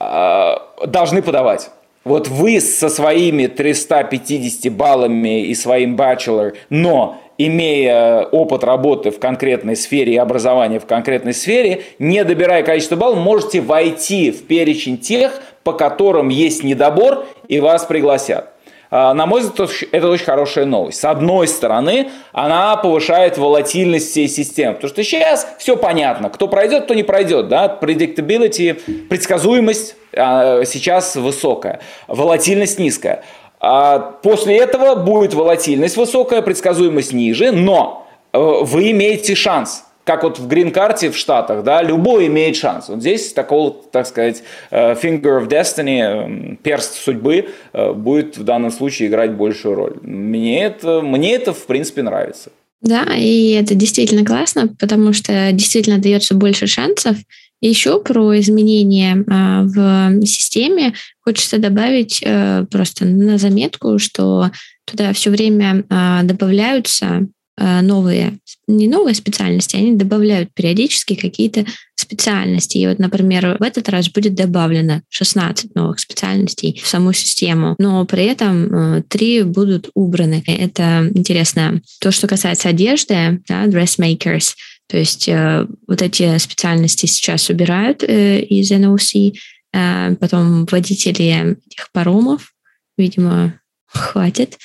А, 0.00 0.62
должны 0.86 1.22
подавать. 1.22 1.70
Вот 2.04 2.28
вы 2.28 2.60
со 2.60 2.88
своими 2.88 3.46
350 3.46 4.72
баллами 4.72 5.42
и 5.42 5.54
своим 5.54 5.96
bachelor, 5.96 6.54
но 6.70 7.20
имея 7.38 8.22
опыт 8.22 8.64
работы 8.64 9.10
в 9.10 9.18
конкретной 9.18 9.76
сфере 9.76 10.14
и 10.14 10.16
образования 10.16 10.80
в 10.80 10.86
конкретной 10.86 11.34
сфере, 11.34 11.82
не 11.98 12.24
добирая 12.24 12.62
количество 12.62 12.96
баллов, 12.96 13.18
можете 13.18 13.60
войти 13.60 14.30
в 14.30 14.46
перечень 14.46 14.98
тех, 14.98 15.40
по 15.62 15.72
которым 15.72 16.28
есть 16.28 16.64
недобор, 16.64 17.26
и 17.46 17.60
вас 17.60 17.84
пригласят. 17.84 18.52
А, 18.90 19.14
на 19.14 19.26
мой 19.26 19.42
взгляд, 19.42 19.70
это 19.92 20.08
очень 20.08 20.24
хорошая 20.24 20.64
новость. 20.64 21.00
С 21.00 21.04
одной 21.04 21.48
стороны, 21.48 22.10
она 22.32 22.76
повышает 22.76 23.38
волатильность 23.38 24.10
всей 24.10 24.28
системы, 24.28 24.74
потому 24.74 24.88
что 24.88 25.02
сейчас 25.04 25.46
все 25.58 25.76
понятно, 25.76 26.30
кто 26.30 26.48
пройдет, 26.48 26.84
кто 26.84 26.94
не 26.94 27.02
пройдет, 27.02 27.48
да, 27.48 27.78
predictability, 27.80 29.06
предсказуемость 29.08 29.96
а, 30.16 30.64
сейчас 30.64 31.16
высокая, 31.16 31.80
волатильность 32.06 32.78
низкая. 32.78 33.24
А 33.60 33.98
после 34.22 34.56
этого 34.56 34.94
будет 34.94 35.34
волатильность 35.34 35.96
высокая, 35.96 36.42
предсказуемость 36.42 37.12
ниже, 37.12 37.50
но 37.50 38.06
э, 38.32 38.38
вы 38.38 38.92
имеете 38.92 39.34
шанс– 39.34 39.84
как 40.08 40.22
вот 40.22 40.38
в 40.38 40.48
грин-карте 40.48 41.10
в 41.10 41.18
Штатах, 41.18 41.62
да, 41.64 41.82
любой 41.82 42.28
имеет 42.28 42.56
шанс. 42.56 42.88
Вот 42.88 43.00
здесь 43.00 43.30
такого, 43.34 43.72
так 43.92 44.06
сказать, 44.06 44.42
э, 44.70 44.94
finger 44.94 45.38
of 45.38 45.50
destiny, 45.50 46.56
перст 46.62 46.94
судьбы 46.94 47.48
э, 47.74 47.92
будет 47.92 48.38
в 48.38 48.42
данном 48.42 48.70
случае 48.70 49.10
играть 49.10 49.34
большую 49.34 49.74
роль. 49.74 49.96
Мне 50.00 50.64
это, 50.64 51.02
мне 51.02 51.34
это 51.34 51.52
в 51.52 51.66
принципе 51.66 52.00
нравится. 52.00 52.50
Да, 52.80 53.04
и 53.14 53.50
это 53.50 53.74
действительно 53.74 54.24
классно, 54.24 54.68
потому 54.80 55.12
что 55.12 55.52
действительно 55.52 55.98
дается 55.98 56.34
больше 56.34 56.66
шансов. 56.66 57.18
Еще 57.60 58.00
про 58.00 58.38
изменения 58.40 59.22
а, 59.28 59.64
в 59.64 60.24
системе 60.24 60.94
хочется 61.20 61.58
добавить 61.58 62.22
э, 62.24 62.64
просто 62.70 63.04
на 63.04 63.36
заметку, 63.36 63.98
что 63.98 64.50
туда 64.86 65.12
все 65.12 65.28
время 65.28 65.84
а, 65.90 66.22
добавляются 66.22 67.28
новые, 67.58 68.38
не 68.66 68.88
новые 68.88 69.14
специальности, 69.14 69.76
они 69.76 69.96
добавляют 69.96 70.50
периодически 70.54 71.14
какие-то 71.14 71.64
специальности. 72.08 72.78
И 72.78 72.86
вот, 72.86 72.98
например, 72.98 73.56
в 73.58 73.62
этот 73.62 73.88
раз 73.88 74.08
будет 74.08 74.34
добавлено 74.34 75.02
16 75.10 75.74
новых 75.74 76.00
специальностей 76.00 76.80
в 76.82 76.86
саму 76.86 77.12
систему, 77.12 77.74
но 77.78 78.04
при 78.06 78.24
этом 78.24 79.02
3 79.02 79.38
э, 79.38 79.44
будут 79.44 79.90
убраны. 79.94 80.42
Это 80.46 81.10
интересно. 81.14 81.82
То, 82.00 82.10
что 82.10 82.26
касается 82.26 82.68
одежды, 82.70 83.42
да, 83.48 83.66
dressmakers, 83.66 84.54
То 84.86 84.96
есть 84.96 85.28
э, 85.28 85.66
вот 85.86 86.00
эти 86.00 86.38
специальности 86.38 87.06
сейчас 87.06 87.50
убирают 87.50 88.02
э, 88.02 88.40
из 88.40 88.70
NOC, 88.70 89.34
э, 89.74 90.16
потом 90.16 90.66
водители 90.66 91.58
этих 91.68 91.90
паромов, 91.92 92.54
видимо, 92.96 93.60
хватит, 93.86 94.56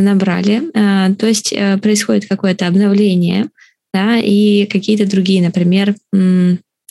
набрали. 0.00 0.62
Э, 0.74 1.14
то 1.14 1.26
есть 1.26 1.52
э, 1.52 1.78
происходит 1.78 2.26
какое-то 2.28 2.66
обновление, 2.66 3.48
да, 3.92 4.18
и 4.18 4.66
какие-то 4.66 5.06
другие, 5.06 5.42
например, 5.42 5.94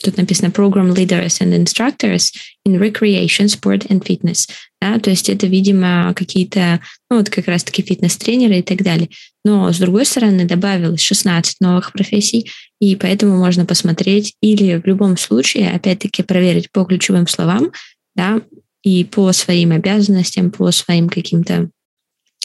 тут 0.02 0.16
написано 0.16 0.48
Program 0.48 0.94
Leaders 0.94 1.40
and 1.40 1.56
Instructors 1.56 2.32
in 2.66 2.78
Recreation, 2.78 3.46
Sport 3.46 3.88
and 3.88 4.04
Fitness. 4.04 4.48
Да, 4.80 4.98
то 4.98 5.10
есть 5.10 5.28
это, 5.28 5.46
видимо, 5.46 6.12
какие-то, 6.14 6.80
ну 7.10 7.18
вот 7.18 7.30
как 7.30 7.46
раз-таки 7.46 7.82
фитнес-тренеры 7.82 8.58
и 8.58 8.62
так 8.62 8.82
далее. 8.82 9.08
Но, 9.44 9.72
с 9.72 9.78
другой 9.78 10.04
стороны, 10.04 10.44
добавилось 10.44 11.00
16 11.00 11.60
новых 11.60 11.92
профессий, 11.92 12.50
и 12.80 12.96
поэтому 12.96 13.36
можно 13.36 13.64
посмотреть 13.64 14.34
или 14.40 14.80
в 14.80 14.86
любом 14.86 15.16
случае, 15.16 15.70
опять-таки, 15.70 16.22
проверить 16.22 16.70
по 16.72 16.84
ключевым 16.84 17.26
словам, 17.28 17.72
да, 18.14 18.40
и 18.82 19.04
по 19.04 19.32
своим 19.32 19.72
обязанностям, 19.72 20.50
по 20.50 20.70
своим 20.72 21.08
каким-то 21.08 21.70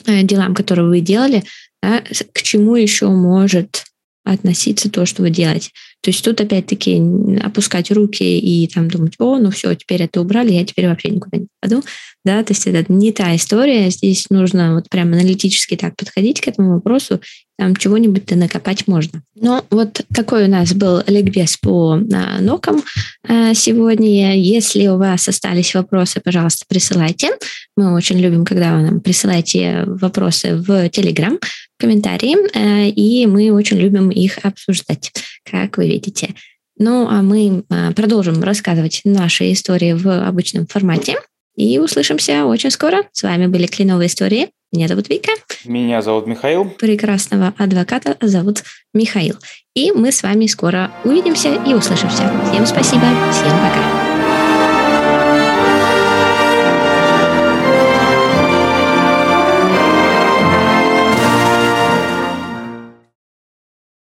делам, 0.06 0.54
которые 0.54 0.88
вы 0.88 1.00
делали, 1.02 1.44
да, 1.82 2.04
к 2.34 2.42
чему 2.42 2.76
еще 2.76 3.08
может 3.08 3.86
относиться 4.24 4.90
то, 4.90 5.06
что 5.06 5.22
вы 5.22 5.30
делаете. 5.30 5.70
То 6.02 6.12
есть 6.12 6.24
тут 6.24 6.40
опять-таки 6.42 7.02
опускать 7.42 7.92
руки 7.92 8.24
и 8.24 8.68
там 8.68 8.90
думать, 8.90 9.14
о, 9.20 9.38
ну 9.38 9.52
все, 9.52 9.74
теперь 9.76 10.04
это 10.04 10.22
убрали, 10.22 10.52
я 10.52 10.66
теперь 10.66 10.88
вообще 10.88 11.10
никуда 11.10 11.38
не 11.38 11.48
попаду. 11.60 11.84
Да, 12.28 12.44
то 12.44 12.52
есть 12.52 12.68
это 12.68 12.92
не 12.92 13.14
та 13.14 13.34
история. 13.38 13.90
Здесь 13.90 14.30
нужно 14.30 14.76
вот 14.76 14.90
прям 14.90 15.14
аналитически 15.14 15.78
так 15.78 15.96
подходить 15.96 16.42
к 16.42 16.50
этому 16.50 16.74
вопросу 16.74 17.22
там 17.58 17.74
чего-нибудь 17.74 18.30
накопать 18.32 18.86
можно. 18.86 19.24
Но 19.34 19.64
вот 19.70 20.02
такой 20.14 20.44
у 20.44 20.50
нас 20.50 20.74
был 20.74 21.02
ликбез 21.08 21.56
по 21.56 21.94
а, 21.94 22.42
нокам 22.42 22.84
а, 23.26 23.54
сегодня. 23.54 24.38
Если 24.38 24.88
у 24.88 24.98
вас 24.98 25.30
остались 25.30 25.74
вопросы, 25.74 26.20
пожалуйста, 26.20 26.66
присылайте. 26.68 27.30
Мы 27.78 27.96
очень 27.96 28.20
любим, 28.20 28.44
когда 28.44 28.76
вы 28.76 28.82
нам 28.82 29.00
присылаете 29.00 29.86
вопросы 29.86 30.58
в 30.58 30.90
Телеграм, 30.90 31.40
комментарии, 31.80 32.36
а, 32.54 32.90
и 32.90 33.26
мы 33.26 33.52
очень 33.54 33.78
любим 33.78 34.10
их 34.10 34.40
обсуждать, 34.44 35.14
как 35.50 35.78
вы 35.78 35.88
видите. 35.88 36.36
Ну, 36.78 37.08
а 37.08 37.22
мы 37.22 37.64
продолжим 37.96 38.44
рассказывать 38.44 39.00
наши 39.06 39.54
истории 39.54 39.94
в 39.94 40.28
обычном 40.28 40.68
формате. 40.68 41.16
И 41.58 41.80
услышимся 41.80 42.46
очень 42.46 42.72
скоро. 42.72 43.04
С 43.12 43.24
вами 43.24 43.48
были 43.48 43.66
Кленовые 43.66 44.08
истории. 44.08 44.50
Меня 44.72 44.88
зовут 44.88 45.10
Вика. 45.10 45.32
Меня 45.66 46.02
зовут 46.02 46.28
Михаил. 46.28 46.66
Прекрасного 46.70 47.54
адвоката 47.58 48.18
зовут 48.22 48.64
Михаил. 48.94 49.36
И 49.74 49.92
мы 49.92 50.12
с 50.12 50.24
вами 50.24 50.46
скоро 50.46 50.92
увидимся 51.04 51.54
и 51.66 51.74
услышимся. 51.74 52.32
Всем 52.52 52.66
спасибо, 52.66 53.06
всем 53.32 53.52
пока. 53.52 54.07